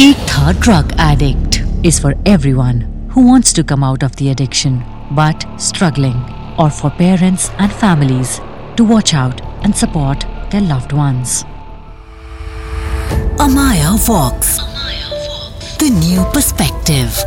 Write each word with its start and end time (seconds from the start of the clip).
Ek 0.00 0.16
Tha 0.28 0.52
Drug 0.60 0.92
Addict 0.98 1.62
is 1.82 1.98
for 1.98 2.14
everyone 2.24 2.80
who 3.10 3.26
wants 3.26 3.52
to 3.58 3.64
come 3.64 3.84
out 3.84 4.02
of 4.02 4.16
the 4.16 4.30
addiction 4.30 4.82
but 5.10 5.46
struggling, 5.58 6.18
or 6.58 6.68
for 6.70 6.90
parents 6.90 7.50
and 7.58 7.72
families 7.72 8.40
to 8.76 8.84
watch 8.84 9.14
out 9.14 9.40
and 9.62 9.74
support 9.74 10.26
their 10.50 10.60
loved 10.60 10.92
ones. 10.92 11.44
Amaya 13.46 13.94
Vox, 14.08 14.58
the 15.78 15.90
new 16.02 16.24
perspective. 16.32 17.24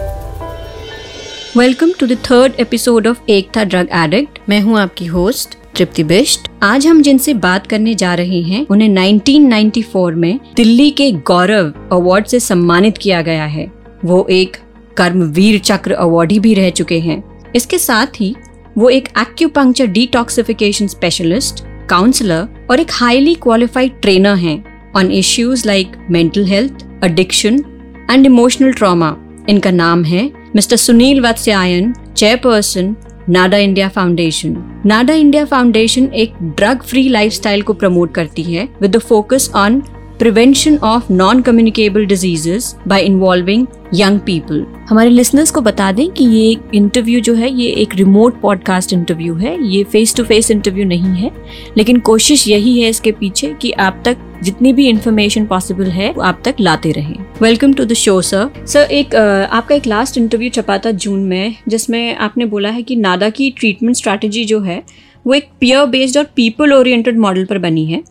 Welcome 1.57 1.91
to 1.99 2.07
the 2.07 2.17
third 2.25 2.59
episode 2.59 3.07
of 3.07 3.29
एक 3.29 3.49
था 3.55 3.63
drug 3.63 3.87
addict 3.99 4.39
मैं 4.49 4.59
हूं 4.61 4.77
आपकी 4.79 5.05
host 5.13 5.55
तृप्ति 5.76 6.04
बिष्ट 6.04 6.48
आज 6.62 6.86
हम 6.86 7.02
जिनसे 7.02 7.34
बात 7.34 7.66
करने 7.66 7.94
जा 7.94 8.14
रहे 8.14 8.40
हैं, 8.42 8.66
उन्हें 8.70 8.88
1994 8.88 10.14
में 10.14 10.40
दिल्ली 10.56 10.90
के 10.90 11.10
गौरव 11.12 11.72
अवार्ड 11.92 12.26
से 12.26 12.40
सम्मानित 12.40 12.98
किया 12.98 13.22
गया 13.22 13.44
है। 13.44 13.66
वो 14.04 14.26
एक 14.30 14.56
कर्मवीर 14.96 15.58
चक्र 15.58 15.92
अवार्डी 15.92 16.38
भी 16.38 16.54
रह 16.54 16.70
चुके 16.70 16.98
हैं। 17.00 17.22
इसके 17.56 17.78
साथ 17.78 18.20
ही, 18.20 18.34
वो 18.78 18.88
एक 18.88 19.08
एक्यूपंक्चर 19.18 19.86
डिटॉक्सिफिकेशन 19.86 20.86
स्पेशलिस्ट 20.86 21.64
काउंसलर 21.90 22.48
और 22.70 22.80
एक 22.80 22.90
हाईली 22.92 23.34
क्वालिफाइड 23.34 24.00
ट्रेनर 24.00 24.36
हैं। 24.36 24.92
On 24.96 25.10
issues 25.10 25.66
like 25.66 25.92
mental 26.10 26.44
health 26.44 26.86
addiction 27.04 27.64
and 28.10 28.26
emotional 28.26 28.72
trauma 28.72 29.16
इनका 29.48 29.70
नाम 29.70 30.04
है 30.04 30.30
mister 30.56 30.76
Sunil 30.76 31.20
Vatsyayan 31.20 31.94
chairperson 32.16 32.94
NADA 33.28 33.56
India 33.56 33.88
Foundation. 33.88 34.54
NADA 34.86 35.14
India 35.14 35.44
Foundation 35.44 36.06
एक 36.14 36.32
ड्रग 36.42 36.82
फ्री 36.82 37.08
लाइफस्टाइल 37.08 37.62
को 37.62 37.72
प्रमोट 37.72 38.12
करती 38.14 38.42
है 38.42 38.68
with 38.80 38.96
the 38.96 38.98
focus 38.98 39.50
on 39.54 39.80
prevention 40.18 40.76
of 40.76 41.12
non 41.12 41.40
communicable 41.42 42.04
diseases 42.06 42.74
by 42.88 43.02
involving 43.02 43.66
young 43.94 44.20
people 44.20 44.64
हमारे 44.88 45.10
listeners 45.10 45.50
को 45.50 45.60
बता 45.60 45.90
दें 45.92 46.08
कि 46.10 46.24
ये 46.24 46.56
इंटरव्यू 46.74 47.20
जो 47.20 47.34
है 47.34 47.50
ये 47.52 47.70
एक 47.72 47.94
रिमोट 47.94 48.40
पॉडकास्ट 48.40 48.92
इंटरव्यू 48.92 49.34
है। 49.34 49.56
ये 49.68 49.82
फेस 49.84 50.14
टू 50.16 50.24
फेस 50.24 50.50
इंटरव्यू 50.50 50.84
नहीं 50.84 51.14
है। 51.14 51.30
लेकिन 51.76 51.98
कोशिश 52.00 52.46
यही 52.48 52.80
है 52.80 52.88
इसके 52.88 53.12
पीछे 53.12 53.54
कि 53.62 53.70
आप 53.70 54.02
तक 54.04 54.16
जितनी 54.42 54.72
भी 54.72 54.88
इंफॉर्मेशन 54.88 55.46
पॉसिबल 55.46 55.84
है 55.84 56.12
वो 56.12 56.22
आप 56.22 56.42
तक 56.44 56.54
लाते 56.60 56.92
रहें। 56.92 57.16
Welcome 57.42 57.72
to 57.72 57.84
the 57.84 57.92
show 57.92 58.20
sir 58.22 58.66
sir 58.66 58.80
एक 58.80 59.14
आपका 59.14 59.74
एक 59.74 59.86
लास्ट 59.86 60.18
इंटरव्यू 60.18 60.50
छपा 60.50 60.78
था 60.78 60.90
जून 60.90 61.20
में 61.20 61.54
जिसमें 61.68 62.16
आपने 62.16 62.44
बोला 62.44 62.68
है 62.68 62.82
कि 62.82 62.96
नादा 62.96 63.30
की 63.30 63.50
ट्रीटमेंट 63.50 63.96
स्ट्रैटेजी 63.96 64.44
जो 64.44 64.60
है 64.60 64.82
वो 65.26 65.34
एक 65.34 65.48
पियर 65.60 65.86
बेस्ड 65.86 66.18
और 66.18 66.24
पीपल 66.36 66.72
ओरिएंटेड 66.72 67.18
मॉडल 67.18 67.44
पर 67.44 67.58
बनी 67.58 67.84
है। 67.86 68.02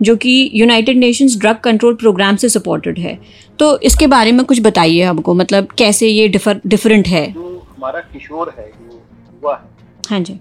जो 0.00 0.14
कि 0.16 0.50
United 0.54 0.96
Nations 0.98 1.36
Drug 1.40 1.58
Control 1.64 1.94
Programme 1.96 2.36
से 2.36 2.48
सपोर्टेड 2.48 2.98
है। 2.98 3.18
तो 3.58 3.78
इसके 3.80 4.06
बारे 4.06 4.32
में 4.32 4.44
कुछ 4.46 4.60
बताइए 4.62 5.02
हमको 5.02 5.34
मतलब 5.34 5.68
कैसे 5.78 6.08
ये 6.08 6.28
डिफर 6.28 6.60
डिफरेंट 6.66 7.08
है? 7.08 7.26
जो 7.32 7.66
हमारा 7.68 8.00
किशोर 8.02 8.54
है 8.58 8.66
जो 8.68 8.92
युवा 8.92 9.56
है 9.56 9.68
हाँ 10.10 10.20
जी। 10.20 10.38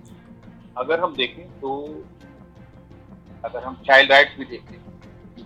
अगर 0.77 0.99
हम 0.99 1.13
देखें 1.17 1.43
तो 1.61 1.75
अगर 3.45 3.63
हम 3.63 3.77
चाइल्ड 3.87 4.11
राइट्स 4.11 4.37
भी 4.39 4.45
देखें 4.45 4.77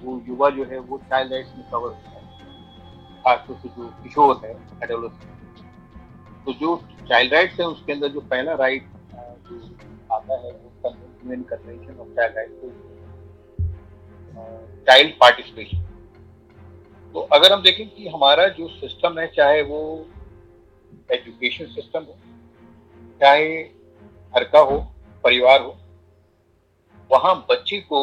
वो 0.04 0.22
युवा 0.28 0.50
जो 0.50 0.64
है 0.72 0.80
वो 0.80 0.98
चाइल्ड 1.10 1.32
राइट्स 1.34 1.50
में 1.58 1.66
कवर 1.72 1.88
होता 1.88 2.10
है। 2.10 2.16
खासतौर 3.24 3.58
से 3.58 3.70
जो 3.70 3.88
किशोर 4.04 4.42
है 4.44 4.52
एडोलसेंट 4.84 5.36
तो 6.46 6.54
जो 6.60 6.76
चाइल्ड 7.10 7.34
राइट्स 7.34 7.60
है 7.60 7.66
उसके 7.68 7.94
अंदर 7.94 8.08
जो 8.10 8.20
पहला 8.32 8.54
राइट 8.56 8.84
जो 9.48 9.56
आता 10.16 10.34
है 10.36 10.52
वो 10.52 10.90
convention 10.90 12.00
of 12.00 12.08
child 12.16 12.38
rights 12.38 12.56
child 14.88 15.12
participation 15.12 15.84
तो 17.14 17.20
अगर 17.20 17.54
हम 17.54 17.62
देखें 17.62 17.88
कि 17.90 18.08
हमारा 18.08 18.48
जो 18.48 18.68
सिस्टम 18.68 19.20
है 19.20 19.28
चाहे 19.28 19.62
वो 19.62 19.80
एजुकेशन 21.12 21.66
सिस्टम 21.66 22.04
हो 22.04 22.16
चाहे 23.22 23.64
घर 23.64 24.44
का 24.44 24.60
हो 24.60 24.78
परिवार 25.24 25.62
हो 25.62 25.78
वहाँ 27.12 27.36
बच्चे 27.50 27.80
को 27.82 28.02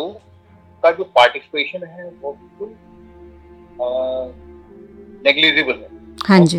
का 0.82 0.91
जो 0.91 1.04
पार्टिसिपेशन 1.04 1.84
है 1.86 2.09
वो 2.10 2.32
बिल्कुल 2.32 2.75
नेग्लिजिबल 5.25 5.72
है। 5.72 5.88
हाँ 6.28 6.38
जी। 6.41 6.59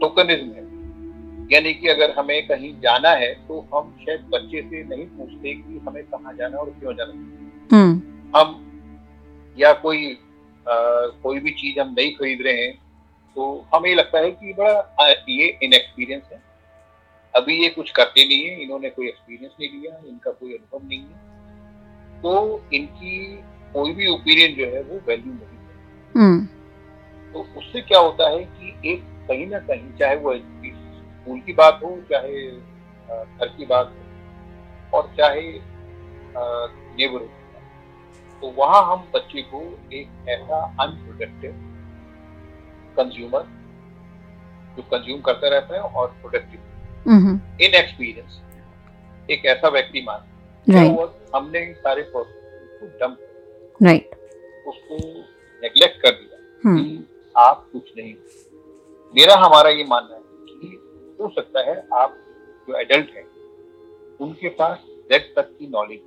टोकनिज्म 0.00 0.48
है। 0.50 0.64
यानी 1.52 1.72
कि 1.74 1.88
अगर 1.88 2.14
हमें 2.18 2.46
कहीं 2.46 2.72
जाना 2.80 3.10
है 3.10 3.32
तो 3.48 3.60
हम 3.74 3.94
शायद 4.00 4.20
बच्चे 4.32 4.62
से 4.62 4.82
नहीं 4.84 5.06
पूछते 5.06 5.54
कि 5.54 5.78
हमें 5.88 6.02
कहाँ 6.04 6.34
जाना 6.34 6.56
है 6.56 6.62
और 6.62 6.70
क्यों 6.70 6.94
जाना 6.94 7.12
हम्म। 7.76 8.38
हम 8.38 8.62
या 9.58 9.72
कोई 9.82 10.06
आ, 10.66 10.74
कोई 11.22 11.38
भी 11.40 11.50
चीज़ 11.52 11.78
हम 11.80 11.94
नहीं 11.98 12.14
खरीद 12.14 12.42
रहे 12.42 12.60
हैं 12.60 12.74
तो 13.36 13.44
हमें 13.74 13.94
लगता 13.94 14.18
है 14.18 14.30
कि 14.30 14.52
बड़ा 14.52 15.08
ये 15.28 15.46
इनएक्सपीरियंस 15.62 16.22
है। 16.32 16.40
अभी 17.34 17.56
ये 17.62 17.68
कुछ 17.68 17.90
करते 17.90 18.24
नहीं 18.28 18.44
है 18.44 18.62
इन्होंने 18.62 18.90
कोई 18.90 19.08
एक्सपीरियंस 19.08 19.52
नहीं 19.60 19.70
लिया 19.70 20.00
इनका 20.08 20.30
कोई 20.30 20.52
अनुभव 20.52 20.88
नहीं 20.88 21.00
है। 21.00 22.22
तो 22.22 22.32
इनकी 22.74 23.12
कोई 23.72 23.92
भी 23.92 24.06
ओपिनियन 24.06 24.54
जो 24.54 24.66
है 24.66 24.82
वो 24.82 25.00
वैल्यू 25.08 25.32
नहीं 25.32 25.58
है। 25.58 25.64
हम्म। 26.14 26.44
तो 27.32 27.46
उससे 27.58 27.80
क्या 27.82 27.98
होता 27.98 28.28
है 28.30 28.44
कि 28.44 28.92
एक 28.92 29.02
कहीं 29.28 29.46
ना 29.46 29.58
कहीं 29.68 29.92
चाहे 29.98 30.16
वो 30.16 30.34
स्कूल 30.36 31.40
की 31.40 31.52
बात 31.52 31.80
हो 31.84 31.96
चाहे 32.10 32.46
घर 32.48 33.48
की 33.48 33.66
बात 33.66 33.94
हो 33.94 34.98
और 34.98 35.12
चाहे 35.16 35.42
नेबरहुड 36.36 37.35
तो 38.40 38.50
वहाँ 38.56 38.82
हम 38.86 39.06
बच्चे 39.14 39.42
को 39.42 39.60
एक 39.92 40.28
ऐसा 40.28 40.62
अनप्रोडक्टिव 40.80 41.52
कंज्यूमर 42.96 43.44
जो 44.76 44.82
कंज्यूम 44.90 45.20
करता 45.20 45.48
रहता 45.48 45.74
है 45.74 45.80
और 45.80 46.08
प्रोडक्टिव 46.20 46.60
इन 47.60 47.74
एक्सपीरियंस 47.74 48.40
एक 49.30 49.46
ऐसा 49.46 49.68
व्यक्ति 49.68 50.04
मान 50.06 50.88
और 50.88 51.14
हमने 51.34 51.64
सारे 51.74 52.02
प्रोसेस 52.02 52.80
को 52.80 52.86
डंप 52.98 53.82
राइट 53.82 54.14
उसको 54.66 54.96
नेग्लेक्ट 55.62 56.02
कर 56.02 56.10
दिया 56.10 56.38
हम्म। 56.64 56.82
कि 56.82 57.04
आप 57.34 57.68
कुछ 57.72 57.92
नहीं। 57.96 58.14
मेरा 59.14 59.34
हमारा 59.36 59.70
ये 59.70 59.84
मानना 59.84 60.14
है 60.14 60.22
कि 60.50 61.16
हो 61.20 61.28
सकता 61.30 61.60
है 61.60 61.76
आप 61.94 62.16
जो 62.68 62.78
एडल्ट 62.80 63.10
हैं 63.16 63.24
उनके 64.20 64.48
पास 64.58 64.78
जेड 65.10 65.34
तक 65.36 65.56
की 65.58 65.66
नॉलेज 65.68 66.00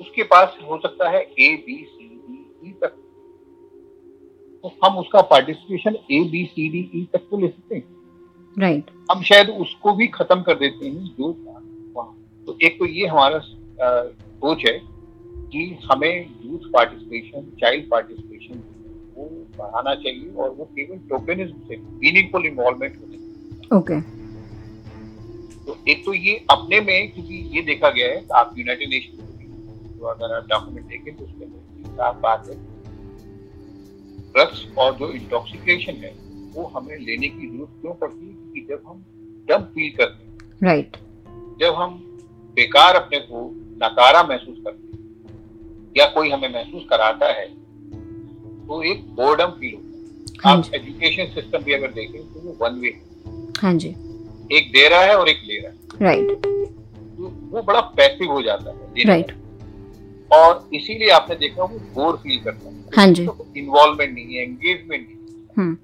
उसके 0.00 0.22
पास 0.22 0.56
हो 0.70 0.78
सकता 0.78 1.08
है 1.10 1.20
ए 1.20 1.48
बी 1.66 1.76
सी 1.84 2.08
डी 2.08 2.68
ई 2.68 2.72
तक 2.82 2.96
तो 4.64 4.72
हम 4.84 4.98
उसका 4.98 5.20
participation 5.30 5.96
A 6.10 6.20
B 6.30 6.44
C 6.44 6.68
D 6.68 6.90
E 6.94 7.06
तक 7.12 7.28
तो 7.30 7.38
ले 7.38 7.48
सकते 7.48 7.74
हैं 7.74 7.84
राइट 8.56 8.84
right. 8.84 9.12
हम 9.12 9.22
शायद 9.22 9.50
उसको 9.50 9.92
भी 9.92 10.06
खत्म 10.08 10.42
कर 10.42 10.54
देते 10.54 10.86
हैं 10.86 11.04
जो 11.18 11.32
तो 12.46 12.56
एक 12.62 12.78
तो 12.78 12.86
ये 12.86 13.06
हमारा 13.06 13.38
सोच 13.38 14.64
है 14.66 14.78
कि 15.52 15.64
हमें 15.84 16.26
यूथ 16.44 16.70
पार्टिसिपेशन 16.72 17.50
चाइल्ड 17.60 17.88
पार्टिसिपेशन 17.90 18.62
वो 19.16 19.24
बढ़ाना 19.58 19.94
चाहिए 19.94 20.30
और 20.34 20.50
वो 20.50 20.64
केवल 20.76 20.98
टोकनिज्म 21.08 21.58
से 21.68 21.76
मीनिंगफुल 21.76 22.46
इन्वॉल्वमेंट 22.46 22.96
होने। 23.00 23.76
ओके 23.78 24.00
तो 25.66 25.76
एक 25.88 26.04
तो 26.04 26.14
ये 26.14 26.34
अपने 26.50 26.80
में 26.80 27.12
क्योंकि 27.12 27.36
ये 27.56 27.62
देखा 27.62 27.90
गया 27.90 28.08
है 28.08 28.24
आप 28.34 28.54
यूनाइटेड 28.58 28.88
नेशन 28.88 29.25
जो 30.06 30.10
अगर 30.10 30.34
आप 30.34 30.46
डॉक्यूमेंट 30.48 30.86
देखें 30.86 31.16
तो 31.16 31.24
उसके 31.24 31.46
साफ़ 31.88 32.16
बात 32.16 32.48
है। 32.48 32.54
ड्रग्स 34.32 34.66
और 34.78 34.94
जो 34.94 35.10
इंटॉक्सिकेशन 35.12 35.92
है 35.92 36.14
वो 36.54 36.64
हमें 36.66 36.96
लेने 36.96 37.28
की 37.28 37.46
ज़रूरत 37.46 37.80
क्यों 37.80 37.94
पड़ती 37.94 38.26
है? 38.26 38.32
क्योंकि 38.32 38.60
जब 38.60 38.82
हम 38.86 39.04
डम 39.48 39.64
फील 39.64 39.96
करते 39.96 40.24
हैं 40.24 40.38
राइट 40.62 40.96
जब 41.60 41.74
हम 41.74 41.94
बेकार 42.56 42.94
अपने 42.94 43.18
को 43.18 43.50
नकारा 43.82 44.22
महसूस 44.22 44.56
करते 44.64 44.86
हैं 44.86 45.94
या 45.96 46.06
कोई 46.06 46.30
हमें 46.30 46.52
महसूस 46.52 46.86
कराता 46.90 47.26
है 47.26 47.46
तो 48.66 48.82
एक 48.82 49.04
बोर्डम 49.14 49.50
फील 49.50 49.74
होता 49.74 49.86
है। 49.86 49.94
हाँ 50.44 50.56
आप 50.58 50.74
एजुकेशन 50.74 51.34
सिस्टम 51.34 51.58
भी 51.58 51.72
अगर 51.72 51.90
देखें 51.90 52.20
तो 52.22 52.40
वो 52.40 52.56
वन 52.60 52.80
वे 52.80 53.00
हाँ। 53.58 53.74
जी। 53.74 53.88
एक 54.52 54.68
दे 54.68 54.88
रहा 54.88 55.00
है 55.00 55.16
और 55.16 55.28
एक 55.28 55.38
ले 55.46 55.60
रहा 55.60 55.70
है। 55.70 55.78
Right 56.02 56.26
right. 56.26 56.46
तो 57.16 57.28
वो 57.50 57.62
बड़ा 57.62 57.80
पैसिव 57.80 58.32
हो 58.32 58.42
जाता 58.42 58.70
है 58.70 59.04
राइट 59.04 59.30
वाला। 59.30 59.45
और 60.30 60.68
इसीलिए 60.74 61.10
आपने 61.10 61.36
देखा 61.36 61.62
वो 61.62 61.78
बोर 61.94 62.16
फील 62.22 62.38
करता 62.44 62.68
है। 62.68 62.74
हाँ 62.96 63.06
जी। 63.08 63.22
इन्वॉल्वमेंट 63.56 64.14
नहीं 64.14 64.34
है 64.34 64.42
एंगेजमेंट 64.42 65.08
नहीं 65.08 65.44
हम्म। 65.56 65.76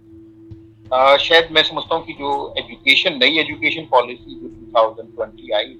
आ, 0.94 1.16
शायद 1.16 1.48
मैं 1.52 1.62
समझता 1.62 1.94
हूँ 1.94 2.04
कि 2.06 2.12
जो 2.12 2.32
एजुकेशन 2.58 3.18
नई 3.18 3.38
एजुकेशन 3.40 3.86
पॉलिसी 3.90 4.34
जो 4.34 4.48
2020 4.72 5.52
आई 5.56 5.76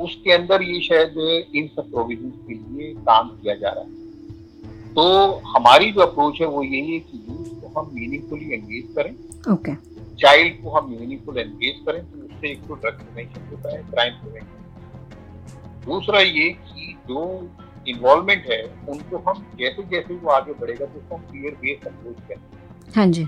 उसके 0.00 0.32
अंदर 0.32 0.62
ये 0.62 0.80
शायद 0.80 1.14
इन 1.56 1.68
सब 1.76 1.90
प्रोविज़न 1.90 2.30
के 2.46 2.54
लिए 2.54 2.92
काम 3.06 3.28
किया 3.30 3.54
जा 3.54 3.70
रहा 3.70 3.84
है। 3.84 4.92
तो 4.94 5.04
हमारी 5.46 5.90
जो 5.92 6.00
अप्रोच 6.00 6.40
है 6.40 6.46
वो 6.46 6.62
यही 6.62 6.92
है 6.92 6.98
कि 7.00 7.18
यूथ 7.28 7.60
को 7.60 7.80
हम 7.80 7.90
मीनिंगफुली 7.94 8.54
एंगेज 8.54 8.94
करें। 8.96 9.12
ओके 9.52 9.74
चाइल्ड 10.16 10.62
को 10.62 10.70
हम 10.70 10.90
मीनिंगफुल 10.90 11.38
एंगेज 11.38 11.80
करें 11.86 12.02
तो 12.02 12.18
उससे 12.24 12.50
एक 12.50 12.66
तो 12.68 12.74
ड्रग 12.74 13.00
प्रिवेंशन 13.00 13.48
होता 13.50 13.76
है 13.76 13.82
क्राइम 13.90 14.14
प्रिवेंशन 14.14 14.63
दूसरा 15.84 16.20
ये 16.20 16.48
कि 16.50 16.96
जो 17.08 17.22
इन्वॉल्वमेंट 17.88 18.46
है 18.50 18.62
उनको 18.88 19.18
हम 19.26 19.44
जैसे 19.58 19.82
जैसे 19.90 20.14
वो 20.14 20.30
आगे 20.30 20.52
बढ़ेगा 20.60 20.86
तो 20.86 20.98
उसको 20.98 21.14
हम 21.14 21.22
पीयर 21.22 21.54
बेस्ड 21.62 21.86
अप्रोच 21.86 22.16
कहते 22.18 22.34
हैं। 22.34 22.92
हाँ 22.96 23.06
जी। 23.08 23.26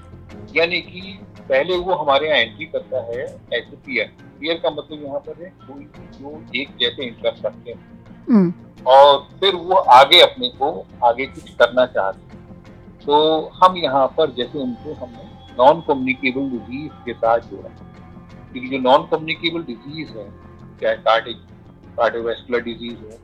यानी 0.57 0.81
कि 0.83 1.19
पहले 1.41 1.77
वो 1.79 1.95
हमारे 1.95 2.29
यहाँ 2.29 2.39
एंट्री 2.39 2.67
करता 2.67 3.03
है 3.05 3.23
एज 3.23 3.73
ए 3.73 3.77
पीयर 3.87 4.13
पीयर 4.41 4.57
का 4.63 4.71
मतलब 4.71 5.03
यहाँ 5.05 5.19
पर 5.27 5.43
है 5.43 5.51
कोई 5.61 5.85
जो 6.15 6.43
एक 6.57 6.77
जैसे 6.81 7.07
इंटरेस्ट 7.07 7.45
रखते 7.47 7.71
हैं 7.71 8.45
और 8.87 9.19
फिर 9.41 9.55
वो 9.57 9.75
आगे 9.75 10.21
अपने 10.21 10.49
को 10.59 10.71
आगे 11.05 11.27
कुछ 11.27 11.51
करना 11.57 11.87
चाहते 11.89 12.37
हैं। 12.37 12.45
तो 13.01 13.17
हम 13.55 13.77
यहाँ 13.77 14.07
पर 14.17 14.33
जैसे 14.35 14.59
उनको 14.59 14.95
हमने 14.95 15.25
नॉन 15.59 15.81
कम्युनिकेबल 15.89 16.49
डिज़ीज़ 16.51 16.93
के 17.05 17.13
साथ 17.15 17.39
जोड़ा। 17.51 17.69
क्योंकि 17.69 18.69
जो 18.69 18.79
नॉन 18.81 19.07
कम्युनिकेबल 19.07 19.63
डिज़ीज़ 19.65 20.17
है 20.19 20.29
चाहे 20.81 20.97
कार्डिक 20.99 21.37
कार्डियोवैस्कुलर 21.99 22.61
डिज़ीज़ 22.63 22.97
हो 22.97 23.19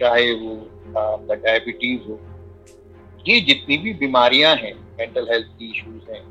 चाहे 0.00 0.32
वो 0.34 0.54
आपका 0.98 1.34
डायबिटीज़ 1.36 2.08
हो 2.08 2.18
ये 3.26 3.40
जितनी 3.42 3.76
भी 3.78 3.92
बीमारियाँ 3.96 4.54
हैं 4.56 4.74
मेंटल 4.98 5.26
हेल्थ 5.30 5.46
की 5.58 5.70
इश्यूज़ 5.70 6.10
हैं 6.12 6.22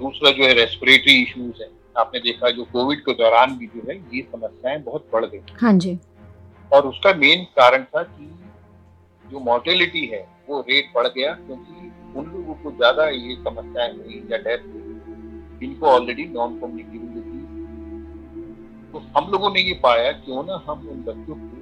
दूसरा 0.00 0.30
जो 0.30 0.44
है 0.44 0.52
रेस्पिरेटरी 0.54 1.22
इश्यूज़ 1.22 1.62
हैं 1.62 1.70
आपने 1.96 2.20
देखा 2.20 2.50
जो 2.50 2.64
कोविड 2.72 3.00
के 3.00 3.14
दौरान 3.14 3.56
भी 3.58 3.66
जो 3.66 3.82
है 3.90 3.96
ये 4.14 4.22
समस्याएँ 4.32 4.78
बहुत 4.82 5.08
बढ़ 5.12 5.24
गई 5.24 5.40
हाँ। 5.60 5.72
जी। 5.74 5.98
और 6.70 6.86
उसका 6.86 7.12
मेन 7.14 7.44
कारण 7.56 7.84
था 7.84 8.02
कि 8.02 8.30
जो 9.24 9.40
मोर्टेलिटी 9.40 10.04
है 10.06 10.26
वो 10.48 10.60
रेट 10.60 10.92
बढ़ 10.94 11.06
गया 11.08 11.32
क्योंकि 11.36 11.90
उन 12.18 12.26
लोगों 12.26 12.54
को 12.62 12.70
ज़्यादा 12.72 13.08
ये 13.08 13.34
समस्याएँ 13.38 13.96
हुई 13.96 14.22
या 14.32 14.38
डेथ 14.38 14.66
हुई 14.66 15.66
इनको 15.66 15.86
ऑलरेडी 15.86 16.24
नॉन 16.28 16.58
कम्युनिकेबल 16.60 17.29
तो 18.92 18.98
हम 19.16 19.30
लोगों 19.32 19.50
ने 19.54 19.60
ये 19.60 19.72
पाया 19.82 20.10
क्यों 20.24 20.42
ना 20.44 20.54
हम 20.68 20.88
उन 20.90 21.02
बच्चों 21.06 21.34
को 21.34 21.58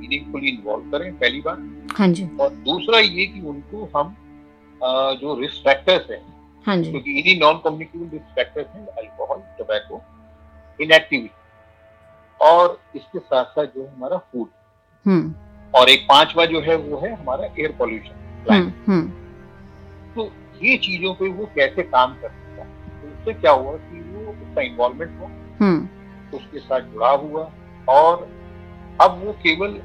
मीनिंगफुली 0.00 0.48
इन्वॉल्व 0.48 0.90
करें 0.90 1.12
पहली 1.18 1.40
बार 1.46 1.58
हाँ 1.98 2.08
जी। 2.08 2.28
और 2.40 2.50
दूसरा 2.68 2.98
ये 2.98 3.26
कि 3.26 3.40
उनको 3.48 3.88
हम 3.96 4.14
अ, 4.80 4.88
जो 5.20 5.34
रिस्क 5.40 5.64
फैक्टर्स 5.64 6.10
हैं 6.10 6.20
हाँ 6.66 6.76
जी। 6.76 6.90
क्योंकि 6.90 7.18
इन्हीं 7.18 7.38
नॉन 7.40 7.58
कम्युनिकेबल 7.64 8.08
रिस्क 8.12 8.34
फैक्टर्स 8.36 8.66
हैं 8.74 8.86
अल्कोहल 8.86 9.40
टोबैको 9.58 10.00
इनएक्टिविटी 10.78 11.30
और 12.40 12.78
इसके 12.96 13.18
साथ 13.18 13.44
साथ 13.44 13.66
जो 13.66 13.82
है 13.82 13.92
हमारा 13.94 14.16
फ़ूड 14.32 14.48
हम्म। 15.06 15.34
और 15.74 15.88
एक 15.90 16.06
पांचवा 16.08 16.44
जो 16.52 16.60
है 16.60 16.76
वो 16.76 17.00
है 17.00 17.12
हमारा 17.14 17.44
एयर 17.46 17.72
पॉल्यूशन 17.78 18.46
हम्म 18.50 18.72
हम्म। 18.86 19.08
तो 20.14 20.30
ये 20.62 20.76
चीज़ों 20.86 21.14
पे 21.14 21.28
वो 21.32 21.46
कैसे 21.56 21.82
काम 21.82 22.14
कर 22.22 22.28
सकता 22.28 22.62
है? 22.62 22.68
तो 23.02 23.08
उससे 23.08 23.32
क्या 23.40 23.52
हुआ 23.52 23.72
कि 23.76 24.00
वो 24.00 24.30
उसका 24.32 24.62
इन्वॉल्वमेंट 24.62 25.18
हुआ। 25.20 25.28
उसके 26.34 26.58
साथ 26.58 26.80
जुड़ाव 26.92 27.26
हुआ 27.26 27.50
और 27.88 28.28
अब 29.00 29.20
वो 29.24 29.32
केवल 29.42 29.80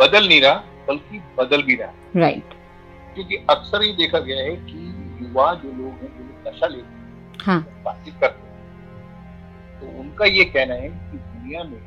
बदल 0.00 0.28
नहीं 0.28 0.40
रहा 0.42 0.54
बल्कि 0.88 1.20
बदल 1.38 1.62
भी 1.62 1.74
रहा। 1.74 2.20
राइट 2.20 2.54
क्योंकि 3.14 3.36
अक्सर 3.50 3.82
ये 3.82 3.92
देखा 3.96 4.18
गया 4.18 4.42
है 4.42 4.56
कि 4.56 4.78
युवा 5.22 5.52
जो 5.54 5.68
लोग 5.72 5.92
हैं 6.02 6.08
जो 6.16 6.24
लोग 6.24 6.48
नशा 6.48 6.66
लेते 6.66 6.86
हैं 6.86 7.38
हाँ। 7.44 7.60
बातचीत 7.84 8.14
करते 8.20 8.48
हैं 8.48 9.80
तो 9.80 10.00
उनका 10.00 10.24
ये 10.24 10.44
कहना 10.44 10.74
है 10.74 10.88
कि 10.88 11.18
दुनिया 11.18 11.64
में 11.64 11.78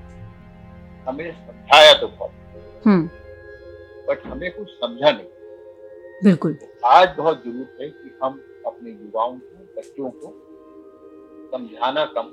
हमें 1.07 1.31
समझाया 1.31 1.93
तो 2.01 2.07
बहुत 2.07 2.83
हम्म। 2.87 3.05
बट 4.07 4.25
हमें 4.25 4.51
कुछ 4.57 4.67
समझा 4.69 5.11
नहीं। 5.11 6.23
बिल्कुल। 6.23 6.57
आज 6.85 7.09
बहुत 7.17 7.43
ज़रूरत 7.45 7.77
है 7.81 7.87
कि 7.89 8.11
हम 8.23 8.39
अपने 8.65 8.89
युवाओं 8.91 9.37
को 9.39 9.63
बच्चों 9.77 10.09
को 10.21 10.33
समझाना 11.51 12.05
कम 12.17 12.29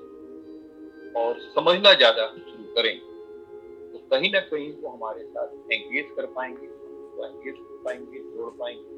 और 1.16 1.38
समझना 1.56 1.92
ज़्यादा 1.94 2.26
शुरू 2.26 2.64
करें 2.76 2.96
तो 3.92 3.98
कहीं 4.10 4.30
ना 4.32 4.40
कहीं 4.40 4.72
वो 4.82 4.88
हमारे 4.90 5.22
साथ 5.24 5.72
एंगेज 5.72 6.06
कर 6.16 6.26
पाएँगे 6.36 6.66
वो 7.16 7.26
एंगेज 7.26 7.54
कर 7.54 7.82
पाएँगे 7.84 8.18
जोड़ 8.18 8.50
पाएँगे। 8.60 8.92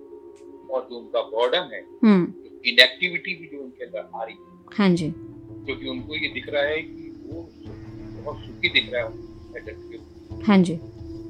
और 0.75 0.87
जो 0.91 0.97
उनका 0.97 1.21
बॉर्डम 1.31 1.69
है 1.73 1.81
हम्म। 2.05 2.23
इनएक्टिविटी 2.69 3.35
भी 3.35 3.47
जो 3.47 3.63
उनके 3.63 3.85
अंदर 3.85 4.09
आ 4.15 4.25
रही 4.25 4.35
है 4.35 4.75
हाँ 4.79 4.89
जी। 4.97 5.11
क्योंकि 5.67 5.89
उनको 5.89 6.15
ये 6.15 6.29
दिख 6.29 6.49
रहा 6.49 6.63
है 6.63 6.81
कि 6.83 7.13
वो 7.27 7.49
बहुत 8.23 8.39
सुखी 8.47 8.69
दिख 8.69 8.93
रहा 8.93 9.03
है 9.03 10.45
हाँ 10.47 10.59
जी। 10.59 10.75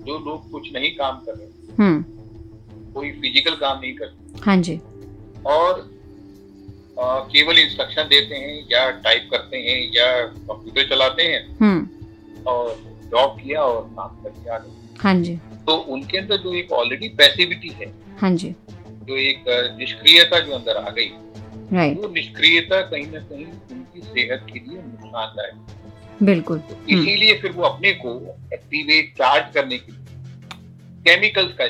जो 0.07 0.19
लोग 0.19 0.51
कुछ 0.51 0.73
नहीं 0.73 0.91
काम 0.97 1.19
कर 1.27 1.35
रहे 1.35 1.75
हम्म। 1.79 2.93
कोई 2.93 3.11
फ़िज़िकल 3.13 3.55
काम 3.57 3.81
नहीं 3.81 3.95
करते। 3.95 4.41
हाँ 4.45 4.57
जी। 4.57 4.77
और 5.47 5.81
केवल 6.99 7.59
इंस्ट्रक्शन 7.59 8.03
देते 8.03 8.35
हैं 8.35 8.57
या 8.73 8.91
टाइप 9.05 9.29
करते 9.31 9.57
हैं 9.57 9.79
या 9.97 10.07
कंप्यूटर 10.27 10.89
चलाते 10.91 11.23
हैं। 11.23 11.43
हम्म। 11.61 12.43
और 12.47 12.77
जॉब 13.13 13.37
किया 13.41 13.63
और 13.63 13.83
काम 13.97 14.23
करके 14.23 14.51
आ 14.51 14.59
गए 14.59 14.99
हाँ 15.03 15.15
जी। 15.23 15.37
तो 15.67 15.77
उनके 15.95 16.19
अंदर 16.19 16.37
जो 16.37 16.55
एक 16.55 16.73
ऑलरेडी 16.73 17.09
पैसिविटी 17.19 17.69
है 17.81 17.93
हाँ 18.21 18.31
जी। 18.37 18.55
जो 19.09 19.17
एक 19.17 19.45
निष्क्रियता 19.79 20.39
जो 20.39 20.53
अंदर 20.53 20.77
आ 20.77 20.91
गई 20.91 21.11
राइट 21.73 21.99
वो 21.99 22.09
निष्क्रियता 22.09 22.81
कहीं 22.91 23.07
ना 23.13 23.21
कहीं 23.21 23.45
उनकी 23.47 24.01
सेहत 24.03 24.47
के 24.53 24.59
लिए 24.59 24.79
नुकसानदायक 24.79 26.23
बिल्कुल। 26.23 26.59
तो 26.59 26.77
इसीलिए 26.89 27.35
फिर 27.39 27.53
वो 27.53 27.63
अपने 27.63 27.93
को 27.93 28.13
एक्टिवेट 28.55 29.13
चार्ज 29.19 29.53
करने 29.55 29.79
के 29.79 29.93
लिए 29.93 30.05
केमिकल्स 31.07 31.53
का 31.61 31.67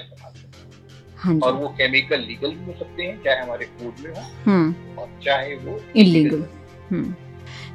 और 1.42 1.52
वो 1.52 1.68
केमिकल 1.68 2.20
लीगल 2.20 2.50
भी 2.50 2.64
हो 2.64 2.78
सकते 2.78 3.02
हैं 3.02 3.20
चाहे 3.22 3.42
हमारे 3.42 3.66
फ़ूड 3.78 4.04
में 4.04 4.10
हो 4.10 4.26
हम्म। 4.46 4.98
और 4.98 5.08
चाहे 5.24 5.54
वो 5.54 5.80
इलीगल 5.96 6.44
हम्म। 6.90 7.14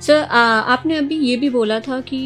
सर 0.01 0.21
आपने 0.21 0.95
अभी 0.97 1.17
ये 1.19 1.35
भी 1.37 1.49
बोला 1.49 1.79
था 1.79 1.99
कि 2.01 2.19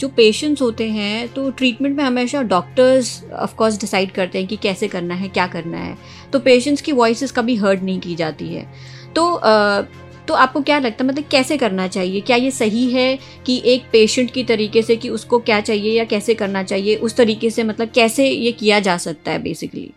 जो 0.00 0.08
पेशेंट्स 0.08 0.62
होते 0.62 0.88
हैं 0.90 1.28
तो 1.28 1.50
ट्रीटमेंट 1.50 1.96
में 1.96 2.02
हमेशा 2.04 2.42
डॉक्टर्स 2.42 3.24
ऑफ़ 3.32 3.54
कोर्स 3.56 3.80
डिसाइड 3.80 4.10
करते 4.12 4.38
हैं 4.38 4.46
कि 4.48 4.56
कैसे 4.56 4.88
करना 4.88 5.14
है 5.14 5.28
क्या 5.28 5.46
करना 5.46 5.78
है। 5.78 5.96
तो 6.32 6.38
पेशेंट्स 6.40 6.82
की 6.82 6.92
वॉइसेस 6.92 7.32
कभी 7.32 7.56
हर्ड 7.56 7.82
नहीं 7.82 8.00
की 8.00 8.14
जाती 8.14 8.54
है। 8.54 8.66
तो 9.16 9.40
तो 10.28 10.34
आपको 10.34 10.60
क्या 10.60 10.78
लगता 10.78 11.04
है 11.04 11.08
मतलब 11.08 11.24
कैसे 11.30 11.56
करना 11.56 11.86
चाहिए? 11.88 12.20
क्या 12.20 12.36
ये 12.36 12.50
सही 12.50 12.90
है 12.92 13.18
कि 13.46 13.60
एक 13.66 13.84
पेशेंट 13.92 14.30
की 14.30 14.44
तरीके 14.44 14.82
से 14.82 14.96
कि 14.96 15.08
उसको 15.08 15.38
क्या 15.38 15.60
चाहिए 15.60 15.98
या 15.98 16.04
कैसे 16.04 16.34
करना 16.34 16.62
चाहिए? 16.62 16.96
उस 16.96 17.16
तरीके 17.16 17.50
से 17.50 17.64
मतलब 17.64 17.90
कैसे 17.94 18.28
ये 18.28 18.52
किया 18.52 18.80
जा 18.80 18.96
सकता 18.98 19.32
है 19.32 19.42
बेसिकली 19.42 19.90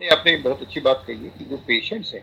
ने 0.00 0.08
आपने 0.08 0.36
बहुत 0.36 0.60
अच्छी 0.62 0.80
बात 0.80 1.04
कही 1.06 1.24
है 1.24 1.30
कि 1.38 1.44
जो 1.44 1.56
पेशेंट्स 1.66 2.14
हैं 2.14 2.22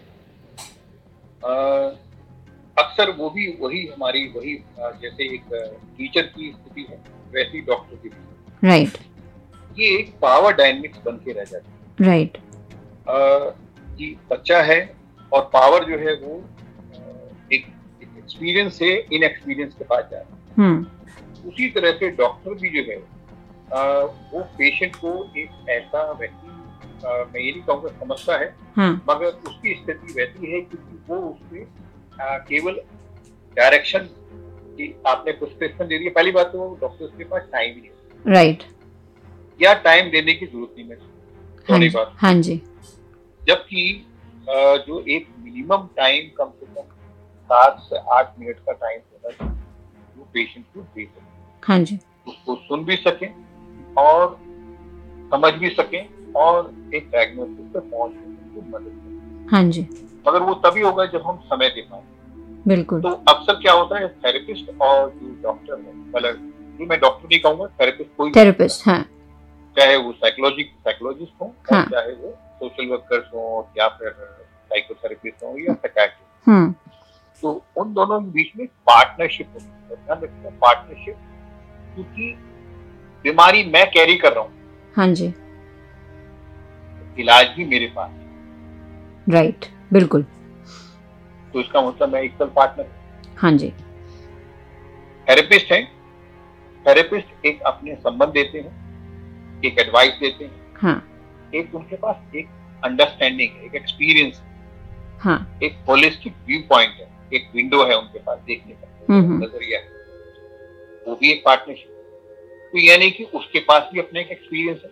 अक्सर 2.77 3.09
वो 3.11 3.29
भी 3.29 3.47
वही 3.61 3.85
हमारी 3.87 4.27
वही 4.27 4.53
जैसे 5.01 5.23
एक 5.35 5.53
टीचर 5.97 6.21
की 6.35 6.51
स्थिति 6.51 6.85
है 6.89 6.97
वैसी 7.33 7.61
डॉक्टर 7.61 7.95
की 7.95 8.09
भी। 8.09 8.67
Right 8.67 8.87
right. 8.87 9.79
ये 9.79 9.87
एक 9.99 10.13
पावर 10.21 10.53
डायनेमिक्स 10.53 10.99
बन 11.05 11.17
के 11.25 11.31
रह 11.31 11.43
जाती 11.43 12.03
राइट 12.03 12.37
है 12.37 12.43
अ, 13.07 13.49
कि 13.97 14.15
बच्चा 14.31 14.61
है 14.61 14.79
और 15.33 15.49
पावर 15.53 15.83
जो 15.83 15.97
है 15.97 16.15
वो 16.15 16.35
एक 17.53 17.65
एक्सपीरियंस 18.17 18.77
से 18.77 18.93
इन 19.13 19.23
एक्सपीरियंस 19.23 19.73
के 19.73 19.83
पास 19.83 20.03
जा 20.11 20.17
रहा 20.17 20.35
है। 20.35 20.53
हम्म 20.57 21.49
उसी 21.49 21.69
तरह 21.69 21.91
से 21.91 22.09
डॉक्टर 22.21 22.53
भी 22.53 22.69
जो 22.69 22.91
है 22.91 22.97
वो 24.31 24.41
पेशेंट 24.57 24.95
को 24.95 25.11
एक 25.37 25.69
ऐसा 25.69 26.11
व्यक्ति 26.11 26.47
मैं 27.05 27.41
ये 27.41 27.51
नहीं 27.51 27.61
कहूँगा 27.63 27.89
समझता 27.99 28.37
है 28.37 28.55
हाँ 28.75 28.91
मगर 29.09 29.25
उसकी 29.49 29.73
स्थिति 29.75 30.13
वैसी 30.13 30.51
है 30.51 30.61
क्योंकि 30.61 30.97
वो 31.09 31.17
उसमें 31.29 31.65
केवल 32.47 32.79
डायरेक्शन 33.57 34.07
की 34.77 34.93
आपने 35.07 35.31
प्रिस्क्रिप्शन 35.33 35.87
दे 35.87 35.97
दी 35.97 36.05
है। 36.05 36.11
पहली 36.11 36.31
बात 36.31 36.47
तो 36.47 36.67
डॉक्टर्स 36.81 37.11
के 37.17 37.23
पास 37.25 37.47
टाइम 37.51 37.75
ही 37.75 37.81
नहीं 37.81 38.33
राइट 38.33 38.63
या 39.59 39.73
टाइम 39.83 40.09
देने 40.11 40.33
की 40.33 40.45
ज़रूरत 40.45 40.75
नहीं 40.77 40.89
है। 40.89 40.97
हाँ 41.69 41.79
बात। 41.91 42.15
हाँ 42.21 42.33
जी। 42.41 42.55
जबकि 43.41 44.05
जो 44.47 44.99
एक 45.09 45.27
मिनिमम 45.39 45.87
टाइम 45.97 46.29
कम 46.37 46.49
से 46.51 46.65
कम 46.65 46.93
सात 47.49 47.79
से 47.83 47.97
आठ 48.13 48.39
मिनट 48.39 48.59
का 48.59 48.71
टाइम 48.73 48.99
होना 48.99 49.29
चाहिए 49.29 49.53
वो 50.17 50.27
पेशेंट 50.33 50.65
को 50.65 50.81
दे 50.81 51.05
सके। 51.05 51.63
हाँ 51.63 51.79
जी। 51.79 51.99
उसको 52.27 52.55
सुन 52.57 52.83
भी 52.85 52.95
सकें 52.97 53.29
और 53.97 54.37
समझ 55.31 55.53
भी 55.53 55.69
सकें 55.71 56.03
और 56.35 56.73
एक 56.95 57.09
डायग्नोसिस 57.11 57.71
पे 57.73 57.79
पहुँचने 57.79 58.35
की 58.53 58.69
मदद 58.71 59.49
हाँ 59.51 59.63
जी। 59.69 59.81
मगर 60.27 60.39
वो 60.39 60.53
तभी 60.65 60.81
होगा 60.81 61.05
जब 61.05 61.21
हम 61.27 61.37
समय 61.45 61.69
दे 61.69 61.81
पाए। 61.91 62.01
बिल्कुल। 62.67 63.01
तो 63.01 63.09
अक्सर 63.29 63.53
क्या 63.61 63.73
होता 63.73 63.99
है 63.99 64.07
थेरेपिस्ट 64.23 64.69
और 64.81 65.09
जो 65.11 65.35
डॉक्टर 65.43 65.73
है 65.73 65.93
मतलब 65.97 66.87
मैं 66.89 66.99
डॉक्टर 66.99 67.27
नहीं 67.27 67.39
कहूँगा 67.39 67.67
थेरेपिस्ट 67.81 68.15
कोई 68.17 68.31
थेरेपिस्ट 68.35 68.87
हाँ। 68.87 69.01
चाहे 69.75 69.97
वो 69.97 70.11
साइकोलॉजी 70.13 70.63
साइकोलॉजिस्ट 70.63 71.41
हो 71.41 71.53
हाँ। 71.71 71.83
चाहे 71.91 72.11
वो 72.13 72.33
सोशल 72.59 72.89
वर्कर्स 72.89 73.27
हो 73.33 73.69
या 73.77 73.87
फिर 73.99 74.11
साइकोथेरेपिस्ट 74.11 75.43
हो 75.43 75.55
या 75.59 75.73
साइकाट्रिस्ट 75.73 76.83
तो 77.43 77.51
उन 77.77 77.93
दोनों 77.93 78.19
के 78.21 78.29
बीच 78.31 78.51
में 78.57 78.67
पार्टनरशिप 78.89 79.47
होती 79.53 79.65
है। 80.09 80.51
पार्टनरशिप 80.59 81.15
क्योंकि 81.95 82.29
बीमारी 83.25 83.63
मैं 83.73 83.85
कैरी 83.91 84.15
कर 84.15 84.33
रहा 84.33 84.43
हूँ। 84.43 84.93
हाँ 84.95 85.07
जी। 85.13 85.27
इलाज 87.19 87.47
भी 87.47 87.65
मेरे 87.65 87.87
पास 87.87 88.11
है। 88.11 89.33
राइट 89.33 89.65
बिल्कुल। 89.93 90.23
तो 91.53 91.59
इसका 91.59 91.81
मतलब 91.81 92.13
मैं 92.13 92.21
इक्वल 92.21 92.47
पार्टनर 92.47 92.87
हाँ। 93.37 93.51
जी। 93.51 93.69
थेरेपिस्ट 95.27 95.71
है। 95.71 95.83
थेरेपिस्ट 96.85 97.45
एक 97.45 97.61
अपने 97.61 97.95
संबंध 97.95 98.29
देते 98.29 98.59
हैं 98.59 99.61
एक 99.65 99.79
एडवाइस 99.79 100.13
देते 100.13 100.45
हैं। 100.45 100.73
हाँ। 100.75 100.97
एक 101.55 101.75
उनके 101.75 101.95
पास 101.95 102.35
एक 102.35 102.47
अंडरस्टैंडिंग 102.83 103.63
एक 103.65 103.75
एक्सपीरियंस 103.75 104.41
हाँ। 105.19 105.59
एक 105.63 105.77
होलिस्टिक 105.89 106.33
व्यू 106.47 106.61
पॉइंट 106.69 106.93
है 106.93 107.09
एक 107.33 107.49
विंडो 107.55 107.83
है 107.83 107.97
उनके 107.97 108.19
पास 108.19 108.39
देखने 108.47 108.73
का 108.73 109.13
हम्म। 109.13 109.43
नज़रिया 109.43 109.79
है। 109.79 109.93
वो 111.07 111.15
भी 111.15 111.31
एक 111.31 111.41
पार्टनरशिप 111.45 111.91
तो 112.73 112.79
यानी 112.79 113.09
कि 113.11 113.23
उसके 113.23 113.59
पास 113.59 113.89
भी 113.93 113.99
अपना 113.99 114.19
एक 114.19 114.31
एक्सपीरियंस 114.31 114.81
है 114.85 114.91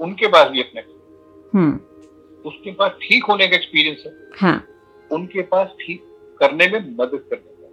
उनके 0.00 0.26
पास 0.26 0.50
भी 0.50 0.60
अपना 0.62 0.80
हम्म 0.80 0.97
उसके 2.46 2.72
पास 2.72 2.90
ठीक 2.90 3.24
होने 3.24 3.48
का 3.48 3.56
एक्सपीरियंस 3.56 4.02
है। 4.06 4.12
हाँ। 4.36 4.68
उनके 5.12 5.42
पास 5.42 5.68
ठीक 5.80 6.02
करने 6.40 6.68
में 6.68 6.80
मदद 6.80 7.24
करने 7.30 7.52
का। 7.52 7.68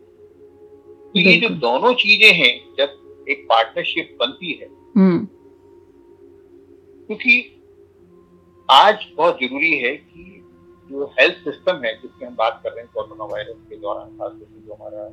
तो 1.13 1.20
ये 1.20 1.38
जो 1.38 1.50
दोनों 1.50 1.94
चीज़ें 1.94 2.34
हैं 2.34 2.75
जब 2.77 3.25
एक 3.29 3.46
पार्टनरशिप 3.50 4.17
बनती 4.20 4.53
है 4.53 4.67
हम्म। 4.96 5.27
क्योंकि 7.05 7.62
आज 8.72 8.96
बहुत 9.17 9.36
ज़रूरी 9.36 9.72
है 9.72 9.96
कि 9.96 10.32
जो 10.91 11.05
हेल्थ 11.20 11.36
सिस्टम 11.36 11.75
है 11.86 12.01
जिसकी 12.01 12.25
हम 12.25 12.36
बात 12.36 12.62
कर 12.63 12.70
रहे 12.70 12.79
हैं 12.79 12.89
कोरोना 12.94 13.24
वायरस 13.24 13.58
के 13.70 13.75
दौरान 13.75 14.10
खासतौर 14.10 14.48
से 14.53 14.67
जो 14.67 14.74
हमारा 14.74 15.10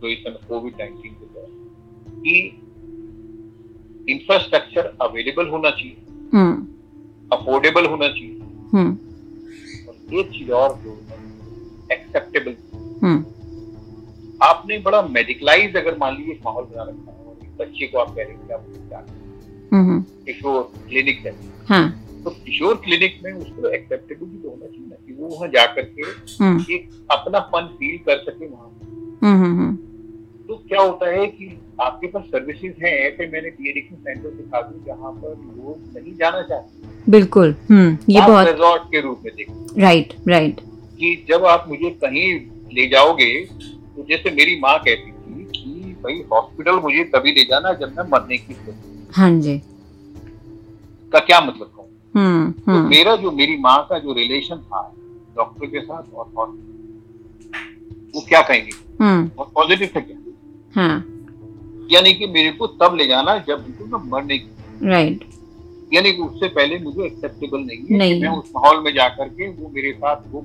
जो 0.00 0.08
इस 0.08 0.18
समय 0.18 0.38
कोविड 0.48 0.74
नाइन्टीन 0.78 1.14
के 1.14 1.26
दौरान 1.26 2.20
कि 2.20 2.66
इंफ्रास्ट्रक्चर 4.12 4.96
अवेलेबल 5.02 5.46
होना 5.46 5.70
चाहिए। 5.70 5.96
हम्म। 6.32 6.69
अफोर्डेबल 7.32 7.86
होना 7.86 8.08
चाहिए। 8.08 8.40
हम्म। 8.72 8.90
और 9.88 10.14
एक 10.14 10.30
चीज़ 10.30 10.50
और 10.52 10.78
जो 10.84 10.98
एक्सेप्टेबल 11.92 12.56
हम्म। 13.02 13.24
आपने 14.42 14.78
बड़ा 14.78 15.02
मेडिकलाइज 15.02 15.76
अगर 15.76 15.96
मान 15.98 16.16
लीजिए 16.16 16.38
माहौल 16.44 16.64
बना 16.64 16.82
रखा 16.82 17.12
है 17.12 17.24
और 17.24 17.36
बच्चे 17.58 17.86
को 17.86 17.98
आप 17.98 18.14
कह 18.14 18.22
रहे 18.22 18.32
हैं 18.32 18.46
कि 18.46 18.52
आप 18.52 19.06
हम्म। 19.72 20.00
किशोर 20.26 20.62
क्लिनिक 20.88 21.26
है। 21.26 21.34
हाँ। 21.68 21.84
तो 22.24 22.30
किशोर 22.30 22.74
क्लिनिक 22.74 23.20
में 23.24 23.32
उसको 23.32 23.68
एक्सेप्टेबल 23.68 24.26
भी 24.26 24.38
तो 24.38 24.48
होना 24.50 24.66
चाहिए 24.66 24.86
ना 24.86 24.96
कि 25.06 25.12
वो 25.12 25.28
वहाँ 25.28 25.48
जा 25.48 25.66
करके 25.66 26.02
एक 26.02 26.90
अपना 27.10 27.16
अपनापन 27.16 27.66
फील 27.76 27.98
कर 27.98 28.18
सके 28.18 28.46
वहाँ। 28.46 28.68
हम्म 29.22 29.44
हम्म 29.44 29.76
तो 30.46 30.56
क्या 30.68 30.80
होता 30.80 31.08
है 31.08 31.26
कि 31.26 31.46
आपके 31.80 32.06
पास 32.06 32.22
सर्विसेज़ 32.24 32.84
हैं 32.84 32.92
ऐसे 33.00 33.26
मैंने 33.26 33.50
डी 33.50 33.68
एडिक्शन 33.70 33.96
सेंटर 33.96 34.30
दिखा 34.30 34.60
दूँ 34.62 34.84
जहाँ 34.86 35.12
पर 35.12 35.36
लोग 35.56 35.98
नहीं 35.98 36.14
जाना 36.16 36.42
चाहते। 36.42 36.99
बिल्कुल। 37.08 37.54
हम्म 37.70 37.96
ये 38.08 38.20
बहुत 38.20 38.46
रिजॉर्ट 38.46 38.82
के 38.82 39.00
रूप 39.00 39.22
में 39.24 39.32
देखो 39.36 39.80
राइट 39.80 40.14
राइट 40.28 40.60
कि 40.98 41.26
जब 41.28 41.44
आप 41.44 41.64
मुझे 41.68 41.90
कहीं 42.04 42.28
ले 42.74 42.86
जाओगे 42.86 43.32
तो 43.46 44.04
जैसे 44.08 44.30
मेरी 44.30 44.58
माँ 44.60 44.78
कहती 44.78 45.10
थी 45.10 45.44
कि 45.44 45.94
भाई 46.02 46.22
हॉस्पिटल 46.32 46.76
मुझे 46.76 47.04
तभी 47.04 47.32
ले 47.32 47.44
जाना 47.44 47.72
जब 47.72 47.94
मैं 47.98 48.04
मरने 48.12 48.36
की 48.38 48.56
हाँ। 49.12 49.30
जी। 49.40 49.58
का 51.12 51.18
क्या 51.18 51.40
मतलब 51.40 51.66
हम्म 52.16 52.50
तो 52.52 52.72
हम्म। 52.72 52.88
मेरा 52.88 53.16
जो 53.16 53.30
मेरी 53.30 53.56
माँ 53.56 53.86
का 53.90 53.98
जो 53.98 54.12
रिलेशन 54.12 54.56
था 54.56 54.92
डॉक्टर 55.36 55.66
के 55.66 55.80
साथ 55.80 56.14
और 56.14 56.32
हॉस्पिटल 56.36 56.68
वो 58.14 58.20
क्या 58.28 58.40
कहेंगे? 58.42 58.70
हम्म। 59.00 59.30
बहुत 59.36 59.52
पॉजिटिव 59.54 59.88
था 59.96 60.00
क्या? 60.00 60.16
हाँ। 60.74 61.04
यानी 61.92 62.12
कि 62.14 62.26
मेरे 62.26 62.50
को 62.52 62.66
तब 62.66 62.94
ले 62.94 63.06
जाना 63.06 63.38
जब 63.38 63.64
मैं 63.80 64.10
मरने 64.10 64.38
की 64.38 64.88
राइट 64.88 65.24
यानी 65.92 66.12
कि 66.12 66.22
उससे 66.22 66.48
पहले 66.48 66.78
मुझे 66.78 67.04
एक्सेप्टेबल 67.04 67.60
नहीं 67.60 67.78
है 67.80 67.98
नहीं। 67.98 68.20
मैं 68.22 68.28
उस 68.30 68.50
माहौल 68.56 68.82
में 68.84 68.92
जाकर 68.94 69.28
के 69.30 69.48
वो 69.50 69.68
मेरे 69.74 69.92
साथ 69.92 70.22
वो 70.28 70.44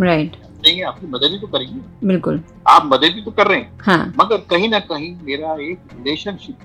राइट 0.00 0.36
नहीं 0.64 0.82
आपकी 0.84 1.06
मदद 1.06 1.30
ही 1.32 1.38
तो 1.38 1.46
करेंगे। 1.46 2.06
बिल्कुल। 2.06 2.42
आप 2.68 2.82
मदद 2.86 3.14
ही 3.14 3.22
तो 3.22 3.30
कर 3.30 3.46
रहे 3.46 3.58
हैं। 3.58 3.78
हाँ। 3.82 4.14
मगर 4.20 4.38
कहीं 4.50 4.68
ना 4.68 4.78
कहीं 4.82 5.14
मेरा 5.22 5.54
एक 5.62 5.78
रिलेशनशिप 5.96 6.58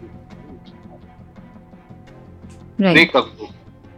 ब्रेकअप 2.79 3.31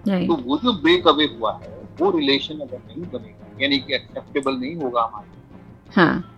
तो 0.08 0.36
वो 0.36 0.58
जो 0.58 0.74
ब्रेकअवे 0.82 1.26
हुआ 1.28 1.52
है 1.64 1.78
वो 2.00 2.10
रिलेशन 2.12 2.60
अगर 2.60 2.78
नहीं 2.78 3.04
बनेगा 3.04 3.56
यानी 3.62 3.78
कि 3.78 3.94
एक्सेप्टेबल 3.96 4.56
नहीं 4.56 4.76
होगा 4.76 5.02
हमारे 5.04 5.92
हाँ। 5.96 6.36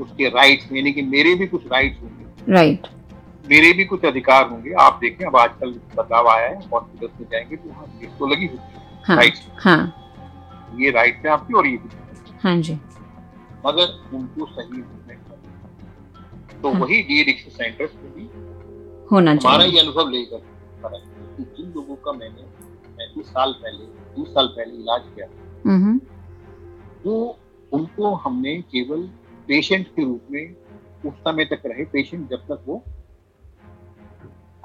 उसके 0.00 0.28
राइट्स 0.28 0.72
यानी 0.72 0.92
कि 0.92 1.02
मेरे 1.04 1.34
भी 1.34 1.46
कुछ 1.46 1.66
राइट्स 1.72 2.02
होंगे। 2.02 2.52
राइट 2.52 2.86
मेरे 3.50 3.72
भी 3.72 3.84
कुछ 3.84 4.04
अधिकार 4.04 4.48
होंगे। 4.48 4.72
आप 4.80 4.98
देखें 5.00 5.24
अब 5.26 5.36
आजकल 5.36 5.70
बदलाव 5.96 6.28
आया 6.28 6.48
है 6.48 6.56
हॉस्पिटल 6.68 7.08
में 7.20 7.26
जाएँगे 7.30 7.56
तो 7.56 7.68
वहाँ 7.68 7.86
केस 8.00 8.10
तो 8.18 8.26
लगी 8.26 8.46
होती 8.46 8.74
है। 8.74 9.02
हाँ 9.06 9.16
राइट्स 9.16 9.46
हाँ। 9.58 9.80
ये 10.80 10.90
राइट्स 10.90 11.24
है 11.26 11.30
आपकी 11.32 11.54
और 11.54 11.66
ये 11.66 11.76
भी। 11.76 11.88
हाँ 12.42 12.56
जी। 12.60 12.74
मगर 13.66 14.16
उनको 14.16 14.46
सही 14.46 14.82
तो 16.62 16.72
हाँ। 16.72 16.80
वही 16.80 17.00
डी 17.02 17.20
एडिक्शन 17.20 17.50
सेंटर्स 17.50 17.90
पे 17.92 18.08
भी 18.10 18.24
होना 19.10 19.30
हमारा 19.32 19.64
ये 19.64 19.80
अनुभव 19.80 20.08
लेकर 20.08 20.40
कि 20.84 21.42
जिन 21.42 21.72
लोगों 21.72 21.96
का 21.96 22.12
मैंने 22.12 22.42
पैंतीस 22.88 23.26
साल 23.26 23.52
पहले 23.62 23.84
बीस 24.14 24.28
साल 24.28 24.46
पहले 24.56 24.74
इलाज 24.74 25.02
किया 25.14 25.26
हम्म। 25.66 26.00
वो 27.04 27.38
उनको 27.72 28.14
हमने 28.16 28.54
केवल 28.72 29.02
पेशेंट 29.48 29.86
के 29.86 30.04
रूप 30.04 30.26
में 30.30 30.54
उस 31.06 31.14
समय 31.18 31.44
तक 31.44 31.62
रहे। 31.66 31.84
पेशेंट 31.84 32.28
जब 32.30 32.46
तक 32.46 32.64
वो 32.66 32.82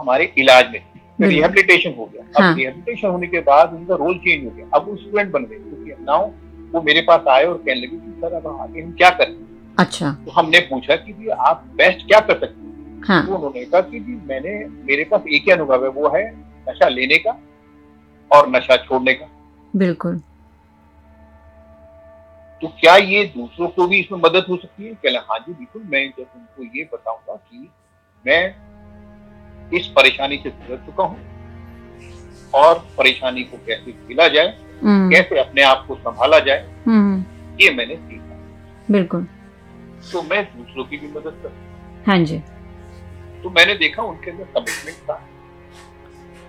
हमारे 0.03 0.33
इलाज 0.38 0.72
में। 0.72 0.81
रिहेबिलिटेशन 1.19 1.93
हो 1.98 2.05
गया। 2.05 2.24
हाँ। 2.38 2.51
अब 2.51 2.57
रिहेबिलिटेशन 2.57 3.07
होने 3.07 3.27
के 3.27 3.39
बाद 3.41 3.74
उनका 3.74 3.95
रोल 3.95 4.17
चेंज 4.17 4.45
हो 4.45 4.51
गया। 4.51 4.65
अब 4.75 4.88
वो 4.88 4.95
स्टूडेंट 4.95 5.31
बन 5.31 5.45
गए 5.45 5.55
क्योंकि 5.57 6.03
नाउ 6.03 6.29
वो 6.74 6.81
मेरे 6.81 7.01
पास 7.01 7.27
आए 7.29 7.43
और 7.43 7.57
कहने 7.57 7.75
लगे 7.75 7.98
कि 7.98 8.12
सर 8.22 8.33
अब 8.33 8.48
आगे 8.62 8.81
हम 8.81 8.91
क्या 8.91 9.10
करें? 9.10 9.36
अच्छा। 9.79 10.12
तो 10.25 10.31
हमने 10.31 10.60
पूछा 10.60 10.95
कि 10.95 11.13
जी 11.13 11.27
आप 11.27 11.63
बेस्ट 11.75 12.07
क्या 12.07 12.19
कर 12.19 12.39
सकते 12.39 12.62
हैं? 12.62 13.01
हाँ। 13.07 13.25
तो 13.27 13.36
उन्होंने 13.36 13.63
कहा 13.65 13.81
कि 13.81 14.00
जी 14.00 14.15
मैंने 14.27 14.57
मेरे 14.83 15.03
पास 15.03 15.24
एक 15.27 15.43
ही 15.43 15.51
अनुभव 15.51 15.83
है 15.83 15.89
वो 15.91 16.10
है 16.10 16.24
नशा 16.69 16.88
लेने 16.88 17.17
का 17.17 17.38
और 18.31 18.50
नशा 18.50 18.75
छोड़ने 18.77 19.13
का। 19.13 19.29
बिल्कुल। 19.74 20.17
तो 22.62 22.67
क्या 22.79 22.95
ये 22.95 23.24
दूसरों 23.38 23.67
को 23.67 23.88
भी 23.88 24.00
इसमें 24.00 24.19
मदद 24.19 24.45
हो 24.50 24.57
सकती 24.57 24.83
है? 24.83 24.93
कहले 24.93 25.17
हाँ 25.19 25.39
जी 25.39 25.53
बिल्कुल 25.53 25.83
मैं 25.88 26.07
जब 26.10 26.25
उनको 26.36 26.77
ये 26.77 26.83
बताऊँगा 26.93 27.36
कि 27.36 27.69
मैं 28.25 28.41
इस 29.74 29.88
परेशानी 29.96 30.38
से 30.44 30.50
गुजर 30.50 30.77
चुका 30.86 31.03
हूँ 31.03 31.20
और 32.53 32.80
परेशानी 32.98 33.44
को 33.44 33.58
कैसे 33.68 33.92
झेला 33.92 34.27
जाए 34.27 34.58
हम्म। 34.84 35.10
कैसे 35.12 35.39
अपने 35.39 35.62
आप 35.63 35.86
को 35.88 35.96
संभाला 35.96 36.39
जाए 36.39 36.68
हम्म। 36.86 37.24
ये 37.62 37.70
मैंने 37.75 37.96
सीखा। 37.96 38.38
बिल्कुल। 38.92 39.27
तो 40.12 40.22
मैं 40.22 40.44
दूसरों 40.48 40.84
की 40.86 40.98
भी 40.98 41.08
मदद 41.08 41.42
कर 41.44 41.51
हाँ। 42.08 42.18
जी। 42.20 42.38
तो 43.44 43.50
मैंने 43.50 43.75
देखा 43.75 44.03
उनके 44.03 44.32
अंदर 44.32 44.44
कमिटमेंट 44.56 44.98
था 45.10 45.22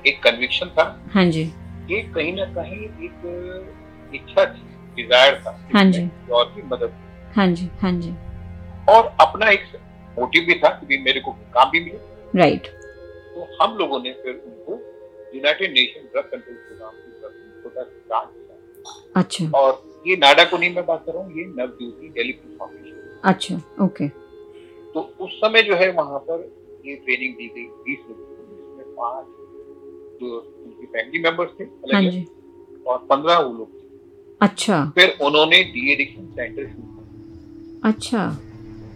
एक 0.04 0.23
कन्विक्शन 0.23 0.66
था। 0.69 0.85
हाँ 1.14 1.25
जी। 1.26 1.43
ये 1.90 2.00
कहीं 2.14 2.35
ना 2.37 2.45
कहीं 2.54 2.78
एक 2.78 4.12
इच्छा 4.14 4.45
थी 4.45 4.62
डिज़ायर 4.97 5.43
था 5.47 5.59
हाँ 5.75 5.85
जी। 5.85 6.09
और 6.33 6.45
की 6.47 6.62
मदद 6.66 6.95
हाँ 7.37 7.47
जी 7.49 7.71
हाँ 7.81 7.93
जी। 7.93 8.14
और 8.88 9.14
अपना 9.21 9.50
एक 9.50 9.64
मोटिव 10.19 10.45
भी 10.47 10.54
था 10.54 10.69
कि 10.71 10.87
भी 10.87 10.99
मेरे 11.02 11.21
को 11.21 11.33
काम 11.54 11.71
भी 11.71 11.81
मिले। 11.81 12.38
राइट 12.38 12.69
तो 13.35 13.49
हम 13.62 13.76
लोगों 13.79 14.00
ने 14.03 14.12
फिर 14.23 14.35
उनको 14.47 14.81
United 15.35 15.73
Nation 15.73 16.09
Drug 16.12 16.29
Control 16.33 16.57
Programme 16.67 16.93
की 16.97 17.11
तरफ़ 17.23 17.62
छोटा 17.62 17.83
सा 17.83 18.03
ग्रांट 18.09 18.29
दिया। 18.33 19.21
अच्छा। 19.21 19.47
और 19.59 19.83
ये 20.07 20.17
नाडा 20.17 20.45
को 20.50 20.59
नहीं 20.59 20.75
मैं 20.75 20.85
बात 20.87 21.03
कर 21.07 21.12
रहा 21.12 21.23
हूँ 21.23 21.38
ये 21.38 21.45
नवज्योति 21.47 22.09
डेली 22.17 22.33
फाउंडेशन 22.59 23.21
अच्छा 23.31 23.61
ओके 23.85 24.09
तो 24.95 25.00
उस 25.26 25.33
समय 25.45 25.62
जो 25.69 25.76
है 25.76 25.91
वहाँ 25.93 26.19
पर 26.29 26.43
ये 26.87 26.95
ट्रेनिंग 27.05 27.35
दी 27.37 27.47
गई 27.55 27.64
बीस 27.85 27.99
लोगों 28.09 28.25
को 28.25 28.57
जिसमें 28.57 28.95
पाँच 28.97 29.26
जो 30.21 30.38
उनके 30.64 30.87
फैमिली 30.87 31.23
मेंबर्स 31.23 31.50
थे 31.61 31.64
हाँ 31.64 32.00
अलग 32.00 32.87
और 32.87 32.99
पंद्रह 33.11 33.38
वो 33.38 33.53
लोग 33.53 33.69
थे। 33.73 33.83
अच्छा। 34.41 34.85
फिर 34.95 35.17
उन्होंने 35.26 35.62
डी 35.75 35.93
एडिक्शन 35.93 36.26
सेंटर 36.37 36.67
शुरू 36.67 36.83
किया 36.83 37.88
अच्छा। 37.91 38.26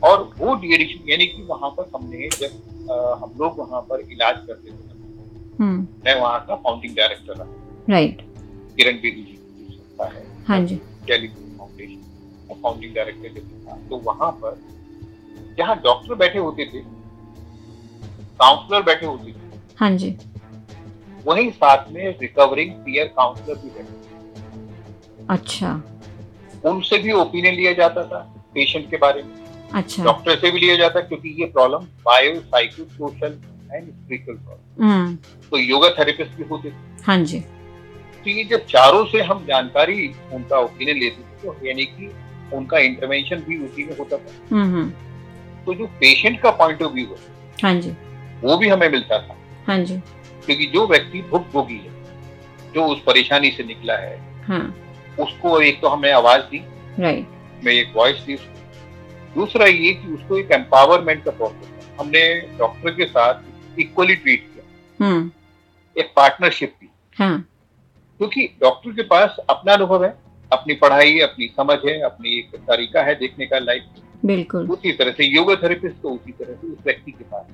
और 0.04 0.22
वो 0.38 0.54
डी 0.60 0.72
एडिक्शन 0.74 1.08
यानी 1.10 1.26
कि 1.26 1.42
वहाँ 1.48 1.70
पर 1.78 1.90
हमने 1.94 2.28
जब 2.38 2.90
हम 3.22 3.32
लोग 3.40 3.58
वहाँ 3.58 3.80
पर 3.90 4.00
इलाज 4.12 4.36
करते 4.46 4.70
थे 4.70 4.86
हम्म। 5.62 5.86
मैं 6.04 6.14
वहाँ 6.20 6.44
का 6.48 6.54
फाउंडिंग 6.56 6.94
डायरेक्टर 6.96 7.34
रहा। 7.34 7.92
राइट 7.92 8.20
किरण 8.76 8.96
बेदी 9.02 9.22
जी 9.22 9.36
संस्था 9.70 10.06
है। 10.14 10.24
हाँ 10.48 10.60
जी। 10.66 10.76
टेलीफोन 11.06 11.56
फाउंडेशन 11.58 12.60
फाउंडिंग 12.62 12.94
डायरेक्टर 12.94 13.40
जब 13.40 13.66
था 13.68 13.76
तो 13.88 13.96
वहाँ 14.04 14.30
पर 14.42 14.58
जहाँ 15.58 15.76
डॉक्टर 15.84 16.14
बैठे 16.14 16.38
होते 16.38 16.64
थे 16.74 16.80
काउंसलर 18.40 18.82
बैठे 18.82 19.06
होते 19.06 19.32
थे 19.32 19.56
हाँ 19.80 19.90
जी। 19.96 20.16
वहीं 21.26 21.50
साथ 21.50 21.90
में 21.92 22.04
रिकवरिंग 22.20 22.72
पीयर 22.84 23.06
काउंसलर 23.16 23.54
भी 23.64 23.70
बैठे 23.70 23.96
अच्छा। 25.34 25.72
उनसे 26.70 26.98
भी 26.98 27.12
ओपिनियन 27.12 27.54
लिया 27.54 27.72
जाता 27.82 28.04
था 28.08 28.18
पेशेंट 28.54 28.88
के 28.90 28.96
बारे 28.96 29.22
में। 29.22 29.34
अच्छा। 29.74 30.04
डॉक्टर 30.04 30.36
से 30.36 30.50
भी 30.50 30.60
लिया 30.60 30.76
जाता 30.76 30.98
है 30.98 31.06
क्योंकि 31.06 31.34
ये 31.40 31.46
problem 31.46 31.86
bio 32.04 32.34
psycho 32.40 32.84
social 32.84 33.38
and 33.72 33.88
spiritual 33.88 34.36
problem 34.38 35.14
तो 35.50 35.58
योगा 35.58 35.90
थेरेपिस्ट 35.90 36.36
भी 36.36 36.44
होते। 36.50 36.72
हाँ 37.06 37.16
जी। 37.24 37.40
तो 37.40 38.30
ये 38.30 38.44
जब 38.44 38.64
चारों 38.66 39.04
से 39.06 39.22
हम 39.22 39.44
जानकारी 39.46 40.08
उनका 40.32 40.58
ओपिनियन 40.58 40.98
लेते 40.98 41.22
थे 41.22 41.42
तो 41.42 41.66
यानी 41.66 41.84
कि 41.86 42.10
उनका 42.56 42.78
इंटरवेंशन 42.78 43.42
भी 43.48 43.58
उसी 43.64 43.84
में 43.84 43.96
होता 43.98 44.16
था। 44.16 44.32
हम्म 44.50 44.74
हम्म। 44.74 45.64
तो 45.64 45.74
जो 45.74 45.86
पेशेंट 46.00 46.40
का 46.40 46.50
पॉइंट 46.50 46.82
ऑफ़ 46.82 46.92
व्यू 46.92 47.06
है 47.06 47.36
हाँ 47.62 47.74
जी। 47.80 47.90
वो 48.42 48.56
भी 48.56 48.68
हमें 48.68 48.88
मिलता 48.88 49.18
था। 49.18 49.36
हाँ 49.66 49.78
जी। 49.78 49.96
क्योंकि 50.46 50.66
जो 50.66 50.86
व्यक्ति 50.86 51.22
भुगभोगी 51.30 51.76
है 51.76 52.72
जो 52.74 52.84
उस 52.84 53.02
परेशानी 53.02 53.50
से 53.50 53.64
निकला 53.64 53.96
है 53.96 54.16
हाँ। 54.46 54.74
उसको 55.20 55.60
एक 55.60 55.80
तो 55.80 55.88
हमने 55.88 56.10
आवाज़ 56.12 56.42
दी। 56.42 56.62
राइट 56.98 57.64
में 57.64 57.72
एक 57.72 57.92
वॉइस 57.96 58.16
दी 58.16 58.34
उसको। 58.34 58.57
दूसरा 59.38 59.66
ये 59.66 59.92
कि 59.94 60.12
उसको 60.12 60.38
एक 60.38 60.52
एम्पावरमेंट 60.52 61.24
का 61.24 61.30
प्रोसेस 61.30 61.88
हमने 62.00 62.22
डॉक्टर 62.58 62.90
के 62.90 63.04
साथ 63.06 63.78
इक्वली 63.78 64.14
ट्रीट 64.14 64.46
किया। 64.46 65.06
हम्म। 65.06 65.30
एक 66.00 66.12
पार्टनरशिप 66.16 66.72
की 66.80 66.88
हाँ 67.18 67.48
क्योंकि 68.20 68.46
डॉक्टर 68.60 68.90
के 68.90 69.02
पास 69.02 69.36
अपना 69.50 69.72
अनुभव 69.72 70.04
है 70.04 70.18
अपनी 70.52 70.74
पढ़ाई 70.74 71.18
अपनी 71.18 71.46
समझ 71.46 71.78
है 71.86 72.00
अपनी 72.00 72.38
एक 72.38 72.56
तरीका 72.56 73.02
है 73.02 73.14
देखने 73.14 73.46
का 73.46 73.58
लाइफ 73.58 73.84
बिल्कुल। 74.24 74.70
उसी 74.70 74.92
तरह 74.92 75.10
से 75.10 75.24
योगा 75.24 75.54
थेरेपिस्ट 75.54 75.96
तो 75.96 76.10
उसी 76.10 76.32
तरह 76.32 76.54
से 76.54 76.66
उस 76.66 76.78
व्यक्ति 76.84 77.10
के 77.10 77.24
पास। 77.24 77.46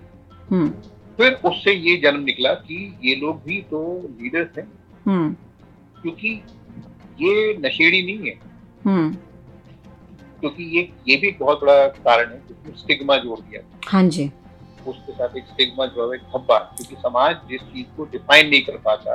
हम्म। 0.51 0.69
फिर 1.17 1.33
उससे 1.33 1.73
ये 1.73 1.97
जन्म 1.97 2.23
निकला 2.25 2.53
कि 2.55 2.99
ये 3.05 3.15
लोग 3.15 3.43
भी 3.45 3.61
तो 3.61 3.81
लीडर्स 4.21 4.59
हैं। 4.59 4.67
हम्म। 5.07 5.33
क्योंकि 6.03 6.29
ये 7.21 7.57
नशेड़ी 7.59 8.03
नहीं 8.03 8.31
है। 8.31 8.39
हम्म। 8.85 9.17
क्योंकि 10.45 10.65
ये 10.77 10.81
ये 11.09 11.17
भी 11.17 11.31
बहुत 11.41 11.61
बड़ा 11.61 11.87
कारण 11.89 12.31
है 12.31 12.39
जिसमें 12.49 12.77
स्टिग्मा 12.77 13.17
जोड़ 13.17 13.39
दिया 13.41 13.61
हाँ 13.87 14.03
जी। 14.09 14.31
उसके 14.89 15.13
साथ 15.13 15.37
एक 15.37 15.45
स्टिग्मा 15.45 15.87
जो 15.87 16.11
है 16.13 16.19
धब्बा 16.25 16.59
क्योंकि 16.59 16.97
समाज 16.97 17.37
जिस 17.49 17.61
चीज़ 17.63 17.87
को 17.97 18.05
डिफाइन 18.13 18.49
नहीं 18.49 18.61
कर 18.65 18.77
पाता 18.85 19.15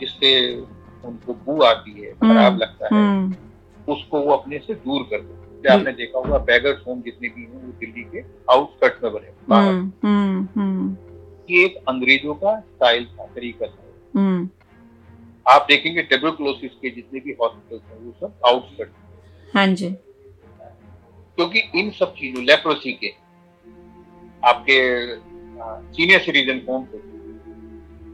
जिससे 0.00 0.32
उनको 1.04 1.34
बू 1.46 1.62
आती 1.62 2.00
है 2.00 2.12
खराब 2.14 2.58
लगता 2.58 2.84
है 2.84 2.90
हम्म। 2.92 3.92
उसको 3.92 4.20
वो 4.20 4.32
अपने 4.32 4.58
से 4.58 4.74
दूर 4.84 5.08
कर 5.10 5.20
दे 5.20 5.40
जैसे 5.62 5.74
आपने 5.74 5.92
देखा 5.94 6.18
होगा 6.18 6.38
बैगर्स 6.50 6.86
होम 6.86 7.00
जितने 7.00 7.28
भी 7.28 7.42
हैं 7.42 7.64
वो 7.64 7.72
दिल्ली 7.80 8.04
के 8.12 8.24
आउटस्कर्ट्स 8.52 9.04
में 9.04 9.12
बने 9.12 9.34
हम्म 9.54 9.90
हम्म 10.04 10.46
हम्म। 10.56 10.96
ये 11.50 11.64
एक 11.64 11.82
अंग्रेज़ों 11.88 12.34
का 12.34 12.58
स्टाइल 12.60 13.06
था 13.06 13.26
तरीका 13.34 13.66
था। 13.66 14.20
हम्म। 14.20 14.48
आप 15.46 15.66
देखेंगे 15.68 16.02
ट्यूबरकुलोसिस 16.02 16.80
के 16.82 16.90
जितने 16.90 17.20
भी 17.20 17.36
हॉस्पिटल 17.40 17.86
हैं 17.90 18.04
वो 18.04 18.14
सब 18.20 18.48
आउटस्कर्ट्स 18.48 19.54
हाँ 19.54 19.66
जी। 19.66 19.94
क्योंकि 21.38 21.58
इन 21.80 21.90
सब 21.90 22.14
चीज़ों 22.14 22.44
लेप्रोसी 22.44 22.92
के 23.04 23.12
आपके 24.42 24.78
सीनियर 25.96 26.20
सिटीजन 26.20 26.60
होम 26.68 26.84
पे 26.92 27.00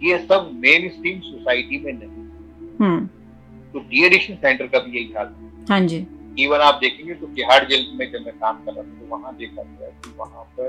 ये 0.02 0.18
सब 0.26 0.50
मेन 0.54 0.88
स्ट्रीम 0.88 1.20
सोसाइटी 1.20 1.78
में 1.84 1.92
नहीं। 1.92 2.76
हम्म। 2.80 3.06
तो 3.72 3.78
डी 3.88 4.04
एडिक्शन 4.06 4.34
सेंटर 4.34 4.66
का 4.66 4.78
भी 4.78 4.98
यही 4.98 5.12
हाल। 5.16 5.34
हाँ 5.70 5.80
जी। 5.80 6.06
इवन 6.38 6.60
आप 6.60 6.78
देखेंगे 6.82 7.14
तो 7.14 7.26
तिहाड़ 7.26 7.64
जेल 7.64 7.87
में 7.94 8.10
जब 8.12 8.25
मैं 8.26 8.34
काम 8.38 8.64
कर 8.64 8.72
रहा 8.72 8.82
था 8.82 8.98
तो 9.00 9.06
वहाँ 9.16 9.34
देखा 9.37 9.62
गया 9.62 9.88
कि 9.88 10.10
वहाँ 10.18 10.44
पर 10.58 10.68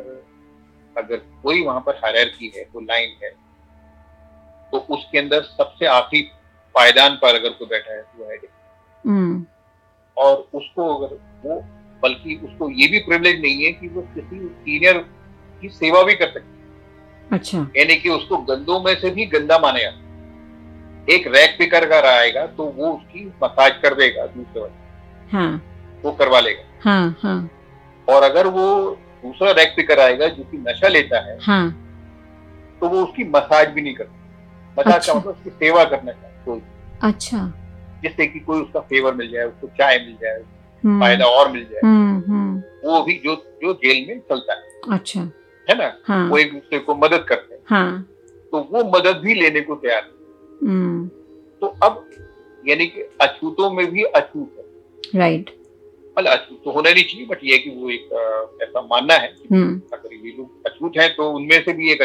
अगर 0.95 1.17
कोई 1.43 1.63
वहाँ 1.65 1.81
पर 1.85 1.95
हायरार्की 1.95 2.51
है 2.55 2.63
तो 2.73 2.79
लाइन 2.81 3.15
है 3.23 3.29
तो 4.71 4.77
उसके 4.95 5.19
अंदर 5.19 5.41
सबसे 5.41 5.85
आखिरी 5.87 6.21
पायदान 6.75 7.15
पर 7.21 7.35
अगर 7.35 7.49
कोई 7.59 7.67
बैठा 7.67 7.93
है 7.93 8.01
तो 8.01 8.29
है। 8.29 8.37
हम्म। 9.05 9.45
और 10.17 10.35
उसको 10.53 10.93
अगर 10.95 11.15
वो 11.45 11.59
बल्कि 12.03 12.35
उसको 12.43 12.69
ये 12.69 12.87
भी 12.87 12.99
प्रिविलेज 12.99 13.41
नहीं 13.41 13.63
है 13.65 13.71
कि 13.71 13.87
वो 13.87 14.01
किसी 14.15 14.39
सीनियर 14.39 14.97
की 15.61 15.69
सेवा 15.69 16.03
भी 16.03 16.13
कर 16.13 16.27
सकते 16.27 17.35
अच्छा। 17.35 17.59
यानी 17.77 17.95
कि 17.95 18.09
उसको 18.09 18.37
गंदों 18.37 18.79
में 18.83 18.93
से 18.95 19.09
भी 19.09 19.25
गंदा 19.25 19.57
मानेगा 19.59 19.89
एक 21.13 21.27
रैक 21.27 21.55
पिकर 21.59 21.85
का 21.89 21.99
आएगा 22.09 22.45
तो 22.47 22.65
वो 22.65 22.91
उसकी 22.91 23.25
मसाज 23.43 23.79
कर 23.81 23.93
देगा 23.95 24.25
दूसरे 24.27 24.61
वाले 24.61 25.31
हाँ। 25.31 25.61
वो 26.03 26.11
करवा 26.11 26.39
लेगा। 26.39 26.63
हाँ 26.83 27.15
हाँ। 27.23 27.49
और 28.07 28.23
अगर 28.23 28.47
वो 28.47 28.65
दूसरा 29.23 29.51
रैक 29.51 29.73
पिकर 29.75 29.99
आएगा 29.99 30.27
जो 30.27 30.43
कि 30.43 30.57
नशा 30.57 30.87
लेता 30.87 31.19
है 31.19 31.37
हाँ। 31.41 31.71
तो 32.81 32.89
वो 32.89 33.03
उसकी 33.03 33.23
मसाज 33.23 33.69
भी 33.69 33.81
नहीं 33.81 33.93
करता 33.95 34.81
मसाज 34.81 34.93
अच्छा। 34.93 35.13
का 35.13 35.19
मतलब 35.19 35.33
उसकी 35.33 35.49
सेवा 35.49 35.83
करना 35.83 36.11
चाहिए। 36.11 36.37
तो 36.45 36.61
अच्छा। 37.07 37.53
जिससे 38.03 38.27
कि 38.27 38.39
कोई 38.39 38.61
उसका 38.61 38.79
फेवर 38.79 39.13
मिल 39.13 39.31
जाए 39.31 39.43
उसको 39.43 39.67
चाय 39.67 39.97
मिल 39.97 40.15
जाए 40.21 40.41
फ़ायदा 40.85 41.25
और 41.25 41.51
मिल 41.51 41.63
जाए 41.63 41.81
हम्म 41.83 42.31
हम्म। 42.31 42.63
वो 42.89 43.03
भी 43.03 43.21
जो 43.25 43.35
जो 43.35 43.73
जेल 43.73 44.07
में 44.07 44.19
चलता 44.19 44.53
है। 44.53 44.63
अच्छा। 44.91 45.21
है 45.69 45.77
ना? 45.77 45.97
हाँ। 46.05 46.29
वो 46.29 46.37
एक 46.37 46.53
दूसरे 46.53 46.79
को 46.79 46.95
मदद 46.95 47.25
करते 47.29 47.55
हैं। 47.55 47.61
हाँ। 47.65 48.03
तो 48.51 48.69
वो 48.71 48.97
मदद 48.97 49.17
भी 49.17 49.33
लेने 49.33 49.61
को 49.61 49.75
तैयार 49.75 50.03
है। 50.03 50.11
हम्म। 50.69 51.07
तो 51.61 51.67
अब 51.67 52.09
यानी 52.67 52.85
कि 52.85 53.01
अछूतों 53.01 53.71
में 53.71 53.91
भी 53.91 54.03
अछूत 54.03 54.55
है। 54.57 54.65
राइट 55.19 55.55
मतलब 56.19 56.31
अछूत 56.31 56.61
तो 56.65 56.71
होना 56.71 56.91
नहीं 56.91 57.03
चाहिए 57.03 57.25
बट 57.25 57.39
ये 57.43 57.57
कि 57.57 57.69
वो 57.69 57.89
एक 57.89 58.05
ऐसा 58.61 58.81
मानना 58.81 59.13
है 59.13 59.27
कि 59.27 59.55
हम्म। 59.55 59.81
अगर 59.93 60.13
ये 60.13 60.31
लोग 60.37 60.65
अछूत 60.65 60.91
हैं 60.97 61.15
तो 61.15 61.31
उनमें 61.31 61.63
से 61.63 61.73
भी 61.73 61.91
एक 61.91 62.01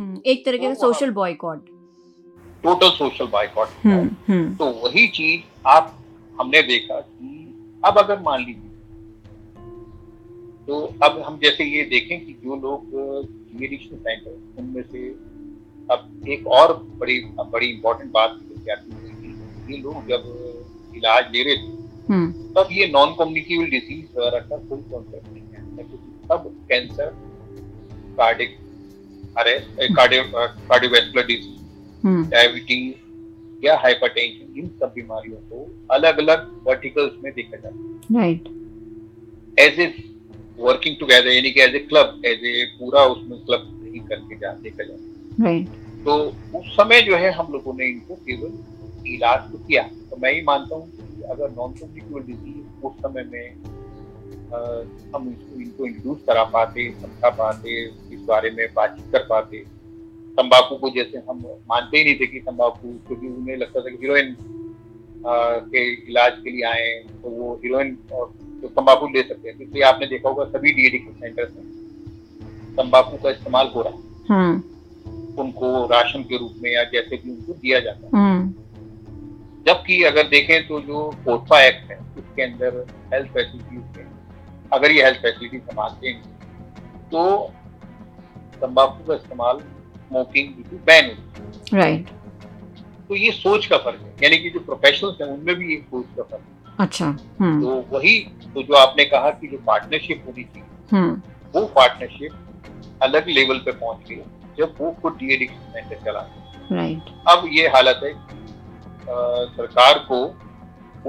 हम्म, 0.00 0.20
एक 0.26 0.44
तरीके 0.44 0.68
से 0.68 0.80
सोशल 0.80 1.10
बॉयकॉट 1.10 1.66
टोटल 2.62 2.90
सोशल 2.90 3.26
हम्म 3.86 4.10
हम्म। 4.28 4.54
तो 4.54 4.66
वही 4.66 5.08
चीज़ 5.08 5.40
आप 5.66 6.04
हमने 6.40 6.62
देखा 6.62 7.00
कि 7.00 7.33
अब 7.84 7.98
अगर 7.98 8.20
मान 8.20 8.44
लीजिए 8.44 8.70
तो 10.66 10.80
अब 11.02 11.20
हम 11.26 11.38
जैसे 11.42 11.64
ये 11.64 11.82
देखें 11.84 12.24
कि 12.26 12.32
जो 12.44 12.56
लोग 12.56 12.94
मेडिसिन 13.60 13.98
सेंटर 13.98 14.60
उनमें 14.60 14.82
से 14.82 15.08
अब 15.88 16.28
एक 16.28 16.46
और 16.58 16.72
बड़ी 17.00 17.20
बड़ी 17.50 17.66
इंपॉर्टेंट 17.66 18.12
बात 18.12 18.40
है 18.68 18.76
ये 19.70 19.76
लोग 19.78 20.06
जब 20.08 20.24
इलाज 20.96 21.30
ले 21.32 21.42
रहे 21.42 21.56
थे 21.56 21.72
हम्म। 22.08 22.32
तब 22.56 22.68
ये 22.72 22.86
नॉन 22.86 23.14
कम्युनिकेबल 23.18 23.70
डिज़ीज़ 23.70 24.18
वगैरह 24.18 24.46
का 24.48 24.56
कोई 24.68 24.82
कॉन्सेप्ट 24.90 25.32
नहीं 25.32 25.42
है। 25.42 25.62
क्योंकि 25.76 25.96
तब 26.30 26.50
cancer 26.68 27.10
cardiac 28.18 28.56
arrest 29.38 29.94
cardiovascular 29.96 31.26
disease 31.26 32.30
diabetes 32.30 33.03
या 33.64 33.76
हाइपरटेंशन 33.82 34.58
इन 34.60 34.68
सब 34.80 34.92
बीमारियों 34.94 35.36
को 35.50 35.66
अलग 35.94 36.18
अलग 36.18 36.50
वर्टिकल्स 36.66 37.12
में 37.24 37.32
देखा 37.32 37.56
जाता 37.56 37.76
है। 37.76 38.20
Right 38.20 38.48
as 39.60 39.80
a 39.80 39.86
working 40.58 40.96
together 41.00 41.30
यानी 41.32 41.50
कि 41.50 41.60
as 41.60 41.74
a 41.74 41.78
club 41.90 42.22
as 42.26 42.44
a 42.46 42.64
पूरा 42.78 43.04
उसमें 43.14 43.38
क्लब 43.46 43.68
नहीं 43.82 44.00
करके 44.08 44.36
जा 44.36 44.52
देखा 44.62 44.84
जाता 44.84 45.44
राइट 45.44 45.82
तो 46.04 46.14
उस 46.58 46.72
समय 46.76 47.02
जो 47.02 47.16
है 47.16 47.30
हम 47.32 47.52
लोगों 47.52 47.74
ने 47.74 47.86
इनको 47.88 48.14
केवल 48.26 49.08
इलाज 49.14 49.40
तो 49.52 49.58
किया। 49.58 49.82
तो 50.10 50.16
मैं 50.22 50.32
ही 50.32 50.40
मानता 50.42 50.74
हूँ 50.76 50.90
कि 50.90 51.22
अगर 51.32 51.50
नॉन 51.50 51.72
कम्युनिकेबल 51.72 52.20
डिज़ीज़ 52.26 52.86
उस 52.86 52.92
समय 52.98 53.24
में 53.32 53.72
अ, 54.52 54.58
हम 55.14 55.28
इसको 55.28 55.60
इनको 55.60 55.86
इंट्रोड्यूस 55.86 56.18
करा 56.26 56.42
पाते 56.54 56.90
समझा 57.00 57.30
पाते 57.38 57.80
इस 58.14 58.20
बारे 58.28 58.50
में 58.50 58.66
बातचीत 58.74 59.12
कर 59.12 59.26
पाते 59.30 59.64
तंबाकू 60.38 60.76
को 60.76 60.90
जैसे 60.90 61.18
हम 61.28 61.42
मानते 61.70 61.98
ही 61.98 62.04
नहीं 62.04 62.14
थे 62.20 62.26
कि 62.26 62.40
तंबाकू 62.40 62.92
क्योंकि 63.06 63.26
उन्हें 63.26 63.56
लगता 63.56 63.80
था 63.80 63.90
कि 63.90 63.96
हीरोइन 63.96 64.36
के 65.26 65.82
इलाज 66.10 66.32
के 66.44 66.50
लिए 66.50 66.64
आए 66.68 66.88
तो 67.22 67.30
वो 67.30 67.54
हीरोइन 67.64 67.96
और 68.12 68.32
तो 68.62 68.68
तंबाकू 68.70 69.06
ले 69.08 69.22
सकते 69.22 69.48
हैं। 69.48 69.54
इसलिए 69.60 69.82
आपने 69.82 70.06
देखा 70.06 70.28
होगा 70.28 70.44
सभी 70.48 70.72
डी 70.72 70.86
एडिक्शन 70.86 71.20
सेंटर्स 71.20 71.52
में 71.56 71.64
तंबाकू 72.76 73.16
का 73.16 73.30
इस्तेमाल 73.30 73.70
हो 73.74 73.82
रहा 73.82 73.92
है। 73.92 73.98
हम्म। 74.30 75.42
उनको 75.42 75.86
राशन 75.86 76.22
के 76.22 76.38
रूप 76.38 76.54
में 76.62 76.70
या 76.72 76.84
जैसे 76.92 77.16
भी 77.16 77.30
उनको 77.30 77.52
दिया 77.52 77.80
जाता 77.80 78.06
है। 78.06 78.10
हम्म। 78.14 78.52
जबकि 79.66 80.02
अगर 80.04 80.28
देखें 80.28 80.66
तो 80.68 80.80
जो 80.80 81.02
कोटफा 81.24 81.62
एक्ट 81.64 81.90
है 81.90 81.98
उसके 82.18 82.42
अंदर 82.42 82.84
हेल्थ 83.14 83.28
फैसिलिटीज़ 83.34 83.98
में 83.98 84.12
अगर 84.72 84.90
ये 84.90 85.04
हेल्थ 85.04 85.18
फैसिलिटीज़ 85.18 85.62
हम 85.62 85.76
मानते 85.76 86.08
हैं 86.08 86.22
तो 87.12 87.22
तंबाकू 88.60 89.04
का 89.04 89.14
इस्तेमाल 89.14 89.60
स्मोकिंग 90.06 90.52
बैन 90.86 91.16
राइट 91.74 92.08
तो 93.08 93.14
ये 93.16 93.30
सोच 93.32 93.66
का 93.66 93.78
फ़र्क 93.78 94.00
है। 94.00 94.12
यानी 94.22 94.36
कि 94.38 94.50
जो 94.50 94.60
प्रोफेशनल्स 94.62 95.20
हैं 95.20 95.28
उनमें 95.28 95.54
भी 95.56 95.74
एक 95.74 95.82
सोच 95.84 96.06
का 96.16 96.22
फ़र्क 96.22 96.42
है। 96.42 96.74
अच्छा 96.78 97.06
हम्म। 97.40 97.60
तो 97.62 97.74
वही 97.90 98.18
तो 98.54 98.62
जो 98.62 98.74
आपने 98.76 99.04
कहा 99.06 99.30
कि 99.32 99.48
जो 99.48 99.58
पार्टनरशिप 99.66 100.24
होनी 100.26 100.44
चाहिए 100.44 100.68
हम्म। 100.90 101.20
वो 101.54 101.66
पार्टनरशिप 101.76 102.32
अलग 103.02 103.28
लेवल 103.28 103.58
पे 103.58 103.72
पहुँच 103.72 104.08
गई 104.08 104.16
जब 104.58 104.74
वो 104.80 104.90
खुद 105.02 105.16
डी 105.20 105.34
एडिक्शन 105.34 105.72
सेंटर 105.72 106.04
चला। 106.04 106.20
राइट 106.72 107.12
अब 107.28 107.48
ये 107.52 107.68
हालत 107.68 108.00
है 108.04 108.12
सरकार 109.50 109.98
को 110.10 110.24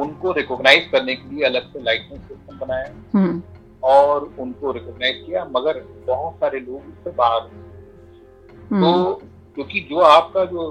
उनको 0.01 0.31
रिकॉग्नाइज 0.33 0.87
करने 0.91 1.15
के 1.15 1.35
लिए 1.35 1.43
अलग 1.45 1.71
से 1.73 1.81
लाइसेंस 1.83 2.21
सिस्टम 2.21 2.57
बनाया। 2.57 2.93
हम्म। 3.13 3.41
और 3.83 4.33
उनको 4.39 4.71
रिकॉग्नाइज 4.71 5.23
किया 5.25 5.43
मगर 5.51 5.79
बहुत 6.07 6.35
सारे 6.35 6.59
लोग 6.59 6.75
उससे 6.77 7.11
बाहर। 7.17 7.49
तो 8.69 8.75
हम्म 8.75 9.13
क्योंकि 9.55 9.79
जो 9.89 9.99
आपका 9.99 10.45
जो 10.45 10.63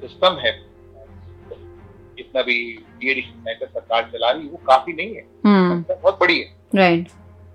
सिस्टम 0.00 0.36
है 0.36 0.52
जितना 2.16 2.42
भी 2.42 2.56
सरकार 3.64 4.10
चला 4.12 4.30
रही 4.30 4.42
है 4.42 4.50
वो 4.50 4.60
काफ़ी 4.66 4.92
नहीं 4.92 5.14
है। 5.14 5.24
हम्म। 5.46 5.84
बहुत 5.92 6.18
बड़ी 6.20 6.38
है। 6.38 6.46
राइट 6.74 7.08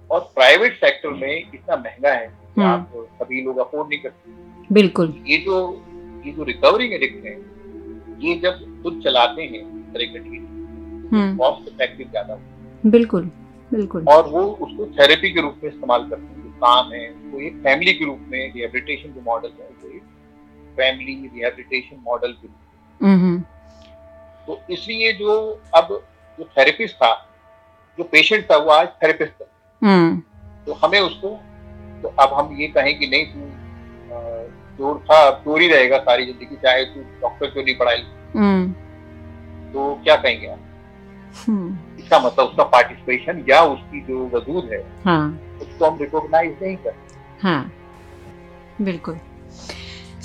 और 0.09 0.19
प्राइवेट 0.35 0.75
सेक्टर 0.75 1.09
में 1.09 1.37
इतना 1.37 1.75
महँगा 1.75 2.11
है 2.11 2.27
कि 2.27 2.61
हम्म। 2.61 2.69
आप 2.71 2.91
सभी 3.21 3.41
लोग 3.41 3.57
अफोर्ड 3.57 3.89
नहीं 3.89 3.99
करते। 3.99 4.73
बिल्कुल। 4.73 5.13
ये 5.27 5.37
जो 5.37 5.57
ये 6.25 6.31
जो 6.31 6.43
रिकवरिंग 6.43 6.93
एडिक्ट 6.93 7.25
है 7.25 7.33
ये 8.19 8.35
जब 8.39 8.59
खुद 8.83 9.01
चलाते 9.03 9.41
हैं 9.43 9.63
तरह 9.93 10.13
का 10.13 11.35
कॉस्ट 11.37 11.67
इफ़ेक्टिव 11.67 12.09
ज़्यादा 12.09 12.37
बिल्कुल 12.85 13.29
बिल्कुल। 13.71 14.05
और 14.07 14.27
वो 14.29 14.41
उसको 14.43 14.85
थेरेपी 14.99 15.33
के 15.33 15.41
रूप 15.41 15.59
में 15.63 15.69
इस्तेमाल 15.71 16.09
करते 16.09 16.23
हैं। 16.23 16.42
काम 16.63 16.91
है 16.93 17.07
वो 17.25 17.39
एक 17.41 17.55
फैमिली 17.63 17.93
के 17.93 18.05
रूप 18.05 18.19
में 18.27 18.39
रिहेबिलिटेशन 18.39 19.13
जो 19.13 19.21
मॉडल 19.21 19.53
है 19.59 19.67
वो 19.73 19.89
एक 19.89 20.03
फैमिली 20.77 21.15
रिहेबिलिटेशन 21.25 22.01
मॉडल 22.05 22.31
के 22.33 22.47
हम्म 23.01 23.39
तो 24.47 24.59
इसलिए 24.71 25.13
जो 25.13 25.35
अब 25.75 25.87
जो 26.39 26.49
थेरेपिस्ट 26.57 26.95
था 26.95 27.13
जो 27.97 28.03
पेशेंट 28.03 28.45
था 28.51 28.57
वो 28.57 28.71
आज 28.71 28.87
थेरेपिस्ट 29.03 29.33
था 29.33 29.49
हम्म। 29.81 30.21
तो 30.65 30.73
हमें 30.83 30.99
उसको 30.99 31.29
तो 32.03 32.13
अब 32.19 32.33
हम 32.33 32.55
ये 32.59 32.67
कहें 32.69 32.97
कि 32.99 33.07
नहीं 33.07 33.25
तू 33.25 33.51
चोर 34.77 34.99
था 35.09 35.17
अब 35.27 35.41
चोर 35.43 35.61
ही 35.61 35.67
रहेगा 35.67 35.97
सारी 36.01 36.25
ज़िंदगी 36.25 36.55
चाहे 36.55 36.85
तू 36.85 37.01
डॉक्टर 37.21 37.49
क्यों 37.49 37.63
नहीं 37.63 37.75
पढ़ाई 37.77 38.03
हम्म। 38.35 38.71
तो 39.73 39.93
क्या 40.03 40.15
कहेंगे 40.15 40.47
आप? 40.47 40.72
इसका 41.99 42.19
मतलब 42.19 42.45
उसका 42.45 42.63
पार्टिसिपेशन 42.63 43.43
या 43.49 43.61
उसकी 43.61 44.01
जो 44.01 44.25
वजूद 44.35 44.69
है 44.73 44.83
हाँ। 45.05 45.39
उसको 45.61 45.85
हम 45.85 45.97
रिकॉग्नाइज 46.01 46.55
नहीं 46.61 46.75
करते। 46.75 47.15
हाँ। 47.41 47.71
बिल्कुल। 48.81 49.19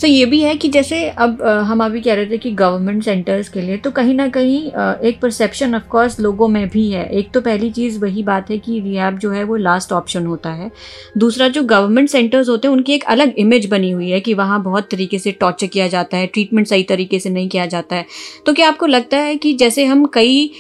सो 0.01 0.07
ये 0.07 0.25
भी 0.27 0.41
है 0.41 0.55
कि 0.57 0.69
जैसे 0.69 1.09
अब 1.09 1.41
अ, 1.43 1.51
हम 1.61 1.85
अभी 1.85 2.01
कह 2.01 2.15
रहे 2.15 2.27
थे 2.27 2.39
कि 2.39 2.51
गवर्नमेंट 2.51 3.03
सेंटर्स 3.05 3.49
के 3.49 3.61
लिए 3.61 3.77
तो 3.77 3.91
कहीं 3.91 4.15
ना 4.15 4.29
कहीं 4.29 4.71
अ, 4.71 5.01
एक 5.03 5.21
परसेप्शन 5.21 5.75
ऑफ़ 5.75 5.83
कोर्स 5.83 6.19
लोगों 6.21 6.49
में 6.49 6.69
भी 6.69 6.91
है। 6.91 7.05
एक 7.11 7.33
तो 7.35 7.41
पहली 7.41 7.71
चीज़ 7.71 7.99
वही 8.01 8.23
बात 8.23 8.51
है 8.51 8.59
कि 8.59 8.79
रिहैब 8.81 9.19
जो 9.19 9.31
है 9.31 9.43
वो 9.45 9.57
लास्ट 9.57 9.93
ऑप्शन 9.93 10.27
होता 10.27 10.51
है। 10.51 10.71
दूसरा 11.19 11.49
जो 11.49 11.63
गवर्नमेंट 11.63 12.09
सेंटर्स 12.09 12.49
होते 12.49 12.69
हैं 12.69 12.75
उनकी 12.75 12.93
एक 12.93 13.05
अलग 13.05 13.35
इमेज 13.39 13.67
बनी 13.67 13.91
हुई 13.91 14.11
है 14.11 14.21
कि 14.21 14.35
वहाँ 14.35 14.63
बहुत 14.63 14.89
तरीके 14.91 15.19
से 15.19 15.33
टॉर्चर 15.33 15.67
किया 15.67 15.89
जाता 15.89 16.17
है 16.17 16.27
ट्रीटमेंट 16.27 16.67
सही 16.67 16.83
तरीके 16.83 17.19
से 17.19 17.31
नहीं 17.31 17.49
किया 17.49 17.67
जाता 17.67 17.97
है। 17.97 18.07
तो 18.47 18.53
क्या 18.53 18.69
आपको 18.69 18.87
लगता 18.87 19.17
है 19.17 19.37
कि 19.37 19.53
जैसे 19.55 19.85
हम 19.85 20.07
कई 20.07 20.51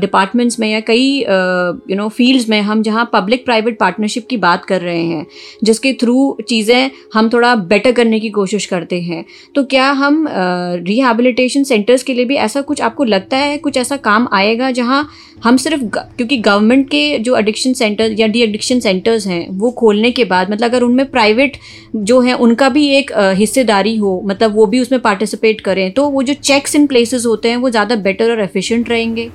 डिपार्टमेंट्स 0.00 0.58
में 0.60 0.68
या 0.68 0.80
कई 0.82 1.06
यू 1.20 1.96
नो 1.96 2.08
फील्ड्स 2.10 2.48
में 2.48 2.60
हम 2.62 2.82
जहाँ 2.82 3.08
पब्लिक 3.12 3.44
प्राइवेट 3.44 3.78
पार्टनरशिप 3.78 4.26
की 4.30 4.36
बात 4.38 4.64
कर 4.64 4.80
रहे 4.80 5.02
हैं, 5.02 5.26
जिसके 5.64 5.92
थ्रू 5.92 6.36
चीज़ें 6.48 6.90
हम 7.14 7.28
थोड़ा 7.28 7.54
बेटर 7.66 7.92
करने 7.92 8.20
की 8.20 8.30
कोशिश 8.30 8.66
करते 8.66 9.00
हैं 9.02 9.24
तो 9.54 9.64
क्या 9.66 9.90
हम 9.94 10.26
रिहैबिलिटेशन 10.30 11.64
सेंटर्स 11.64 12.02
के 12.02 12.14
लिए 12.14 12.24
भी 12.24 12.36
ऐसा 12.38 12.60
कुछ 12.62 12.80
आपको 12.82 13.04
लगता 13.06 13.36
है, 13.36 13.58
कुछ 13.58 13.76
ऐसा 13.76 13.96
काम 13.98 14.28
आएगा 14.32 14.70
जहाँ 14.72 15.08
हम 15.44 15.56
सिर्फ़ 15.56 15.82
क्योंकि 15.92 16.36
गवर्नमेंट 16.38 16.88
के 16.90 17.18
जो 17.18 17.36
एडिक्शन 17.36 17.72
सेंटर 17.72 18.14
या 18.18 18.26
डी 18.26 18.42
एडिक्शन 18.42 18.80
सेंटर्स 18.80 19.26
हैं, 19.26 19.46
वो 19.50 19.70
खोलने 19.72 20.10
के 20.10 20.24
बाद 20.24 20.50
मतलब 20.50 20.64
अगर 20.64 20.82
उनमें 20.82 21.10
प्राइवेट 21.10 21.56
जो 21.96 22.20
है, 22.20 22.34
उनका 22.34 22.68
भी 22.68 22.86
एक 22.88 23.12
हिस्सेदारी 23.36 23.96
हो 23.96 24.20
मतलब 24.26 24.54
वो 24.54 24.66
भी 24.66 24.80
उसमें 24.80 25.00
पार्टिसिपेट 25.02 25.60
करें 25.60 25.90
तो 25.92 26.08
वो 26.10 26.22
जो 26.22 26.34
चेक्स 26.34 26.76
इन 26.76 26.86
प्लेसेस 26.86 27.26
होते 27.26 27.48
हैं, 27.48 27.56
वो 27.56 27.70
ज़्यादा 27.70 27.96
बेटर 27.98 28.30
और 28.30 28.40
एफिशिएंट 28.40 28.90
रहेंगे? 28.90 29.30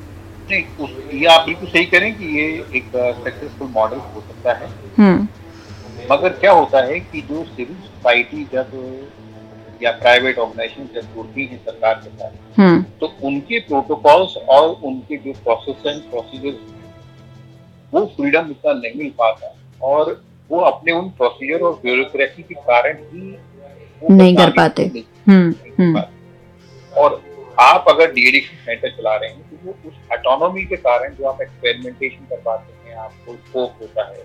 नहीं 0.51 0.65
उस- 0.77 1.13
ये 1.13 1.25
आप 1.25 1.45
बिल्कुल 1.45 1.69
सही 1.69 1.85
करें 1.85 2.17
कि 2.17 2.25
ये 2.25 2.65
एक 2.75 3.17
सक्सेसफुल 3.25 3.67
मॉडल 3.67 3.97
हो 3.97 4.21
सकता 4.21 4.53
है। 4.53 4.69
हम्म। 4.97 5.27
मगर 6.11 6.29
क्या 6.29 6.51
होता 6.51 6.81
है 6.85 6.99
कि 6.99 7.21
जो 7.21 7.43
सिविल 7.43 7.75
सोसाइटी 7.75 8.47
जब 8.53 8.95
या 9.83 9.91
प्राइवेट 9.91 10.37
ऑर्गेनाइजेशन 10.37 10.89
जब 10.95 11.15
जुड़ती 11.15 11.45
है 11.45 11.57
सरकार 11.57 11.93
के 11.93 12.09
साथ 12.09 12.59
हम्म। 12.59 12.85
तो 12.99 13.13
उनके 13.23 13.59
प्रोटोकॉल्स 13.59 14.37
और 14.37 14.69
उनके 14.83 15.17
जो 15.17 15.33
प्रोसेस 15.33 15.75
एंड 15.87 16.01
प्रोसीजर 16.01 16.75
वो 17.93 18.05
फ्रीडम 18.05 18.51
इतना 18.51 18.73
नहीं 18.73 18.93
मिल 18.95 19.09
पाता। 19.09 19.55
और 19.81 20.23
वो 20.49 20.59
अपने 20.59 20.91
उन 20.91 21.09
प्रोसीजर 21.09 21.59
और 21.59 21.79
ब्यूरोक्रेसी 21.83 22.43
के 22.43 22.53
कारण 22.53 22.93
ही 22.93 23.37
नहीं 24.11 24.35
कर 24.35 24.49
पाते। 24.49 24.91
हम्म 25.27 25.51
पाते। 25.81 26.15
और 26.99 27.34
आप 27.59 27.85
अगर 27.89 28.11
डीएडिक्शन 28.13 28.57
सेंटर 28.65 28.89
चला 28.97 29.15
रहे 29.15 29.29
हैं 29.29 29.49
तो 29.49 29.57
वो 29.65 29.75
उस 29.89 29.93
ऑटोनॉमी 30.13 30.63
के 30.65 30.75
कारण 30.87 31.13
जो 31.15 31.25
आप 31.29 31.41
एक्सपेरिमेंटेशन 31.41 32.25
कर 32.29 32.41
पाते 32.45 32.89
हैं 32.89 32.95
आपको 32.97 33.33
स्कोप 33.35 33.81
होता 33.81 34.07
है 34.09 34.23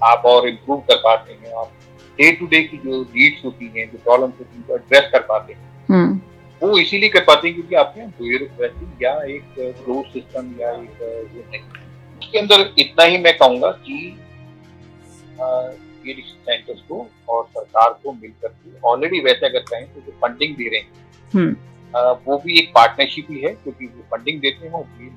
आप 0.00 0.22
और 0.26 0.48
इम्प्रूव 0.48 0.80
कर 0.90 0.96
पाते 1.04 1.32
हैं 1.32 1.52
आप 1.60 1.72
डे 2.18 2.30
टू 2.32 2.46
डे 2.46 2.62
की 2.62 2.76
जो 2.76 3.00
नीड्स 3.14 3.44
होती 3.44 3.72
हैं 3.76 3.90
जो 3.92 3.98
प्रॉब्लम्स 4.04 4.34
होती 4.38 4.56
हैं 4.56 4.62
उनको 4.62 4.74
एड्रेस 4.76 5.10
कर 5.12 5.20
पाते 5.28 5.52
हैं। 5.52 5.86
हम्म। 5.90 6.20
वो 6.62 6.78
इसीलिए 6.78 7.08
कर 7.08 7.24
पाते 7.24 7.48
हैं 7.48 7.54
क्योंकि 7.56 7.74
आपके 7.74 8.00
यहाँ 8.00 8.12
ब्यूरोक्रेसी 8.20 9.04
या 9.04 9.12
एक 9.34 9.54
क्लोज 9.58 10.04
सिस्टम 10.12 10.54
या 10.60 10.70
एक 10.72 11.02
अ, 11.02 11.10
वो 11.34 11.42
नहीं। 11.50 11.62
उसके 12.22 12.38
अंदर 12.38 12.70
इतना 12.78 13.04
ही 13.04 13.18
मैं 13.18 13.36
कहूँगा 13.38 13.70
कि 13.70 14.16
सेंटर्स 15.40 16.80
को 16.88 17.06
और 17.28 17.44
सरकार 17.46 17.90
को 18.02 18.12
मिलकर 18.12 18.48
के 18.48 18.78
ऑलरेडी 18.88 19.20
वैसे 19.20 19.46
अगर 19.46 19.60
कहें 19.70 19.86
तो 19.94 20.00
जो 20.00 20.12
फंडिंग 20.22 20.54
दे 20.56 20.68
रहे 20.68 20.80
हैं 20.80 21.30
हम्म। 21.32 21.54
वो 22.26 22.38
भी 22.38 22.58
एक 22.58 22.70
पार्टनरशिप 22.74 23.26
ही 23.30 23.40
है 23.40 23.52
क्योंकि 23.54 23.86
वो 23.86 24.02
फंडिंग 24.10 24.40
देते 24.40 24.66
हैं 24.66 24.72
और 24.72 24.84
भी 24.98 25.08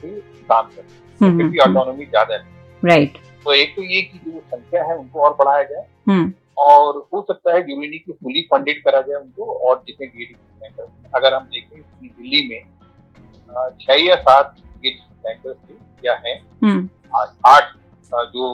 से 0.00 0.20
काम 0.44 0.66
करते 0.66 0.80
हैं। 0.82 1.16
हम्म, 1.20 1.38
क्योंकि 1.38 1.58
हम्म, 1.58 1.76
ऑटोनॉमी 1.78 2.04
ज़्यादा 2.06 2.34
है। 2.34 2.44
राइट 2.82 3.18
तो 3.44 3.52
एक 3.54 3.74
तो 3.76 3.82
ये 3.82 4.00
कि 4.02 4.18
जो 4.20 4.40
संख्या 4.40 4.82
है 4.84 4.96
उनको 4.96 5.20
और 5.20 5.34
बढ़ाया 5.34 5.62
जाए। 5.62 5.86
हम्म। 6.08 6.32
और 6.58 6.96
हो 7.14 7.20
सकता 7.28 7.54
है 7.54 7.62
नहीं 7.68 7.98
कि 7.98 8.12
फुली 8.12 8.42
फंडेड 8.50 8.82
करा 8.84 9.00
जाए 9.00 9.20
उनको 9.20 9.52
और 9.68 9.82
जितने 9.86 10.06
डीएडिक्शन 10.06 10.58
सेंटर 10.60 11.10
अगर 11.16 11.34
हम 11.34 11.44
देखें 11.44 11.80
दिल्ली 12.02 12.48
में 12.48 12.60
छह 13.80 14.04
या 14.04 14.16
सात 14.18 14.54
डीएडिक्शन 14.56 15.14
सेंटर्स 15.16 15.56
थे 15.68 15.74
या 16.04 16.14
हैं 16.26 16.36
हम्म। 16.64 16.88
आठ 17.46 17.72
जो 18.32 18.48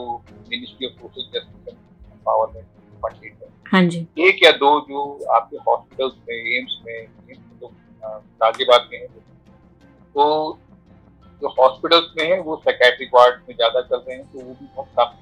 Ministry 0.49 0.87
of 0.87 1.01
Social 1.01 1.29
Justice 1.33 1.73
Empowerment 1.73 2.65
funded 3.03 3.33
है। 3.33 3.49
हाँ 3.65 3.81
जी। 3.83 3.99
एक 4.19 4.43
या 4.43 4.51
दो 4.57 4.69
जो 4.89 5.01
आपके 5.35 5.57
हॉस्पिटल्स 5.67 6.13
में 6.29 6.57
एम्स 6.57 6.77
में 6.85 7.07
गाजियाबाद 8.03 8.87
में 8.91 8.99
है। 8.99 9.07
तो 10.15 10.57
जो 11.41 11.47
हॉस्पिटल्स 11.49 12.13
में 12.17 12.25
है, 12.25 12.39
वो 12.41 12.55
साइकेट्रिक 12.57 13.09
वार्ड 13.13 13.41
में 13.49 13.55
ज़्यादा 13.55 13.81
चल 13.81 13.97
रहे 13.97 14.15
हैं 14.15 14.25
तो 14.25 14.39
वो 14.39 14.53
भी 14.53 14.65
बहुत 14.75 14.89
कम 14.99 15.17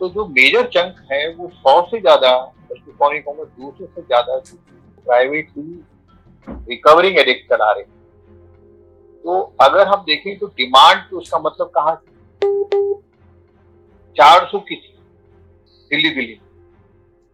तो 0.00 0.08
जो 0.08 0.24
मेजर 0.28 0.66
चंक 0.68 0.96
है, 1.12 1.28
वो 1.34 1.48
सौ 1.50 1.80
से 1.90 2.00
ज़्यादा, 2.00 2.30
बल्कि 2.70 2.92
सौ 2.92 3.10
नहीं 3.10 3.20
कहूँगा, 3.22 3.44
दो 3.44 3.70
सौ 3.70 3.86
से 3.86 4.02
ज़्यादा 4.02 4.38
प्राइवेट 5.06 5.52
रिकवरिंग 6.68 7.18
एडिक्ट 7.18 7.48
चला 7.50 7.70
रहे 7.72 7.82
हैं। 7.82 7.94
तो 9.24 9.40
अगर 9.60 9.86
हम 9.88 10.02
देखें 10.06 10.38
तो 10.38 10.46
डिमांड 10.48 11.00
तो 11.10 11.18
उसका 11.18 11.38
मतलब 11.40 11.70
कहाँ 11.76 11.94
चार 14.16 14.46
सौ 14.52 14.58
की 14.60 14.76
थी 14.76 14.94
दिल्ली 15.90 16.10
दिल्ली 16.10 16.38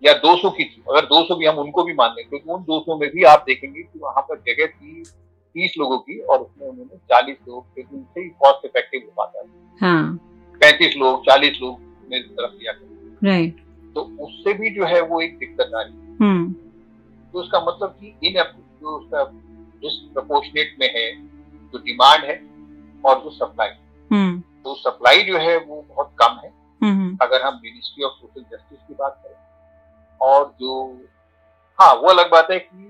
या 0.04 0.12
200 0.12 0.50
की 0.50 0.64
थी 0.64 0.82
अगर 0.90 1.06
200 1.06 1.36
भी 1.38 1.46
हम 1.46 1.58
उनको 1.58 1.82
भी 1.82 1.92
मान 1.92 2.10
लें 2.10 2.28
क्योंकि 2.28 2.52
उन 2.52 2.62
200 2.62 3.00
में 3.00 3.10
भी 3.10 3.22
आप 3.22 3.44
देखेंगे 3.46 3.82
कि 3.82 3.98
वहाँ 3.98 4.22
पर 4.22 4.36
जगह 4.36 4.66
थी 4.66 5.02
30 5.56 5.72
लोगों 5.78 5.98
की 5.98 6.18
और 6.20 6.38
उसमें 6.38 6.68
उन्होंने 6.68 6.96
40 6.96 7.48
लोग 7.48 7.74
क्योंकि 7.74 7.96
उनसे 7.96 8.20
ही 8.20 8.28
कॉस्ट 8.28 8.64
इफ़ेक्टिव 8.64 9.02
हो 9.04 9.12
पाता 9.16 9.40
है। 9.40 9.46
हाँ। 9.80 10.18
35 10.62 10.96
लोग 10.96 11.24
40 11.24 11.60
लोग 11.62 11.80
मेरी 12.10 12.22
तरफ़ 12.22 12.52
लिया 12.52 12.72
राइट 13.24 13.56
तो 13.94 14.00
उससे 14.00 14.54
भी 14.54 14.70
जो 14.70 14.84
है 14.84 15.00
वो 15.00 15.20
एक 15.20 15.38
दिक्कत 15.38 15.70
आ 15.76 15.82
रही 15.82 15.92
है। 15.92 16.16
हम्म। 16.20 16.52
तो 17.32 17.40
उसका 17.40 17.60
मतलब 17.60 17.88
कि 17.88 18.14
इन 18.24 18.42
जो 18.82 18.98
उसका 18.98 19.24
डिसप्रपोर्शनेट 19.82 20.76
में 20.80 20.88
है 20.96 21.12
जो 21.68 21.78
डिमांड 21.78 22.24
है 22.24 22.36
और 23.04 23.20
जो 23.20 23.30
सप्लाई 23.30 23.68
हम्म। 24.10 24.40
तो 24.40 24.74
सप्लाई 24.74 25.22
जो 25.22 25.38
है 25.38 25.56
वो 25.58 25.84
बहुत 25.88 26.12
कम 26.22 26.40
है। 26.44 26.52
हम्म। 26.82 27.18
अगर 27.22 27.42
हम 27.42 27.60
मिनिस्ट्री 27.64 28.04
ऑफ़ 28.04 28.12
सोशल 28.12 28.42
जस्टिस 28.42 28.78
की 28.78 28.94
बात 28.94 29.20
करें 29.24 29.36
और 30.22 30.44
जो 30.60 30.72
हाँ 31.78 31.92
वो 31.94 32.08
अलग 32.08 32.30
बात 32.30 32.50
है 32.50 32.58
कि 32.58 32.88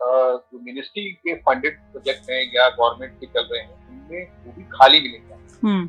जो 0.00 0.58
मिनिस्ट्री 0.62 1.02
के 1.14 1.34
फंडेड 1.38 1.78
प्रोजेक्ट 1.92 2.30
हैं 2.30 2.42
या 2.54 2.68
गवर्नमेंट 2.70 3.18
के 3.20 3.26
चल 3.26 3.48
रहे 3.52 3.62
हैं 3.62 3.88
उनमें 3.88 4.44
वो 4.44 4.52
भी 4.52 4.62
खाली 4.72 5.00
मिलेंगे। 5.00 5.34
हम्म। 5.66 5.88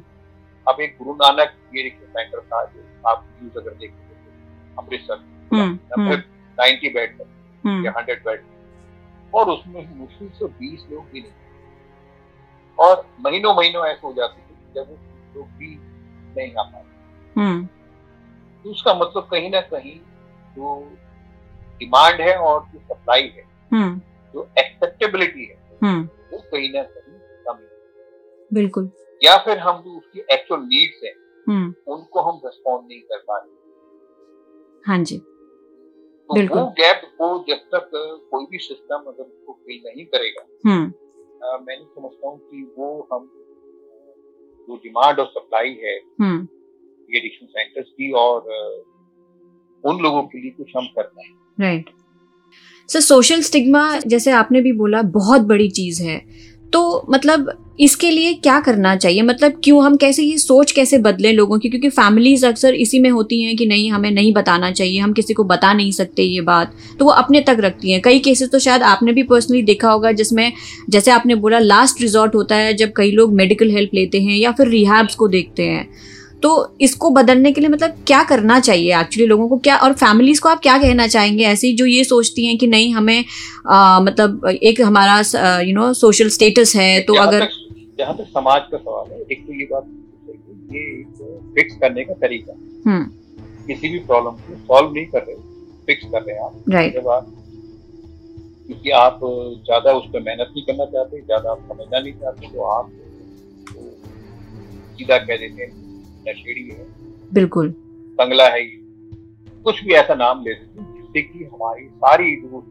अब 0.68 0.80
एक 0.82 0.98
गुरु 0.98 1.14
नानक 1.16 1.54
ये 1.76 1.86
एक 1.88 2.00
सेंटर 2.08 2.42
था 2.42 2.64
जो 2.66 3.10
आप 3.10 3.26
न्यूज़ 3.34 3.58
अगर 3.58 3.74
देखेंगे 3.74 4.16
तो 4.16 4.82
अमृतसर। 4.82 5.20
हम्म 5.54 6.12
नाइन्टी 6.58 6.90
बेड 6.90 7.18
पर 7.18 7.26
या 7.26 7.72
हम्म 7.72 7.90
हंड्रेड 7.90 8.24
बेड 8.26 8.44
और 9.34 9.50
उसमें 9.50 9.82
मुश्किल 9.96 10.30
से 10.30 10.46
बीस 10.60 10.86
लोग 10.92 11.06
भी 11.12 11.22
नहीं। 11.22 11.32
और 12.78 13.06
महीनों 13.20 13.54
महीनों 13.56 13.86
ऐसे 13.88 14.08
हो 14.08 14.14
जाते 14.14 14.42
थे 14.42 14.74
जब 14.76 14.98
लोग 15.36 15.48
भी 15.58 15.76
नहीं 16.38 16.54
आ 16.56 16.64
पाते। 16.64 17.40
हम्म। 17.40 17.66
तो 18.64 18.70
उसका 18.72 18.94
मतलब 18.94 19.28
कहीं 19.32 19.50
ना 19.52 19.62
कहीं 19.74 20.00
जो 20.56 20.74
डिमांड 21.80 22.22
है 22.22 22.36
और 22.38 22.60
जो 22.74 22.80
सप्लाई 22.80 23.28
है 23.36 23.44
हम्म। 23.72 24.00
जो 24.34 24.48
एक्सेप्टेबिलिटी 24.60 25.46
है 25.46 25.58
हम्म। 25.84 26.04
वो 26.32 26.38
कहीं 26.52 26.72
ना 26.74 26.84
कहीं 26.84 27.18
कम 27.48 27.58
है। 27.58 28.52
बिल्कुल। 28.52 28.90
या 29.22 29.38
फिर 29.46 29.58
हम 29.60 29.82
जो 29.84 29.98
उसकी 29.98 30.20
एक्चुअल 30.34 30.62
नीड्स 30.64 31.04
हैं 31.04 31.16
उनको 31.94 32.22
हम 32.22 32.42
रिस्पॉन्ड 32.46 32.88
नहीं 32.88 33.02
कर 33.02 33.24
पा 33.28 33.38
रहे। 33.38 33.58
हाँ 34.86 34.98
जी। 35.04 35.18
तो 35.18 36.34
बिल्कुल। 36.36 36.60
वो 36.60 36.66
गैप 36.80 37.02
को 37.18 37.28
जब 37.48 37.60
तक 37.76 37.90
कोई 38.32 38.46
भी 38.52 38.58
सिस्टम 38.58 38.96
अगर 39.08 39.24
उसको 39.24 39.54
फिल 39.66 39.82
नहीं 39.86 40.06
करेगा 40.06 40.42
अ, 40.42 41.58
मैं 41.68 41.76
नहीं 41.78 41.86
समझता 41.88 42.28
हूँ 42.28 42.38
कि 42.40 42.62
वो 42.78 43.08
हम 43.14 43.26
जो 44.68 44.76
डिमांड 44.84 45.20
और 45.20 45.26
सप्लाई 45.28 45.70
है 45.84 45.96
हम्म। 46.22 46.48
एडिक्शन 47.18 47.46
सेंटर्स 47.46 47.90
की 47.90 48.12
और 48.24 48.50
उन 49.86 50.00
लोगों 50.02 50.22
के 50.22 50.42
लिए 50.42 50.52
कुछ 50.52 50.72
हम 50.78 50.86
कर 50.86 51.02
पाए 51.02 51.68
राइट 51.68 51.90
सर 52.90 53.00
सोशल 53.00 53.42
स्टिग्मा 53.42 54.00
जैसे 54.08 54.32
आपने 54.32 54.62
भी 54.62 54.72
बोला, 54.72 55.02
बहुत 55.02 55.42
बड़ी 55.42 55.70
चीज़ 55.70 56.04
है। 56.04 56.50
तो 56.74 57.08
मतलब 57.10 57.76
इसके 57.80 58.10
लिए 58.12 58.34
क्या 58.34 58.60
करना 58.60 58.96
चाहिए? 58.96 59.22
मतलब 59.22 59.62
क्यों 59.64 59.84
हम 59.84 59.96
कैसे 59.96 60.24
ये 60.24 60.38
सोच 60.38 60.72
कैसे 60.72 60.98
बदलें 60.98 61.34
लोगों 61.34 61.60
की? 61.60 61.70
क्योंकि 61.70 61.90
फैमिलीज़ 61.90 62.46
अक्सर 62.46 62.74
इसी 62.74 63.00
में 63.00 63.10
होती 63.10 63.42
हैं 63.44 63.56
कि 63.56 63.66
नहीं, 63.66 63.92
हमें 63.92 64.12
नहीं 64.12 64.34
बताना 64.34 64.72
चाहिए, 64.72 65.00
हम 65.00 65.14
किसी 65.14 65.34
को 65.34 65.44
बता 65.44 65.74
नहीं 65.74 65.92
सकते 65.92 66.24
ये 66.24 66.42
बात। 66.42 66.74
तो 67.00 67.06
वो 67.06 67.12
अपने 67.12 67.42
तक 67.42 67.58
रखती 67.60 67.92
हैं। 67.92 68.02
कई 68.02 68.20
केसेस 68.20 68.50
तो 68.50 68.60
शायद 68.60 68.84
आपने 68.84 69.12
भी 69.12 69.24
पर्सनली 69.24 69.62
देखा 69.62 69.92
होगा, 69.92 70.12
जिसमें, 70.12 70.54
जैसे 70.90 71.12
आपने 71.12 71.36
बोला 71.36 71.60
लास्ट 71.60 72.02
रिजॉर्ट 72.02 72.36
होता 72.36 72.56
है 72.56 72.74
जब 72.74 72.92
कई 72.98 73.12
लोग 73.12 73.34
मेडिकल 73.34 73.70
हेल्प 73.70 73.90
लेते 73.94 74.22
हैं 74.22 74.38
या 74.38 74.52
फिर 74.52 74.68
रिहैब्स 74.68 75.16
को 75.16 75.28
देखते 75.28 75.64
हैं। 75.64 75.90
तो 76.44 76.50
इसको 76.82 77.10
बदलने 77.12 77.52
के 77.52 77.62
लिए 77.62 77.70
मतलब 77.70 77.96
क्या 78.08 78.22
करना 78.24 78.60
चाहिए 78.60 79.00
एक्चुअली 79.00 79.26
लोगों 79.28 79.48
को? 79.50 79.58
क्या 79.60 79.78
और 79.78 79.94
फैमिलीज़ 79.96 80.42
को 80.42 80.50
आप 80.50 80.60
क्या 80.64 80.78
कहना 80.78 81.08
चाहेंगे? 81.08 81.44
ऐसी 81.46 81.72
जो 81.76 81.86
ये 81.86 82.04
सोचती 82.04 82.46
हैं 82.46 82.58
कि 82.58 82.68
नहीं 82.68 82.94
हमें 82.94 83.24
आ, 83.68 84.00
मतलब 84.00 84.46
एक 84.64 84.82
हमारा 84.82 85.60
यू 85.62 85.74
नो 85.76 85.92
सोशल 85.96 86.30
स्टेटस 86.30 86.76
है 86.76 87.00
तो 87.02 87.14
अगर 87.22 87.48
जहाँ 88.00 88.16
तक 88.18 88.28
समाज 88.30 88.62
का 88.72 88.78
सवाल 88.78 89.12
है 89.12 89.20
एक 89.32 89.46
तो 89.48 89.54
ये 89.54 89.68
बात 89.72 89.88
ये 90.74 91.04
फिक्स 91.56 91.76
करने 91.82 92.04
का 92.04 92.14
तरीका 92.22 92.54
हम्म। 92.86 93.04
किसी 93.68 93.90
भी 93.90 94.00
प्रॉब्लम 94.02 94.38
को 94.38 94.56
सॉल्व 94.58 94.94
नहीं 94.94 95.06
कर 95.08 95.22
रहे 95.22 95.36
फिक्स 95.88 96.06
कर 96.12 96.22
रहे 96.22 96.36
हैं 96.36 96.44
आप। 96.44 96.64
राइट 96.70 96.94
जब 96.96 97.08
आप 97.10 97.28
क्योंकि 98.68 98.90
आप 98.96 99.20
ज़्यादा 99.66 99.92
उस 99.94 100.06
पर 100.14 100.20
मेहनत 100.22 100.54
नहीं 100.56 100.66
करना 100.66 100.86
चाहते 100.88 101.22
ज़्यादा 101.22 101.52
आप 101.52 101.68
समझना 101.70 102.00
नहीं 102.00 102.14
चाहते 102.14 102.48
तो 102.48 102.64
आप 102.72 102.92
सीधा 104.98 105.18
कह 105.18 105.38
देते 105.38 105.64
हैं 105.64 105.89
नशेड़ी 106.28 106.70
है। 106.70 106.86
बिल्कुल। 107.34 107.70
बंगला 108.20 108.48
है 108.50 108.64
कुछ 109.66 109.84
भी 109.86 109.94
ऐसा 109.94 110.16
नाम 110.16 110.44
ले 110.44 110.52
हैं 110.52 110.94
जिससे 110.96 111.22
कि 111.22 111.44
हमारी 111.44 111.86
सारी 112.04 112.36
जो 112.42 112.64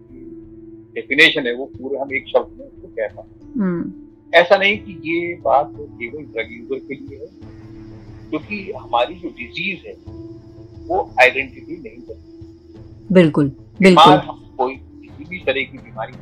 डेफिनेशन 0.94 1.46
है 1.46 1.54
वो 1.54 1.64
पूरे 1.78 1.98
हम 1.98 2.14
एक 2.16 2.28
शब्द 2.28 2.58
में 2.58 2.66
उसको 2.66 2.88
कह 2.88 3.08
पाए। 3.16 3.50
हम्म। 3.58 3.92
ऐसा 4.32 4.56
नहीं 4.56 4.78
कि 4.78 4.92
ये 5.04 5.34
बात 5.44 5.72
केवल 5.76 6.24
ड्रग 6.24 6.52
यूज़र 6.52 6.78
के 6.88 6.94
लिए 6.94 7.18
है 7.18 7.26
क्योंकि 8.30 8.60
हमारी 8.72 9.14
जो 9.14 9.28
डिज़ीज़ 9.38 9.86
है 9.88 9.94
वो 10.88 10.98
आइडेंटिटी 11.20 11.76
नहीं 11.78 12.00
करती 12.00 13.14
बिल्कुल 13.14 13.48
बिल्कुल। 13.80 14.12
हम 14.12 14.44
कोई 14.58 14.74
किसी 14.74 15.24
भी 15.24 15.38
तरह 15.38 15.62
की 15.62 15.78
बीमारी 15.78 16.12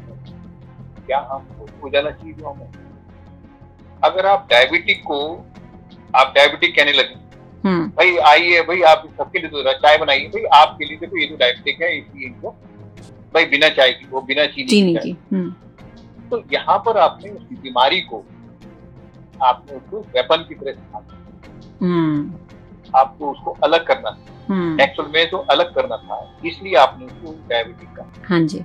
क्या 1.07 1.19
हम 1.33 1.47
हो 1.83 1.89
जाना 1.91 2.11
चाहिए 2.11 2.33
जो 2.35 2.49
हमें 2.49 2.85
अगर 4.03 4.27
आप 4.27 4.47
डायबिटिक 4.51 5.03
को 5.03 5.19
आप 6.17 6.33
डायबिटिक 6.37 6.75
कहने 6.77 6.93
लगे। 6.93 7.15
हम्म। 7.65 7.89
भाई 7.91 8.17
आइए 8.27 8.61
भाई 8.63 8.81
आप 8.89 9.07
सबके 9.19 9.39
लिए 9.39 9.49
तो 9.51 9.73
चाय 9.75 9.99
बनाइए। 9.99 10.29
भाई 10.29 10.45
आपके 10.55 10.85
लिए 10.85 10.97
तो 10.99 11.19
ये 11.19 11.27
तो 11.27 11.37
डायबिटिक 11.37 11.83
है 11.83 11.97
इसलिए 11.99 12.27
इनको 12.27 12.51
भाई 13.35 13.45
बिना 13.47 13.69
चाय 13.71 13.91
की 13.93 14.07
वो 14.11 14.21
बिना 14.23 14.47
चीनी, 14.47 14.69
चीनी 14.69 14.95
की 14.97 15.17
हम्म। 15.33 16.29
तो 16.31 16.43
यहाँ 16.53 16.79
पर 16.87 16.99
आपने 16.99 17.31
उसकी 17.31 17.55
बीमारी 17.55 18.01
को 18.03 18.25
आपने 19.43 19.77
उसको 19.77 20.01
वेपन 20.15 20.45
की 20.49 20.55
तरह 20.55 20.71
इस्तेमाल 20.71 21.03
हम्म। 21.83 22.99
आपको 22.99 23.31
उसको 23.31 23.57
अलग 23.65 23.87
करना 23.87 24.11
था। 24.11 24.33
एक्चुअल 24.83 25.09
में 25.15 25.31
तो 25.31 25.39
अलग 25.51 25.75
करना 25.75 25.97
था 25.97 26.17
इसलिए 26.47 26.75
आपने 26.77 27.07
उसको 27.07 27.33
डायबिटिक 27.49 27.89
का 27.97 28.11
हाँ 28.29 28.41
जी। 28.43 28.59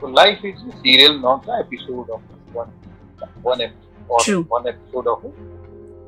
तो 0.00 0.08
life 0.08 0.44
is 0.44 0.56
serial 0.56 1.18
not 1.20 1.48
episode 1.50 2.10
of 2.10 2.20
one 2.56 2.72
one 3.44 3.60
episode 4.68 5.06
of 5.06 5.26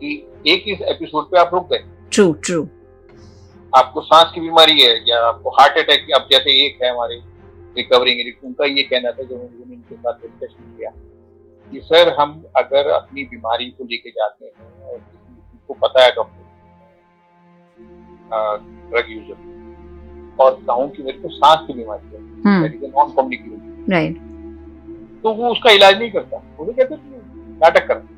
कि 0.01 0.11
एक 0.47 0.65
इस 0.69 0.81
एपिसोड 0.91 1.31
पे 1.31 1.39
आप 1.39 1.51
रुक 1.55 1.69
गए। 1.73 1.83
ट्रू 2.13 2.33
ट्रू 2.45 2.61
आपको 3.73 4.01
सांस 4.01 4.31
की 4.35 4.41
बीमारी 4.41 4.81
है 4.81 4.93
या 5.09 5.21
आपको 5.27 5.51
हार्ट 5.51 5.79
अटैक 5.79 6.11
अब 6.17 6.29
जैसे 6.31 6.53
एक 6.67 6.83
है 6.83 6.91
हमारे 6.91 7.17
रिकवरिंग 7.77 8.21
एडिक्ट 8.21 8.45
उनका 8.45 8.65
ये 8.67 8.83
कहना 8.83 9.11
था 9.11 9.23
जो 9.23 9.35
उन्होंने 9.35 9.75
इनके 9.75 9.95
साथ 9.95 10.15
डिस्कशन 10.23 10.77
किया 10.77 10.91
कि 11.73 11.81
सर 11.85 12.15
हम 12.21 12.45
अगर 12.57 12.89
अपनी 12.91 13.25
बीमारी 13.25 13.71
को 13.71 13.85
लेके 13.85 14.11
जाते 14.11 14.45
हैं 14.45 14.53
और 14.85 14.99
को 15.69 15.75
पता 15.87 16.05
है 16.05 16.11
डॉक्टर 16.11 16.47
ड्रग 18.91 19.11
यूज़र 19.11 19.37
और 20.41 20.51
कहूँ 20.67 20.89
कि 20.91 21.03
मेरे 21.03 21.19
को 21.19 21.29
सांस 21.29 21.67
की 21.67 21.73
बीमारी 21.73 22.07
है 22.15 22.21
नॉन 22.89 23.11
कम्युनिकेबल 23.11 23.93
राइट 23.93 24.17
तो 25.23 25.33
वो 25.35 25.51
उसका 25.51 25.71
इलाज 25.71 25.99
नहीं 25.99 26.11
करता। 26.11 26.37
वो 26.59 26.65
कहते 26.65 26.97
नाटक 26.97 27.87
करता। 27.89 28.18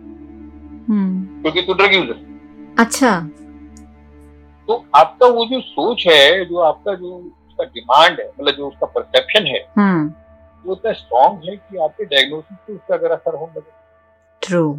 क्योंकि 0.90 1.62
तू 1.62 1.74
ड्रग 1.74 1.94
यूज़र 1.94 2.28
अच्छा। 2.78 3.18
तो 4.68 4.84
आपका 4.96 5.26
वो 5.26 5.44
जो 5.46 5.60
सोच 5.60 6.04
है 6.06 6.44
जो 6.44 6.58
आपका 6.62 6.94
जो 6.94 7.14
उसका 7.16 7.64
डिमांड 7.64 8.20
है 8.20 8.28
मतलब 8.28 8.54
जो 8.54 8.68
उसका 8.68 8.86
परसेप्शन 8.86 9.46
है 9.46 9.60
हम्म। 9.78 10.06
वो 10.64 10.74
इतना 10.74 10.92
स्ट्रॉन्ग 10.92 11.48
है 11.48 11.56
कि 11.56 11.78
आपके 11.84 12.04
डायग्नोसिस 12.04 12.56
पे 12.66 12.72
उसका 12.72 12.94
अगर 12.94 13.12
असर 13.12 13.34
होने 13.34 13.58
लगे। 13.58 13.70
ट्रू 14.42 14.72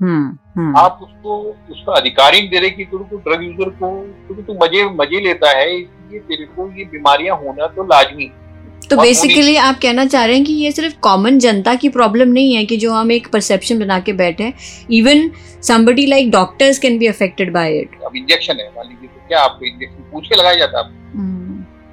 हम्म, 0.00 0.76
आप 0.78 0.98
उसको 1.02 1.38
उसका 1.72 1.92
अधिकारी 1.92 2.40
दे 2.48 2.58
रहे 2.58 2.70
कि 2.70 2.84
तुमको 2.84 3.16
ड्रग 3.18 3.42
यूज़र 3.42 3.70
को 3.70 3.90
क्योंकि 4.26 4.42
तू 4.42 4.54
मज़े 4.54 4.84
मज़े 4.94 5.20
लेता 5.20 5.50
है 5.58 5.70
इसलिए 5.76 6.20
तेरे 6.20 6.44
को 6.46 6.70
ये 6.72 6.84
बीमारियाँ 6.84 7.36
होना 7.36 7.66
तो 7.66 7.84
लाजमी। 7.84 8.24
है 8.24 8.47
तो 8.90 8.96
बेसिकली 8.96 9.56
आप 9.56 9.78
कहना 9.82 10.04
चाह 10.06 10.24
रहे 10.24 10.36
हैं 10.36 10.44
कि 10.44 10.52
ये 10.52 10.70
सिर्फ़ 10.72 10.94
कॉमन 11.00 11.38
जनता 11.38 11.74
की 11.74 11.88
प्रॉब्लम 11.88 12.28
नहीं 12.28 12.54
है 12.54 12.64
कि 12.64 12.76
जो 12.76 12.92
हम 12.92 13.12
एक 13.12 13.28
परसेप्शन 13.32 13.78
बना 13.78 13.98
के 14.00 14.12
बैठे 14.12 14.52
even 14.92 15.30
somebody 15.62 16.06
like 16.06 16.30
doctors 16.30 16.78
can 16.78 16.98
be 16.98 17.06
affected 17.06 17.52
by 17.52 17.78
it 17.78 17.98
अब 18.06 18.16
इंजेक्शन 18.16 18.60
है 18.60 18.68
मान 18.76 18.88
लीजिए 18.88 19.08
तो 19.08 19.26
क्या 19.28 19.40
आपको 19.40 19.66
इंजेक्शन 19.66 20.10
पूछ 20.12 20.28
के 20.28 20.36
लगाया 20.36 20.54
जाता 20.54 20.78
है 20.78 20.96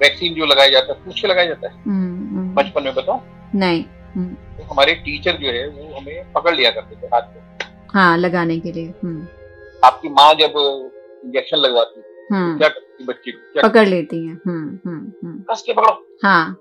वैक्सीन 0.02 0.28
हम्म। 0.28 0.40
जो 0.40 0.46
लगाया 0.46 0.70
जाता 0.70 0.92
है 0.92 1.04
पूछ 1.04 1.20
के 1.20 1.28
लगाया 1.28 1.46
जाता 1.46 1.68
है? 1.68 1.74
हम्म, 1.74 2.36
हम्म। 2.36 2.54
बचपन 2.54 2.82
में 2.82 2.94
बताओ 2.94 3.20
नहीं. 3.54 3.82
तो 4.56 4.64
हमारे 4.64 4.94
टीचर 4.94 5.36
जो 5.36 5.52
है 5.52 5.68
वो 5.68 5.94
हमें 5.98 6.32
पकड़ 6.32 6.54
लिया 6.54 6.70
करते 6.70 6.96
थे 6.96 7.06
हाथ 7.06 7.34
में। 7.34 7.68
हाँ 7.94 8.16
लगाने 8.18 8.58
के 8.60 8.72
लिए. 8.72 8.88
आपकी 9.84 10.08
माँ 10.08 10.32
जब 10.34 10.54
इंजेक्शन 11.24 11.56
लगवाती 11.56 12.00
तो 12.00 12.58
क्या 12.58 12.68
करती 12.68 13.04
बच्चे 13.04 13.30
को? 13.30 13.68
पकड़ 13.68 13.86
लेती 13.88 14.26
है. 14.26 14.36
कस 15.50 15.62
के 15.66 15.72
पकड़ो? 15.72 16.18
हाँ. 16.22 16.56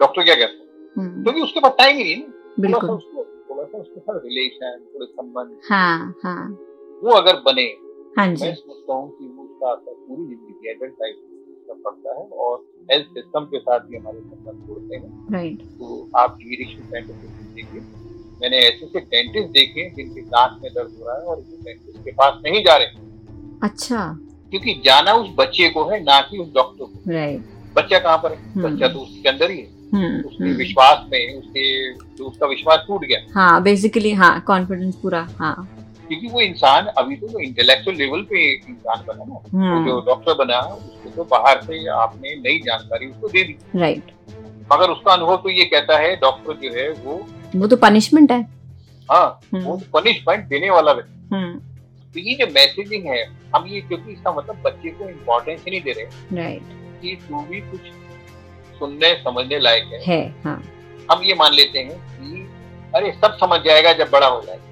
डॉक्टर 0.00 0.22
क्या 0.22 0.34
कहते 0.34 0.52
हैं? 0.52 0.66
हम्म। 0.98 1.22
क्योंकि 1.22 1.40
उसके 1.40 1.60
पास 1.60 1.72
टाइम 1.78 1.96
ही 1.96 2.04
नहीं 2.04 2.14
है 2.14 2.28
थोड़ा 2.72 3.64
सा 3.64 3.78
उसको 3.78 4.00
साथ 4.00 4.20
रिलेशन 4.24 4.78
थोड़े 4.94 5.06
संबंध। 5.06 5.58
हाँ 5.70 6.14
हाँ। 6.24 6.48
वो 7.04 7.10
अगर 7.10 7.36
बने 7.36 7.76
हाँ 8.18 8.34
जी। 8.34 8.44
मैं 8.44 8.54
सोचता 8.54 8.94
हूँ 8.94 9.10
कि 9.18 9.24
वो 9.24 9.44
उसका 9.44 9.70
असर 9.70 9.92
पूरी 9.92 10.26
ज़िंदगी 10.26 10.70
एडल्ट 10.70 10.94
लाइफ 11.02 11.16
पड़ता 11.84 12.10
है 12.10 12.24
और 12.44 12.64
हेल्थ 12.90 13.06
सिस्टम 13.06 13.44
के 13.44 13.58
साथ 13.58 13.80
भी 13.80 13.96
हमारे 13.96 14.20
संबंध 14.20 14.66
जोड़ते 14.66 14.96
हैं। 14.96 15.32
राइट 15.32 15.62
तो 15.62 16.10
आप 16.16 16.38
देखिए। 16.38 17.80
मैंने 18.42 18.58
ऐसे 18.58 18.86
से 18.86 19.00
डेंटिस्ट 19.00 19.48
देखे 19.48 19.90
जिनके 19.90 20.20
दांत 20.20 20.58
में 20.62 20.72
दर्द 20.74 20.96
हो 21.00 21.06
रहा 21.06 21.16
है 21.18 21.24
और 21.24 21.40
डेंटिस्ट 21.40 22.04
के 22.04 22.10
पास 22.10 22.40
नहीं 22.44 22.64
जा 22.64 22.76
रहे। 22.76 22.86
अच्छा। 23.62 24.18
क्योंकि 24.50 24.74
जाना 24.84 25.12
उस 25.12 25.28
बच्चे 25.38 25.68
को 25.68 25.84
है 25.84 26.02
ना 26.04 26.20
कि 26.20 26.38
उस 26.38 26.52
डॉक्टर 26.54 26.84
को। 26.84 27.10
राइट 27.10 27.40
बच्चा 27.76 27.98
कहाँ 27.98 28.18
पर 28.18 28.32
है? 28.32 28.52
हम्म। 28.52 28.70
बच्चा 28.70 28.88
तो 28.88 28.98
उसके 28.98 29.28
अंदर 29.28 29.50
ही 29.50 29.60
है। 29.60 29.77
उसके 29.88 30.44
हम्म। 30.44 30.56
विश्वास 30.56 31.04
में 31.12 31.34
उसके 31.34 31.92
उसका 32.24 32.46
विश्वास 32.46 32.84
टूट 32.88 33.04
गया। 33.04 33.20
हाँ 33.34 33.62
बेसिकली 33.62 34.12
हाँ 34.12 34.40
कॉन्फिडेंस 34.46 34.94
पूरा 34.94 35.26
हाँ। 35.38 35.54
क्योंकि 36.08 36.28
वो 36.28 36.40
इंसान 36.40 36.86
अभी 36.98 37.16
तो 37.16 37.26
वो 37.26 37.40
इंटेलेक्चुअल 37.40 37.96
लेवल 37.96 38.22
पे 38.22 38.42
इंसान 38.52 39.04
बना 39.06 39.24
ना। 39.24 39.40
हम्म। 39.54 39.86
जो 39.86 40.00
डॉक्टर 40.06 40.34
बना 40.34 40.58
उसको 40.60 41.10
तो 41.10 41.24
बाहर 41.30 41.62
से 41.62 41.86
आपने 41.94 42.34
नई 42.38 42.58
जानकारी 42.66 43.06
उसको 43.06 43.28
दे 43.28 43.42
दी। 43.42 43.56
राइट 43.78 44.12
मगर 44.72 44.90
उसका 44.90 45.12
अनुभव 45.12 45.36
तो 45.36 45.50
ये 45.50 45.64
कहता 45.66 45.98
है 45.98 46.14
डॉक्टर 46.16 46.56
जो 46.62 46.74
है 46.74 46.90
वो 47.04 47.20
वो 47.56 47.66
तो 47.66 47.76
पनिशमेंट 47.78 48.32
है। 48.32 48.40
हाँ 49.08 49.26
वो 49.54 49.76
तो 49.76 50.00
पनिशमेंट 50.00 50.48
देने 50.48 50.70
वाला 50.70 50.92
व्यक्ति। 50.92 51.16
तो 52.14 52.20
ये 52.20 52.34
जो 52.34 52.46
मैसेजिंग 52.46 53.06
है 53.06 53.22
हम 53.54 53.66
ये 53.68 53.80
क्योंकि 53.80 54.12
इसका 54.12 54.32
मतलब 54.32 54.60
बच्चे 54.64 54.90
को 54.90 55.08
इम्पोर्टेंस 55.08 55.64
ही 55.64 55.70
नहीं 55.70 55.80
दे 55.82 55.92
रहे। 55.92 56.36
राइट 56.36 56.76
कि 57.02 57.16
तू 57.28 57.40
भी 57.42 57.60
कुछ 57.70 57.80
सुनने 58.78 59.14
समझने 59.16 59.58
लायक 59.60 59.90
है, 59.92 60.00
है 60.04 60.22
हाँ। 60.44 60.62
हम 61.08 61.22
ये 61.24 61.34
मान 61.34 61.54
लेते 61.54 61.78
हैं 61.78 61.98
कि 62.12 62.46
अरे 62.94 63.12
सब 63.14 63.36
समझ 63.36 63.60
जाएगा 63.60 63.92
जब 63.94 64.10
बड़ा 64.10 64.26
हो 64.26 64.40
जाएगा। 64.42 64.64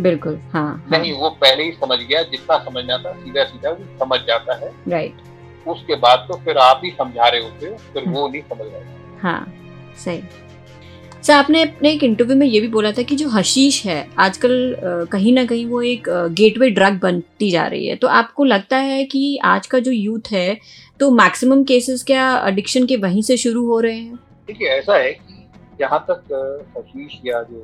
बिल्कुल 0.00 0.38
हाँ, 0.52 0.62
हाँ। 0.90 0.98
नहीं 0.98 1.12
वो 1.12 1.28
पहले 1.40 1.64
ही 1.64 1.72
समझ 1.74 1.98
गया 1.98 2.22
जितना 2.24 2.58
समझना 2.64 2.98
था 2.98 3.12
सीधा 3.14 3.44
सीधा 3.44 3.70
वो 3.70 3.84
समझ 3.98 4.20
जाता 4.26 4.56
है। 4.56 4.72
राइट 4.88 5.22
उसके 5.66 5.94
बाद 5.98 6.26
तो 6.28 6.36
फिर 6.38 6.58
आप 6.60 6.80
ही 6.84 6.90
समझा 6.92 7.28
रहे 7.28 7.40
होते 7.42 7.76
फिर 7.92 8.04
हाँ। 8.04 8.14
वो 8.14 8.28
नहीं 8.28 8.42
समझ 8.42 8.66
रहे 8.66 9.20
हाँ। 9.20 9.52
सही। 10.04 10.22
सर 11.22 11.32
आपने 11.32 11.62
अपने 11.62 11.90
एक 11.92 12.02
इंटरव्यू 12.04 12.36
में 12.36 12.46
ये 12.46 12.60
भी 12.60 12.68
बोला 12.68 12.90
था 12.92 13.02
कि 13.02 13.16
जो 13.16 13.28
हशीश 13.28 13.84
है 13.86 14.06
आजकल 14.18 14.76
कहीं 15.12 15.32
ना 15.32 15.44
कहीं 15.44 15.64
वो 15.66 15.80
एक 15.82 16.08
गेटवे 16.32 16.68
ड्रग 16.70 16.98
बनती 17.00 17.50
जा 17.50 17.66
रही 17.66 17.86
है। 17.86 17.96
तो 17.96 18.08
आपको 18.08 18.44
लगता 18.44 18.76
है 18.78 19.02
कि 19.04 19.36
आज 19.44 19.66
का 19.66 19.78
जो 19.78 19.92
यूथ 19.92 20.30
है 20.32 20.58
तो 21.00 21.10
मैक्सिमम 21.10 21.62
केसेस 21.64 22.02
क्या 22.04 22.26
एडिक्शन 22.48 22.86
के 22.86 22.96
वहीं 22.96 23.22
से 23.22 23.36
शुरू 23.36 23.66
हो 23.66 23.80
रहे 23.80 23.96
हैं? 23.96 24.14
देखिए 24.46 24.68
ऐसा 24.68 24.96
है 24.96 25.12
कि 25.12 25.48
जहाँ 25.80 26.04
तक 26.10 26.22
हशीश 26.78 27.20
या 27.26 27.42
जो 27.42 27.60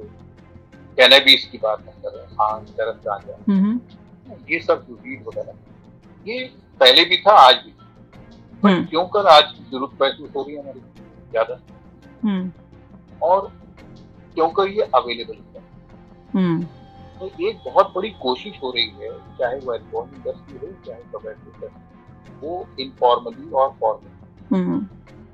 कैनबिस 0.98 1.44
की 1.44 1.58
बात 1.58 1.78
हम 1.80 2.02
कर 2.02 2.10
रहे 2.16 2.24
हैं 2.24 2.36
हाँ 2.40 2.64
चरस 2.68 2.96
गांजा। 3.06 3.34
ये 4.50 4.58
सब 4.60 4.84
जो 4.88 4.94
वीड 4.94 5.22
वगैरह 5.28 6.30
ये 6.30 6.44
पहले 6.80 7.04
भी 7.04 7.16
था 7.16 7.32
आज 7.38 7.54
भी। 7.64 7.72
हम्म। 8.64 8.84
क्यों 8.84 9.04
कर 9.14 9.26
आज 9.26 9.44
ज़रूरत 9.70 10.02
महसूस 10.02 10.30
हो 10.36 10.42
रही 10.42 10.54
है 10.54 10.62
हमारी? 10.62 10.80
ज़्यादा। 11.30 11.58
हम्म। 12.22 12.50
और 13.22 13.50
क्योंकि 14.34 14.70
ये 14.78 14.82
अवेलेबल 14.94 15.34
है? 15.34 15.62
हम्म। 16.34 16.62
तो 17.20 17.30
एक 17.48 17.58
बहुत 17.64 17.92
बड़ी 17.96 18.10
कोशिश 18.22 18.60
हो 18.62 18.70
रही 18.70 18.88
है 19.00 19.10
चाहे 19.38 19.58
वो 19.58 19.74
एल्कोहल 19.74 20.14
इंडस्ट्री 20.16 20.58
हो 20.58 20.72
चाहे 20.86 21.02
टोबैको 21.12 21.50
इंडस्ट्री 21.54 21.91
वो 22.42 22.66
इनफॉर्मली 22.80 23.50
और 23.50 23.70
फॉर्मली 23.80 24.56
हम्म। 24.56 24.78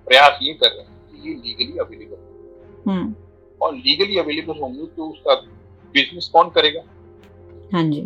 प्रयास 0.07 0.38
ये 0.42 0.53
कर 0.55 0.68
रहे 0.68 0.83
हैं 0.83 1.07
कि 1.11 1.29
ये 1.29 1.35
लीगली 1.35 1.79
अवेलेबल 1.79 2.90
हम्म। 2.90 3.14
और 3.61 3.74
लीगली 3.74 4.16
अवेलेबल 4.18 4.61
होंगे 4.61 4.87
तो 4.87 5.09
उसका 5.11 5.35
बिज़नेस 5.94 6.29
कौन 6.33 6.48
करेगा? 6.51 6.81
हाँ 7.72 7.83
जी। 7.83 8.01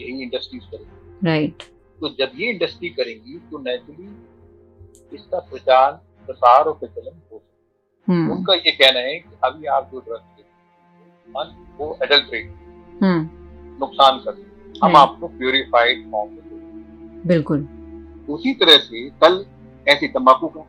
यही 0.00 0.22
इंडस्ट्रीज़ 0.22 0.64
करेंगी। 0.64 1.26
राइट 1.26 1.62
तो 1.98 2.08
जब 2.08 2.32
ये 2.34 2.50
इंडस्ट्री 2.50 2.88
करेंगी 2.88 3.38
तो 3.50 3.58
नेचुरली 3.58 5.16
इसका 5.16 5.38
प्रचार 5.50 5.92
प्रसार 6.26 6.64
और 6.64 6.72
प्रचलन 6.72 7.20
हो 7.32 7.38
सकता 7.38 8.12
है। 8.12 8.18
हम्म। 8.18 8.32
उनका 8.32 8.54
ये 8.54 8.70
कहना 8.72 9.00
है 9.00 9.18
कि 9.18 9.36
अभी 9.44 9.66
आप 9.66 9.90
जो 9.92 10.00
ड्रग 10.00 10.20
वो 11.78 11.98
एडल्ट्रेट 12.02 12.46
हम्म। 13.02 13.76
नुकसान 13.80 14.18
कर 14.18 14.46
हम। 14.84 14.96
आपको 14.96 15.28
प्योरीफाइड 15.28 16.10
फॉर्म 16.10 16.30
में 16.32 17.26
बिल्कुल। 17.26 17.68
उसी 18.28 18.52
तरह 18.54 18.76
से 18.78 19.08
कल 19.10 19.44
ऐसी 19.88 20.08
तंबाकू 20.08 20.48
का 20.48 20.60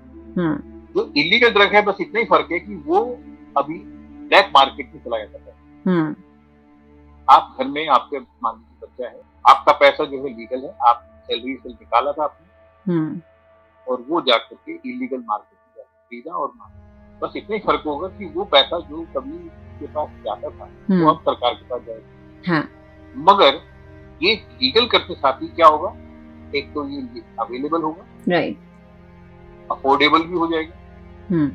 हम्म। 0.41 0.55
जो 0.93 1.11
इलीगल 1.17 1.49
ड्रग 1.49 1.75
है 1.75 1.81
बस 1.81 1.95
इतना 2.01 2.19
ही 2.19 2.25
फ़र्क 2.25 2.51
है 2.51 2.59
कि 2.59 2.75
वो 2.75 2.99
अभी 3.57 3.79
ब्लैक 4.29 4.51
मार्केट 4.55 4.91
में 4.95 5.01
चलाया 5.03 5.25
जाता 5.25 5.51
है। 5.51 5.57
हम्म। 5.85 6.15
आप 7.27 7.55
घर 7.59 7.67
में 7.67 7.87
आपके 7.87 8.19
मान 8.19 8.55
लीजिए 8.55 8.87
बच्चा 8.87 9.07
है 9.07 9.21
आपका 9.45 9.73
पैसा 9.73 10.05
जो 10.05 10.17
है 10.17 10.37
लीगल 10.37 10.63
है 10.63 10.75
आप 10.87 11.23
सैलरी 11.27 11.55
से 11.55 11.69
निकाला 11.69 12.11
था 12.11 12.23
आपने। 12.23 12.93
हम्म। 12.93 13.21
और 13.87 14.05
वो 14.09 14.21
जाकर 14.21 14.55
के 14.55 14.71
इलीगल 14.89 15.23
मार्केट 15.29 15.57
में 15.57 15.73
जाकर 15.77 16.05
खरीदा 16.05 16.35
और 16.35 16.51
मारा 16.57 17.17
बस 17.21 17.33
इतना 17.35 17.55
ही 17.55 17.61
फ़र्क 17.61 17.83
होगा 17.85 18.07
कि 18.07 18.25
वो 18.25 18.43
पैसा 18.43 18.79
जो 18.79 19.05
कभी 19.17 19.37
के 19.79 19.87
पास 19.87 20.09
जाता 20.25 20.49
था 20.49 20.65
वो 21.01 21.09
अब 21.09 21.21
सरकार 21.21 21.53
के 21.53 21.67
पास 21.69 21.81
जाएगा। 21.81 22.53
हाँ। 22.53 22.69
मगर 23.15 23.59
ये 24.23 24.33
लीगल 24.61 24.87
करते 24.87 25.13
साथ 25.13 25.41
ही 25.41 25.47
क्या 25.47 25.67
होगा? 25.67 25.89
एक 26.55 26.73
तो 26.73 26.87
ये 26.89 27.21
अवेलेबल 27.39 27.81
होगा। 27.81 28.05
राइट 28.29 28.57
अफोर्डेबल 29.71 30.23
भी 30.23 30.37
हो 30.37 30.47
जाएगा। 30.47 30.75
हम्म 31.29 31.49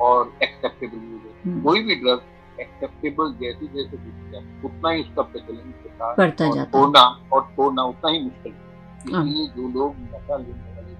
और 0.00 0.32
एक्सेप्टेबल 0.42 0.96
भी 0.96 1.12
हो 1.12 1.18
जाएगा। 1.18 1.40
हम्म 1.44 1.62
कोई 1.62 1.82
भी 1.82 1.94
ड्रग 1.94 2.60
एक्सेप्टेबल 2.60 3.32
जैसे 3.32 3.66
जैसे 3.66 3.96
दिखता 3.96 4.38
है 4.38 4.62
उतना 4.64 4.90
ही 4.90 5.02
उसका 5.02 5.22
प्रचलन 5.22 5.72
बढ़ता 6.16 6.48
और 6.48 6.54
जाता 6.54 6.78
है। 6.78 6.84
छोड़ना 6.84 7.02
और 7.32 7.42
छोड़ना 7.56 7.82
उतना 7.84 8.10
ही 8.10 8.22
मुश्किल 8.22 8.52
है। 8.52 8.62
इसलिए 9.04 9.46
जो 9.48 9.68
लोग 9.68 9.96
नशा 9.98 10.36
लेने 10.36 10.52
वाले 10.52 10.92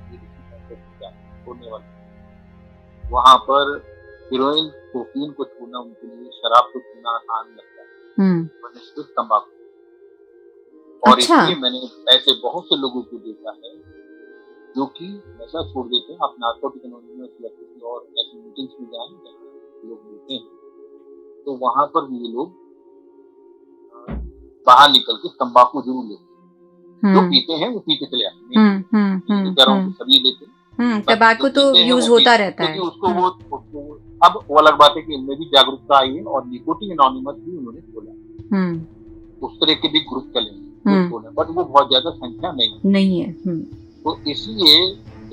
छोड़ने 1.45 1.71
वाले 1.71 1.93
वहाँ 3.11 3.37
पर 3.39 3.77
हीरोइन 4.33 4.69
कोकीन 4.93 5.33
को 5.33 5.45
छोड़ना 5.45 5.79
उनके 5.79 6.07
लिए 6.07 6.31
शराब 6.31 6.71
को 6.73 6.81
छोड़ना 6.81 7.11
आसान 7.11 7.47
लगता 7.49 7.83
है। 7.83 7.87
हम्म 8.19 8.45
तंबाकू 8.99 9.64
और 11.09 11.13
अच्छा। 11.13 11.43
इसलिए 11.43 11.57
मैंने 11.57 11.79
ऐसे 12.15 12.41
बहुत 12.43 12.65
से 12.65 12.77
लोगों 12.77 13.03
को 13.03 13.17
देखा 13.17 13.51
है 13.51 13.95
जो 14.77 14.87
कि 14.87 15.23
नशा 15.41 15.73
छोड़ 15.73 15.87
देते 15.87 16.13
हैं 16.13 16.21
आप 16.23 16.35
नार्कोटिक 16.39 16.83
एनोनिमस 16.85 17.29
या 17.43 17.49
किसी 17.49 17.81
और 17.81 18.09
ऐसी 18.19 18.39
मीटिंग्स 18.39 18.73
में 18.81 18.89
जाएँ 18.89 19.09
जहाँ 19.09 19.89
लोग 19.89 20.01
मिलते 20.07 20.35
हैं। 20.35 20.45
तो 21.45 21.57
वहाँ 21.57 21.87
पर 21.87 22.01
भी 22.01 22.17
ये 22.17 22.33
लोग 22.33 22.63
बाहर 24.67 24.91
निकल 24.91 25.17
के 25.17 25.29
तंबाकू 25.29 25.83
ज़रूर 25.83 26.05
लेते 26.05 26.23
हैं। 26.23 27.15
जो 27.15 27.21
हम्म। 27.21 27.31
पीते 27.31 27.53
हैं 27.53 27.69
वो 27.69 27.79
पीते 27.79 28.07
चले 28.07 28.25
आते 28.25 28.59
हैं। 28.59 28.67
हम्म 28.67 28.99
हम्म 28.99 29.55
हूँ 29.73 29.87
कि 29.87 29.93
सभी 29.93 30.19
लेते 30.19 30.45
हैं। 30.45 30.55
जो 31.41 31.49
तो 31.49 31.75
यूज़ 31.79 32.09
होता 32.11 32.35
रहता 32.37 32.65
है। 32.65 32.79
उसको 32.79 33.09
वो 33.09 33.29
अब 34.25 34.45
वो 34.51 34.57
अलग 34.57 34.79
बात 34.79 34.95
है 34.97 35.03
कि 35.03 35.15
इनमें 35.15 35.39
भी 35.39 35.45
जागरूकता 35.45 35.99
आई 35.99 36.15
है 36.15 36.25
और 36.25 36.47
निकोटिन 36.47 36.93
एनोनिमस 36.93 37.35
भी 37.35 37.57
उन्होंने 37.57 37.81
खोला। 37.81 38.13
उस 39.47 39.57
तरह 39.57 39.75
के 39.75 39.89
भी 39.89 40.01
ग्रुप 40.01 40.33
चले 40.35 40.64
हम्म। 40.87 41.21
बट 41.37 41.51
वो 41.51 41.65
बहुत 41.65 41.89
ज़्यादा 41.89 42.11
संख्या 42.11 42.53
नहीं 42.53 42.71
है। 42.71 42.91
नहीं 42.91 43.21
है 43.21 43.31
हम्म। 43.47 43.61
तो 44.05 44.17
इसलिए 44.31 44.75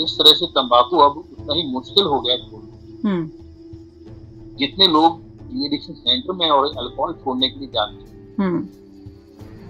इस 0.03 0.13
तरह 0.19 0.33
से 0.33 0.45
तंबाकू 0.51 0.97
अब 1.05 1.17
उतना 1.17 1.53
ही 1.53 1.63
मुश्किल 1.71 2.05
हो 2.05 2.19
गया 2.21 2.37
छोड़ना। 2.39 3.09
हम्म। 3.09 4.55
जितने 4.57 4.87
लोग 4.87 5.19
एडिक्शन 5.65 5.93
सेंटर 5.93 6.33
में 6.33 6.49
और 6.49 6.65
अल्कोहल 6.77 7.13
छोड़ने 7.23 7.49
के 7.49 7.59
लिए 7.59 7.69
जाते 7.69 8.43
हैं 8.43 8.61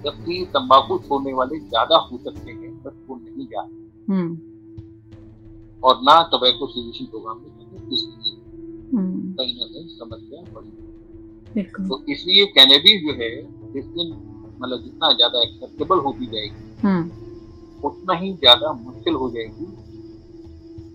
जबकि 0.04 0.44
तंबाकू 0.54 0.98
छोड़ने 1.08 1.34
वाले 1.34 1.60
ज़्यादा 1.60 1.98
हो 2.02 2.18
सकते 2.18 2.52
हैं 2.52 2.72
बट 2.84 2.94
वो 3.08 3.16
नहीं 3.16 3.46
जाते 3.48 3.80
और 5.84 6.00
ना 6.04 6.22
टोबैको 6.32 6.68
सोल्यूशन 6.68 7.06
प्रोग्राम 7.06 7.38
में 7.38 7.50
इसलिए 7.94 8.36
कहीं 9.38 9.54
ना 9.56 9.66
कहीं 9.66 9.88
समस्या 9.98 10.42
बड़ी 10.54 10.72
तो 11.88 12.04
इसलिए 12.10 12.46
कैनेडीज 12.58 13.06
जो 13.06 13.14
है 13.22 13.32
जिस 13.74 13.86
दिन 13.96 14.12
मतलब 14.62 14.84
जितना 14.84 15.12
ज़्यादा 15.14 15.42
एक्सेप्टेबल 15.42 16.00
होती 16.06 16.26
जाएगी 16.26 16.88
हम्म। 16.88 17.10
उतना 17.88 18.14
ही 18.18 18.32
ज़्यादा 18.34 18.72
मुश्किल 18.82 19.14
हो 19.16 19.30
जाएगी। 19.30 19.66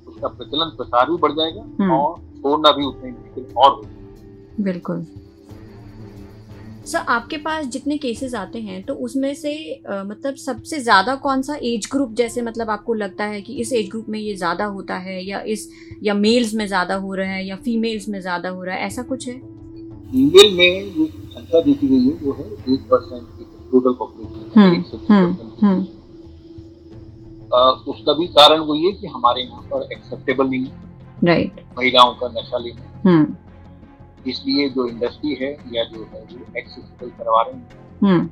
उसका 0.08 0.28
प्रचलन 0.28 0.70
प्रसार 0.76 1.10
भी 1.10 1.16
बढ़ 1.22 1.32
जाएगा 1.32 1.60
हम्म। 1.80 1.90
और 1.92 2.18
छोड़ना 2.42 2.72
भी 2.72 2.84
उतना 2.84 3.06
ही 3.06 3.12
मुश्किल 3.12 3.46
और 3.56 3.70
हो 3.70 3.82
जाएगा। 3.82 4.62
बिल्कुल। 4.64 5.04
सर 6.86 6.98
आपके 7.08 7.36
पास 7.36 7.64
जितने 7.66 7.96
केसेस 7.98 8.34
आते 8.34 8.58
हैं 8.60 8.82
तो 8.82 8.94
उसमें 9.06 9.32
से 9.34 9.52
अ, 9.72 10.02
मतलब 10.06 10.34
सबसे 10.36 10.78
ज़्यादा 10.80 11.14
कौन 11.24 11.42
सा 11.42 11.54
एज 11.64 11.88
ग्रुप 11.92 12.12
जैसे 12.14 12.42
मतलब 12.42 12.70
आपको 12.70 12.94
लगता 12.94 13.24
है 13.24 13.40
कि 13.42 13.54
इस 13.60 13.72
एज 13.72 13.88
ग्रुप 13.90 14.08
में 14.08 14.18
ये 14.18 14.34
ज़्यादा 14.36 14.64
होता 14.76 14.96
है 14.98 15.22
या 15.24 15.40
इस 15.54 15.68
या 16.02 16.14
मेल्स 16.14 16.54
में 16.54 16.66
ज़्यादा 16.66 16.94
हो 16.96 17.14
रहा 17.14 17.30
है 17.30 17.46
या 17.46 17.56
फीमेल्स 17.64 18.08
में 18.08 18.20
ज़्यादा 18.20 18.48
हो 18.48 18.62
रहा 18.64 18.74
है 18.76 18.86
ऐसा 18.86 19.02
कुछ 19.02 19.26
है? 19.28 19.34
फीमेल 20.10 20.54
में 20.56 20.92
जो 20.94 21.06
संख्या 21.06 21.60
देखी 21.60 21.88
गई 21.88 22.04
है 22.04 22.12
वो 22.22 22.32
है 22.32 22.44
एक 22.74 22.88
परसेंट 22.90 23.22
टोटल 23.76 23.94
पॉपुलेशन 23.98 24.60
हम्म, 24.60 25.14
हम्म। 25.14 25.66
हम्म। 25.66 25.80
उसका 27.92 28.12
भी 28.12 28.26
कारण 28.26 28.60
वही 28.60 28.84
है 28.86 28.92
कि 28.92 29.06
हमारे 29.06 29.42
यहाँ 29.42 29.62
पर 29.62 29.88
एक्सेप्टेबल 29.92 30.46
नहीं 30.46 30.66
है। 30.66 30.84
राइट 31.24 31.64
महिलाओं 31.78 32.14
का 32.14 32.28
नशा 32.28 32.58
लेना। 32.58 33.10
हम्म। 33.10 33.36
इसलिए 34.30 34.68
जो 34.68 34.86
इंडस्ट्री 34.86 35.34
है 35.34 35.50
या 35.72 35.84
जो 35.84 36.02
है 36.04 36.20
वो 36.22 36.58
एक्सेसिबल 36.58 37.10
करवा 37.18 37.42
रहे 37.42 37.54
हैं 37.54 37.68
हम्म। 38.02 38.28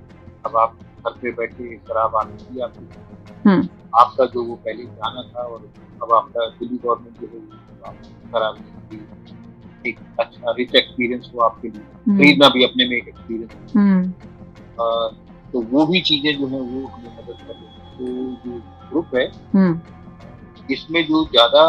अब 0.47 0.57
आप 0.57 0.79
घर 1.07 1.11
पे 1.13 1.31
बैठे 1.33 1.77
शराब 1.77 2.17
आने 2.17 2.37
की 2.45 2.61
आपकी। 2.61 3.49
हम्म। 3.49 3.69
आपका 3.95 4.25
जो 4.27 4.45
वो 4.45 4.55
पहले 4.55 4.85
जाना 4.85 5.23
था 5.23 5.43
और 5.43 5.71
अब 6.03 6.13
आपका 6.13 6.47
दिल्ली 6.51 6.79
गवर्नमेंट 6.85 7.21
जो 7.21 7.27
है 7.27 7.39
वो 7.39 7.93
शराब 8.31 8.55
एक 9.87 9.99
अच्छा 10.21 10.51
रिच 10.51 10.75
एक्सपीरियंस 10.75 11.31
हो 11.35 11.41
आपके 11.41 11.69
लिए। 11.69 12.17
खरीदना 12.19 12.49
भी 12.49 12.65
अपने 12.65 12.89
में 12.89 12.97
एक 12.97 13.09
एक्सपीरियंस 13.09 13.53
तो 15.55 15.61
वो 15.73 15.87
भी 15.87 16.01
चीज़ें 16.03 16.33
जो 16.39 16.47
है 16.47 16.61
वो 16.61 16.87
हमें 16.87 17.11
मदद 17.11 17.37
कर 17.47 17.53
रही 17.53 17.65
हैं। 17.65 17.83
तो 17.99 18.05
जो 18.45 18.61
ग्रुप 18.91 19.15
है 19.15 19.27
हम्म। 19.55 20.73
इसमें 20.73 21.05
जो 21.07 21.25
ज़्यादा 21.25 21.63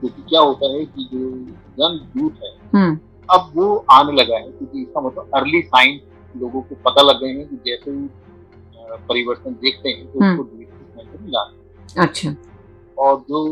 क्योंकि 0.00 0.22
क्या 0.22 0.40
होता 0.40 0.72
है 0.72 0.84
कि 0.86 1.08
जो 1.12 1.20
यंग 1.78 2.22
यूथ 2.22 2.42
है 2.42 2.84
अब 3.28 3.52
वो 3.54 3.74
आने 3.92 4.12
लगा 4.12 4.36
है 4.36 4.50
क्योंकि 4.50 4.82
इसका 4.82 5.00
मतलब 5.00 5.30
अर्ली 5.34 5.60
साइन 5.62 6.00
लोगों 6.34 6.62
को 6.62 6.74
पता 6.84 7.02
लग 7.02 7.20
गए 7.20 7.28
हैं 7.28 7.46
कि 7.48 7.56
जैसे 7.66 7.90
ही 7.90 8.08
परिवर्तन 9.08 9.52
देखते 9.62 9.88
हैं 9.88 10.06
तो 10.12 10.20
हम्म। 10.20 10.32
उसको 10.32 10.56
डिजिटल 10.56 10.96
सेंटर 10.96 11.22
में 11.22 11.30
लाना 11.30 12.02
अच्छा। 12.02 12.34
और 12.98 13.18
जो 13.28 13.44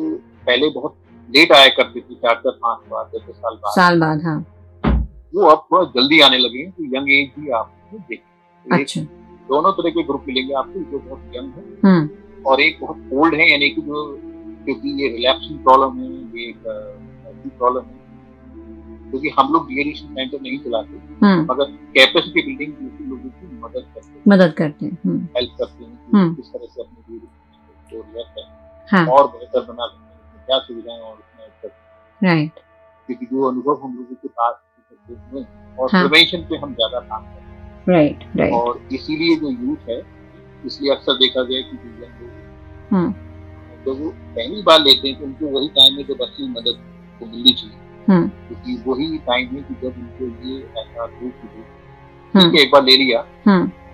पहले 0.47 0.69
बहुत 0.71 0.97
लेट 1.29 1.53
आया 1.53 1.69
करते 1.77 2.01
थे 2.01 2.15
चार 2.17 2.41
चार 2.45 2.59
पाँच 2.65 3.15
दस 3.15 3.29
दस 3.29 3.37
साल 3.37 3.55
बाद 3.55 3.73
साल 3.75 4.01
बाद 4.01 4.23
हाँ। 4.25 4.39
वो 5.35 5.47
अब 5.47 5.65
थोड़ा 5.73 5.85
जल्दी 5.97 6.21
आने 6.21 6.39
लगे 6.39 6.59
हैं 6.59 6.71
तो 6.71 6.85
यंग 6.97 7.11
एज 7.13 7.31
भी 7.39 7.51
आप 7.59 7.73
देखें। 7.93 8.17
तो 8.17 8.77
अच्छा। 8.77 9.01
दोनों 9.53 9.73
तरह 9.73 9.91
के 9.91 10.03
ग्रुप 10.03 10.25
मिलेंगे 10.29 10.55
आपको 10.55 10.81
जो 10.91 10.99
बहुत 10.99 11.37
यंग 11.37 11.53
है। 11.57 11.65
हम्म। 11.85 12.43
और 12.47 12.61
एक 12.61 12.79
बहुत 12.81 13.11
ओल्ड 13.13 13.35
है 13.35 13.51
यानी 13.51 13.71
कि 13.71 13.83
जो 13.83 14.05
क्योंकि 14.65 14.91
ये 15.03 15.09
रिलैक्सिंग 15.09 15.59
प्रॉब्लम 15.65 15.99
है 15.99 16.11
ये 16.11 16.49
एक 16.49 16.67
ऐसी 17.31 17.49
प्रॉब्लम 17.49 17.85
है। 17.85 17.99
क्योंकि 19.11 19.29
हम 19.39 19.53
लोग 19.53 19.69
डिएडिक्शन 19.69 20.15
सेंटर 20.15 20.41
नहीं 20.41 20.59
चलाते। 20.59 21.01
हम्म। 21.25 21.41
मगर 21.43 21.65
कैपेसिटी 21.97 22.43
बिल्डिंग 22.43 23.09
लोगों 23.11 23.29
की 23.31 23.47
मदद 23.57 23.87
करते 23.95 24.09
हैं। 24.09 24.23
मदद 24.29 24.53
करते 24.53 24.87
हैं 24.87 24.99
हम्म। 25.05 25.27
हेल्प 25.37 25.57
करते 25.59 25.85
हैं 25.85 25.99
हम्म। 26.15 26.35
किस 26.35 26.53
तरह 26.53 26.67
से 26.67 26.83
अपने 26.83 27.19
को 27.19 28.03
रिलैक्स 28.03 28.39
है 28.39 28.45
हाँ। 28.89 29.07
और 29.07 29.27
बेहतर 29.27 29.61
बना 29.61 29.87
सकते 29.87 30.39
हैं। 30.39 30.45
क्या 30.47 30.59
सुविधाएँ 30.59 31.01
और 31.01 31.13
उसमें 31.15 31.45
हैं। 31.45 31.71
राइट 32.21 32.61
क्योंकि 33.09 33.27
जो 33.27 33.43
अनुभव 33.43 33.81
हम 33.85 33.95
लोगों 33.95 34.15
के 34.15 34.29
पास 34.29 34.55
और 35.79 35.89
हाँ। 35.93 36.09
प्रिवेंशन 36.09 36.47
पे 36.51 36.57
हम 36.57 36.75
ज़्यादा 36.75 37.01
काम 37.01 37.23
करते 37.25 37.41
हैं। 37.41 37.50
राइट 37.89 38.25
राइट 38.37 38.53
और 38.53 38.81
इसीलिए 38.93 39.37
जो 39.37 39.51
यूथ 39.51 39.89
है 39.89 40.01
इसलिए 40.67 40.93
अक्सर 40.93 41.15
देखा 41.19 41.43
गया 41.43 41.61
कि 41.61 41.77
हम्म 42.93 43.13
तो 43.85 43.95
वो 43.95 44.09
पहली 44.37 44.63
बार 44.63 44.81
लेते 44.81 45.09
हैं 45.09 45.19
तो 45.19 45.25
उनको 45.25 45.47
वही 45.59 45.69
टाइम 45.77 45.97
है 45.99 46.03
जब 46.05 46.23
असली 46.23 46.49
मदद 46.49 46.81
को 47.21 47.27
मिलनी 47.27 47.53
चाहिए। 47.53 47.77
हम्म 48.09 48.29
क्योंकि 48.49 48.75
वही 48.87 49.19
टाइम 49.27 49.49
है 49.49 49.63
कि 49.63 49.75
जब 49.83 49.95
उनको 49.99 50.49
ये 50.49 50.57
ऐसा 50.81 51.05
रूप 51.05 51.33
की 51.43 51.49
है। 52.35 52.63
एक 52.63 52.71
बार 52.73 52.83
ले 52.85 52.97
लिया 52.97 53.21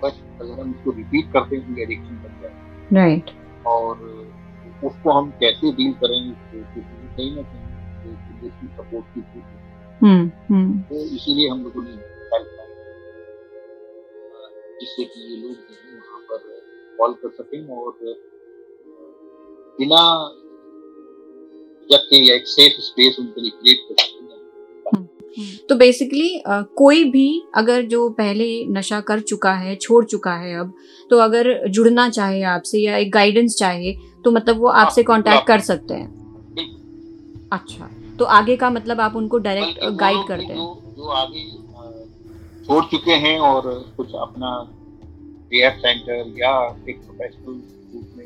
बस 0.03 0.19
अगर 0.41 0.59
हम 0.61 0.69
इसको 0.71 0.91
रिपीट 0.91 1.31
करते 1.33 1.55
हैं 1.55 1.75
तो 1.75 1.81
एडिक्शन 1.81 2.15
बन 2.23 2.41
जाए। 2.41 2.53
राइट 2.93 3.31
और 3.67 3.91
उसको 4.83 5.11
हम 5.11 5.29
कैसे 5.39 5.71
डील 5.71 5.93
करेंगे 6.03 6.63
तो 6.63 6.81
कहीं 7.17 7.35
ना 7.35 7.41
कहीं 7.41 8.67
सपोर्ट 8.67 9.05
की 9.15 9.41
हम्म 10.01 10.31
हम्म। 10.49 10.79
तो 10.89 10.95
इसीलिए 11.15 11.49
हम 11.49 11.63
लोगों 11.63 11.83
ने 11.83 11.91
जिससे 14.81 15.03
कि 15.03 15.19
ये 15.19 15.41
लोग 15.41 15.51
जो 15.51 15.75
है 15.83 15.95
वहाँ 15.95 16.19
पर 16.19 16.37
कॉल 16.97 17.13
कर 17.13 17.29
सकें 17.29 17.67
और 17.67 17.97
बिना 19.79 20.29
जबकि 21.91 22.31
एक 22.31 22.47
सेफ़ 22.47 22.81
स्पेस 22.81 23.15
उनके 23.19 23.41
लिए 23.41 23.51
क्रिएट 23.51 23.77
कर 23.89 24.03
सकें। 24.03 24.17
तो 25.69 25.75
बेसिकली 25.75 26.43
uh, 26.49 26.63
कोई 26.75 27.03
भी 27.03 27.43
अगर 27.55 27.81
जो 27.81 28.09
पहले 28.09 28.65
नशा 28.65 29.01
कर 29.01 29.19
चुका 29.19 29.53
है 29.53 29.75
छोड़ 29.75 30.05
चुका 30.05 30.33
है 30.33 30.59
अब 30.59 30.73
तो 31.09 31.17
अगर 31.17 31.67
जुड़ना 31.67 32.09
चाहे 32.09 32.41
आपसे 32.41 32.79
या 32.79 32.97
एक 32.97 33.11
गाइडेंस 33.11 33.55
चाहे 33.59 33.93
तो 33.93 34.31
मतलब 34.31 34.57
वो 34.57 34.67
आपसे 34.67 35.03
कांटेक्ट 35.03 35.47
कर 35.47 35.59
सकते 35.59 35.93
हैं। 35.93 36.17
अच्छा 37.51 37.89
तो 38.19 38.25
आगे 38.25 38.55
का 38.55 38.69
मतलब 38.69 39.01
आप 39.01 39.15
उनको 39.15 39.37
डायरेक्ट 39.37 39.79
गाइड 39.83 40.27
करते 40.27 40.43
हैं। 40.43 40.55
जो, 40.55 40.93
जो 40.97 41.03
आगे 41.03 41.66
छोड़ 42.67 42.83
चुके 42.85 43.15
हैं 43.25 43.37
और 43.49 43.61
कुछ 43.97 44.13
अपना 44.21 44.49
रिहैब 45.53 45.73
सेंटर 45.83 46.33
या 46.39 46.53
एक 46.89 46.97
प्रोफेशनल 47.01 47.53
रूप 47.93 48.07
में 48.17 48.25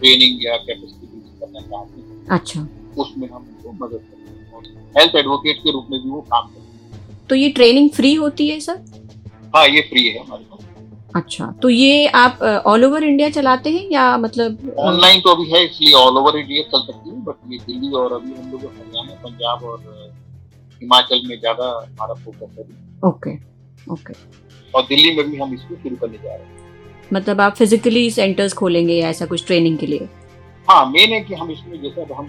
ट्रेनिंग 0.00 0.44
या 0.44 0.56
कैपेसिटी 0.56 1.06
बिल्ड 1.06 1.40
करना 1.40 1.60
चाहते 1.60 2.00
हैं। 2.00 2.26
अच्छा। 2.38 2.60
उसमें 3.02 3.28
हम 3.28 3.36
उनको 3.36 3.72
मदद 3.84 4.00
करते 4.00 4.30
हैं 4.30 4.52
और 4.54 4.66
हेल्थ 4.98 5.14
एडवोकेट 5.16 5.56
के 5.62 5.72
रूप 5.72 5.86
में 5.90 6.00
भी 6.02 6.10
वो 6.10 6.20
काम 6.32 6.46
करते 6.48 6.60
हैं। 6.60 7.26
तो 7.30 7.34
ये 7.34 7.48
ट्रेनिंग 7.50 7.88
फ्री 7.90 8.14
होती 8.14 8.48
है 8.48 8.58
सर 8.60 8.84
हाँ 9.54 9.66
ये 9.68 9.80
फ्री 9.90 10.06
है 10.08 10.18
हमारे 10.18 10.44
पास। 10.44 10.60
अच्छा 11.16 11.46
तो 11.62 11.68
ये 11.70 12.06
आप 12.20 12.42
ऑल 12.66 12.84
ओवर 12.84 13.04
इंडिया 13.04 13.28
चलाते 13.30 13.70
हैं 13.70 13.88
या 13.90 14.16
मतलब 14.18 14.74
ऑनलाइन 14.80 15.20
तो 15.20 15.34
अभी 15.34 15.50
है 15.50 15.64
इसलिए 15.64 15.92
ऑल 15.94 16.16
ओवर 16.18 16.36
इंडिया 16.38 16.62
चल 16.70 16.82
सकती 16.86 17.10
है 17.10 17.24
बट 17.24 17.52
ये 17.52 17.58
दिल्ली 17.66 17.92
और 18.00 18.12
अभी 18.12 18.34
हम 18.34 18.50
लोग 18.52 18.64
हरियाणा 18.64 19.14
पंजाब 19.24 19.64
और 19.64 19.78
हिमाचल 20.80 21.20
में 21.28 21.38
ज़्यादा 21.40 21.66
हमारा 21.80 22.14
फोकस 22.14 22.58
है। 22.58 22.64
ओके 23.08 23.34
ओके 23.86 24.14
और 24.74 24.82
दिल्ली 24.84 25.16
में 25.16 25.30
भी 25.30 25.36
हम 25.38 25.54
इसको 25.54 25.74
शुरू 25.76 25.96
करने 25.96 26.18
जा 26.18 26.34
रहे 26.34 26.44
हैं। 26.44 27.08
मतलब 27.12 27.40
आप 27.40 27.54
फिजिकली 27.56 28.10
सेंटर्स 28.10 28.52
खोलेंगे 28.54 28.94
या 28.94 29.08
ऐसा 29.08 29.26
कुछ 29.26 29.46
ट्रेनिंग 29.46 29.78
के 29.78 29.86
लिए? 29.86 30.08
हाँ 30.68 30.84
मेन 30.90 31.12
है 31.12 31.20
कि 31.20 31.34
हम 31.34 31.50
इसमें 31.50 31.80
जैसे 31.82 32.02
अब 32.02 32.12
हम 32.12 32.26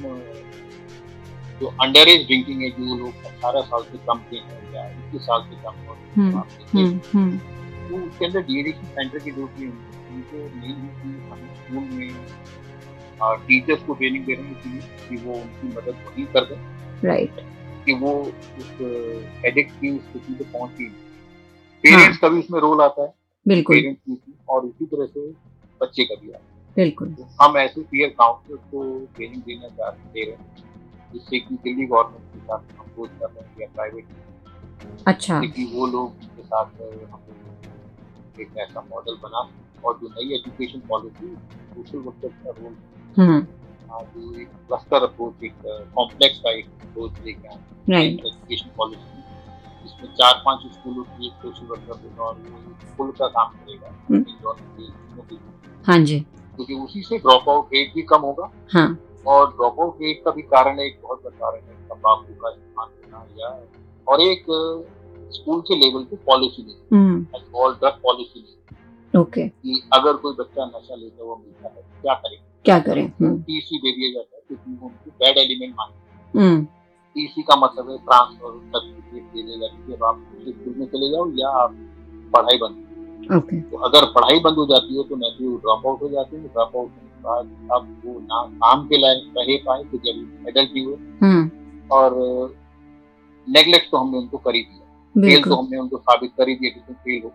जो 1.60 1.68
अंडर 1.82 2.10
एज 2.10 2.26
ड्रिंकिंग 2.28 2.62
है 2.62 2.70
जो 2.70 2.96
लोग 2.96 3.26
अठारह 3.26 3.62
साल 3.64 3.84
से 3.84 3.98
कम 4.08 4.20
के 4.30 4.38
हैं 4.38 4.74
या 4.74 4.88
इक्कीस 4.88 5.22
साल 5.22 5.42
से 5.42 5.56
कम 5.64 5.74
हम्म, 6.16 6.42
हम्म, 6.74 7.00
हम्म। 7.14 7.38
तो 7.88 7.96
उसके 7.98 8.26
अंदर 8.26 8.42
डीएडिक्शन 8.42 8.88
सेंटर 8.88 9.20
की 9.20 9.32
जो 9.32 9.46
भी 9.58 9.68
उनको 9.68 10.38
मेन 10.60 10.76
है 10.76 10.90
कि 11.00 11.10
हम 11.30 11.40
स्कूल 11.56 11.84
में 11.98 12.10
टीचर्स 13.48 13.84
को 13.84 13.94
ट्रेनिंग 13.94 14.26
दे 14.26 14.34
रहे 14.34 14.46
हैं 14.46 14.80
कि 15.10 15.16
वो 15.16 15.34
उनकी 15.34 15.68
मदद 15.68 15.96
वही 16.08 16.24
कर 16.34 16.46
दें। 16.46 16.60
राइट 17.04 17.42
कि 17.86 17.94
वो 17.94 18.12
उस 18.60 18.72
एडिक्ट 19.46 19.72
की 19.72 19.98
स्थिति 19.98 20.34
पे 20.34 20.44
पहुँची 20.44 20.86
पेरेंट्स 21.84 22.18
का 22.18 22.30
भी 22.30 22.40
उसमें 22.40 22.60
रोल 22.60 22.82
आता 22.82 23.04
है। 23.04 23.14
बिल्कुल। 23.48 23.76
पेरेंट्स 23.76 24.02
की 24.08 24.34
और 24.50 24.66
इसी 24.66 24.86
तरह 24.86 25.06
से 25.06 25.28
बच्चे 25.82 26.04
का 26.04 26.16
भी 26.16 26.32
आता 26.32 26.46
है। 26.46 26.74
बिल्कुल। 26.76 27.14
तो 27.14 27.28
हम 27.42 27.58
ऐसे 27.58 27.82
पीयर 27.82 28.10
काउंसलर्स 28.10 28.62
को 28.72 29.00
ट्रेनिंग 29.16 29.42
देना 29.42 29.68
चाहते 29.68 30.10
दे 30.14 30.26
रहे 30.26 30.36
हैं 30.36 31.12
जिससे 31.14 31.40
कि 31.40 31.56
दिल्ली 31.56 31.86
गवर्नमेंट 31.86 32.34
के 32.34 32.40
साथ 32.40 32.58
हम 32.58 32.86
अप्रोच 32.86 33.10
कर 33.20 33.26
रहे 33.26 33.44
हैं 33.44 33.62
या 33.62 33.68
प्राइवेट 33.76 34.06
अच्छा। 35.08 35.40
कि 35.40 35.66
वो 35.74 35.88
लोग 35.88 36.06
उनके 36.06 36.44
साथ 36.44 36.66
हम 37.12 37.22
एक 38.42 38.58
ऐसा 38.58 38.82
मॉडल 38.90 39.16
बना 39.24 39.50
और 39.86 40.00
जो 40.02 40.08
नई 40.08 40.36
एजुकेशन 40.36 40.80
पॉलिसी 40.80 41.36
सोशल 41.76 41.98
वर्कर 41.98 42.28
का 42.28 42.50
रोल 42.50 42.76
इसमें 49.86 50.14
चार 50.14 50.42
पाँच 50.46 50.72
स्कूलों 50.74 51.04
की 51.04 51.28
एक 51.28 51.34
सोशल 51.34 51.66
वर्कर 51.66 52.22
और 52.22 52.36
वो 52.36 52.76
स्कूल 52.88 53.12
का 53.12 53.28
काम 53.28 53.52
करेगा 53.58 53.94
हाँ 55.86 55.98
जी 56.00 56.20
क्योंकि 56.20 56.74
उसी 56.74 57.02
से 57.02 57.18
ड्रॉप 57.18 57.50
आउट 57.50 57.74
रेट 57.74 57.94
भी 57.96 58.02
कम 58.02 58.22
होगा 58.22 58.52
हाँ 58.74 58.88
और 59.28 59.50
ड्रॉप 59.52 59.80
आउट 59.82 60.02
रेट 60.02 60.24
का 60.26 60.32
भी 60.32 60.42
कारण 60.42 60.80
एक 60.80 61.00
बहुत 61.04 61.24
बड़ा 61.24 61.38
कारण 61.40 61.62
है 61.62 61.76
तम्बाकू 61.90 62.34
का 62.34 62.50
इस्तेमाल 62.50 62.88
करना 62.88 63.26
या 63.40 63.50
और 64.08 64.22
एक 64.22 64.46
स्कूल 65.32 65.62
के 65.62 65.76
लेवल 65.76 66.04
पे 66.04 66.16
पॉलिसी 66.26 66.64
नहीं 66.64 67.42
और 67.54 67.74
ड्रग 67.76 68.00
पॉलिसी 68.04 68.40
नहीं 68.40 69.22
ओके 69.22 69.48
कि 69.48 69.82
अगर 69.94 70.14
कोई 70.14 70.34
बच्चा 70.40 70.66
नशा 70.66 70.96
लेता 70.96 71.24
हुआ 71.24 71.36
मिलता 71.36 71.70
है 71.70 71.82
क्या 72.02 72.14
करें 72.14 72.38
क्या 72.66 72.80
करें? 72.80 73.06
टीसी 73.20 73.78
दे 73.78 73.92
दिया 73.92 74.12
जाता 74.14 74.36
है 74.36 74.42
क्योंकि 74.48 74.72
वो 74.72 74.88
उनको 74.88 75.12
बैड 75.20 75.38
एलिमेंट 75.38 75.74
मानते 75.74 76.64
टीसी 77.16 77.42
का 77.42 77.56
मतलब 77.56 77.90
है 77.90 77.98
ट्रांसफ़र 78.00 78.54
सर्टिफिकेट 78.72 79.24
दे 79.26 79.42
दिया 79.44 79.58
जाता 79.58 79.76
है 79.86 79.98
आप 80.08 80.18
स्कूल 80.48 80.74
में 80.78 80.86
चले 80.88 81.10
जाओ 81.12 81.30
या 81.36 81.50
आप 81.60 81.76
पढ़ाई 82.34 82.58
बंद 82.58 82.84
ओके 83.36 83.60
तो 83.62 83.78
अगर 83.86 84.06
पढ़ाई 84.14 84.40
बंद 84.40 84.58
हो 84.58 84.66
जाती 84.66 84.98
है 84.98 85.04
तो 85.10 85.16
नेचुरली 85.16 85.58
ड्रॉप 85.58 85.86
आउट 85.88 86.02
हो 86.02 86.10
जाते 86.10 86.38
हैं। 86.38 86.48
ड्रॉप 86.48 86.76
आउट 86.76 86.90
होने 86.90 87.10
के 87.10 87.22
बाद 87.22 87.46
अब 87.74 87.88
वो 88.06 88.20
ना 88.22 88.42
काम 88.58 88.86
के 88.88 88.98
लायक 88.98 89.34
रह 89.40 89.58
पाए 89.66 89.84
तो 89.84 89.98
जब 90.06 90.48
एडल्ट 90.50 90.72
हुए। 90.78 90.96
और 91.92 92.10
नेग्लेक्ट 93.48 93.90
तो 93.92 93.98
हमने 93.98 94.18
उनको 94.18 94.38
कर 94.38 94.56
ही 94.56 94.62
दिया। 94.64 94.84
फेल 95.16 95.44
तो 95.44 95.56
हमने 95.56 95.78
उनको 95.78 95.98
साबित 96.00 96.32
कर 96.38 96.50
ही 96.50 96.56
दिया 96.56 96.72
कि 96.72 96.80
तुम 96.80 96.96
फेल 96.96 97.22
हो। 97.24 97.32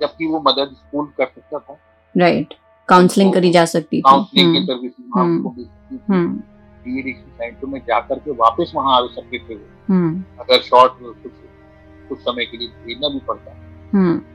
जबकि 0.00 0.26
वो 0.26 0.40
मदद 0.40 0.74
स्कूल 0.76 1.06
कर 1.18 1.26
सकता 1.26 1.58
था। 1.58 1.78
राइट 2.14 2.54
काउंसलिंग 2.88 3.32
करी 3.32 3.50
जा 3.52 3.64
सकती 3.72 3.96
थी। 3.96 4.02
काउंसलिंग 4.02 4.54
की 4.54 4.60
सर्विस 4.66 4.92
आपको 5.18 5.48
थी 5.56 5.64
डीएडिक्शन 6.84 7.30
सेंटर 7.38 7.66
में 7.66 7.80
जाकर 7.88 8.18
के 8.18 8.30
वापस 8.36 8.72
वहाँ 8.74 8.96
आ 8.96 9.06
सकते 9.14 9.38
थे। 9.38 9.54
अगर 10.42 10.58
शॉर्ट 10.62 10.92
कुछ 11.02 11.32
कुछ 12.08 12.18
समय 12.20 12.44
के 12.44 12.56
लिए 12.56 12.68
भेजना 12.86 13.08
भी 13.08 13.20
पड़ता। 13.28 13.50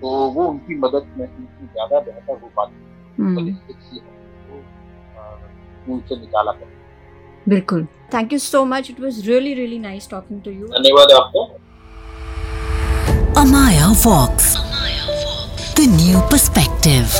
तो 0.02 0.08
वो 0.36 0.44
उनकी 0.46 0.74
मदद 0.80 1.04
में 1.18 1.28
ज़्यादा 1.28 2.00
बेहतर 2.00 2.36
हो 2.44 2.48
पाती। 2.58 3.54
स्कूल 5.84 6.00
से 6.10 6.16
निकाला 6.16 6.52
कर। 6.52 6.68
बिल्कुल। 7.50 7.82
Thank 8.14 8.34
you 8.34 8.40
so 8.40 8.64
much 8.66 8.90
it 8.92 9.00
was 9.02 9.28
really 9.28 9.54
really 9.54 9.80
nice 9.80 10.10
talking 10.10 10.42
to 10.42 10.52
you 10.52 10.68
धन्यवाद 10.68 11.12
आपका। 11.22 11.44
Amaya 13.42 13.88
Vox. 14.02 14.54
The 15.78 15.86
new 15.94 16.20
perspective. 16.32 17.16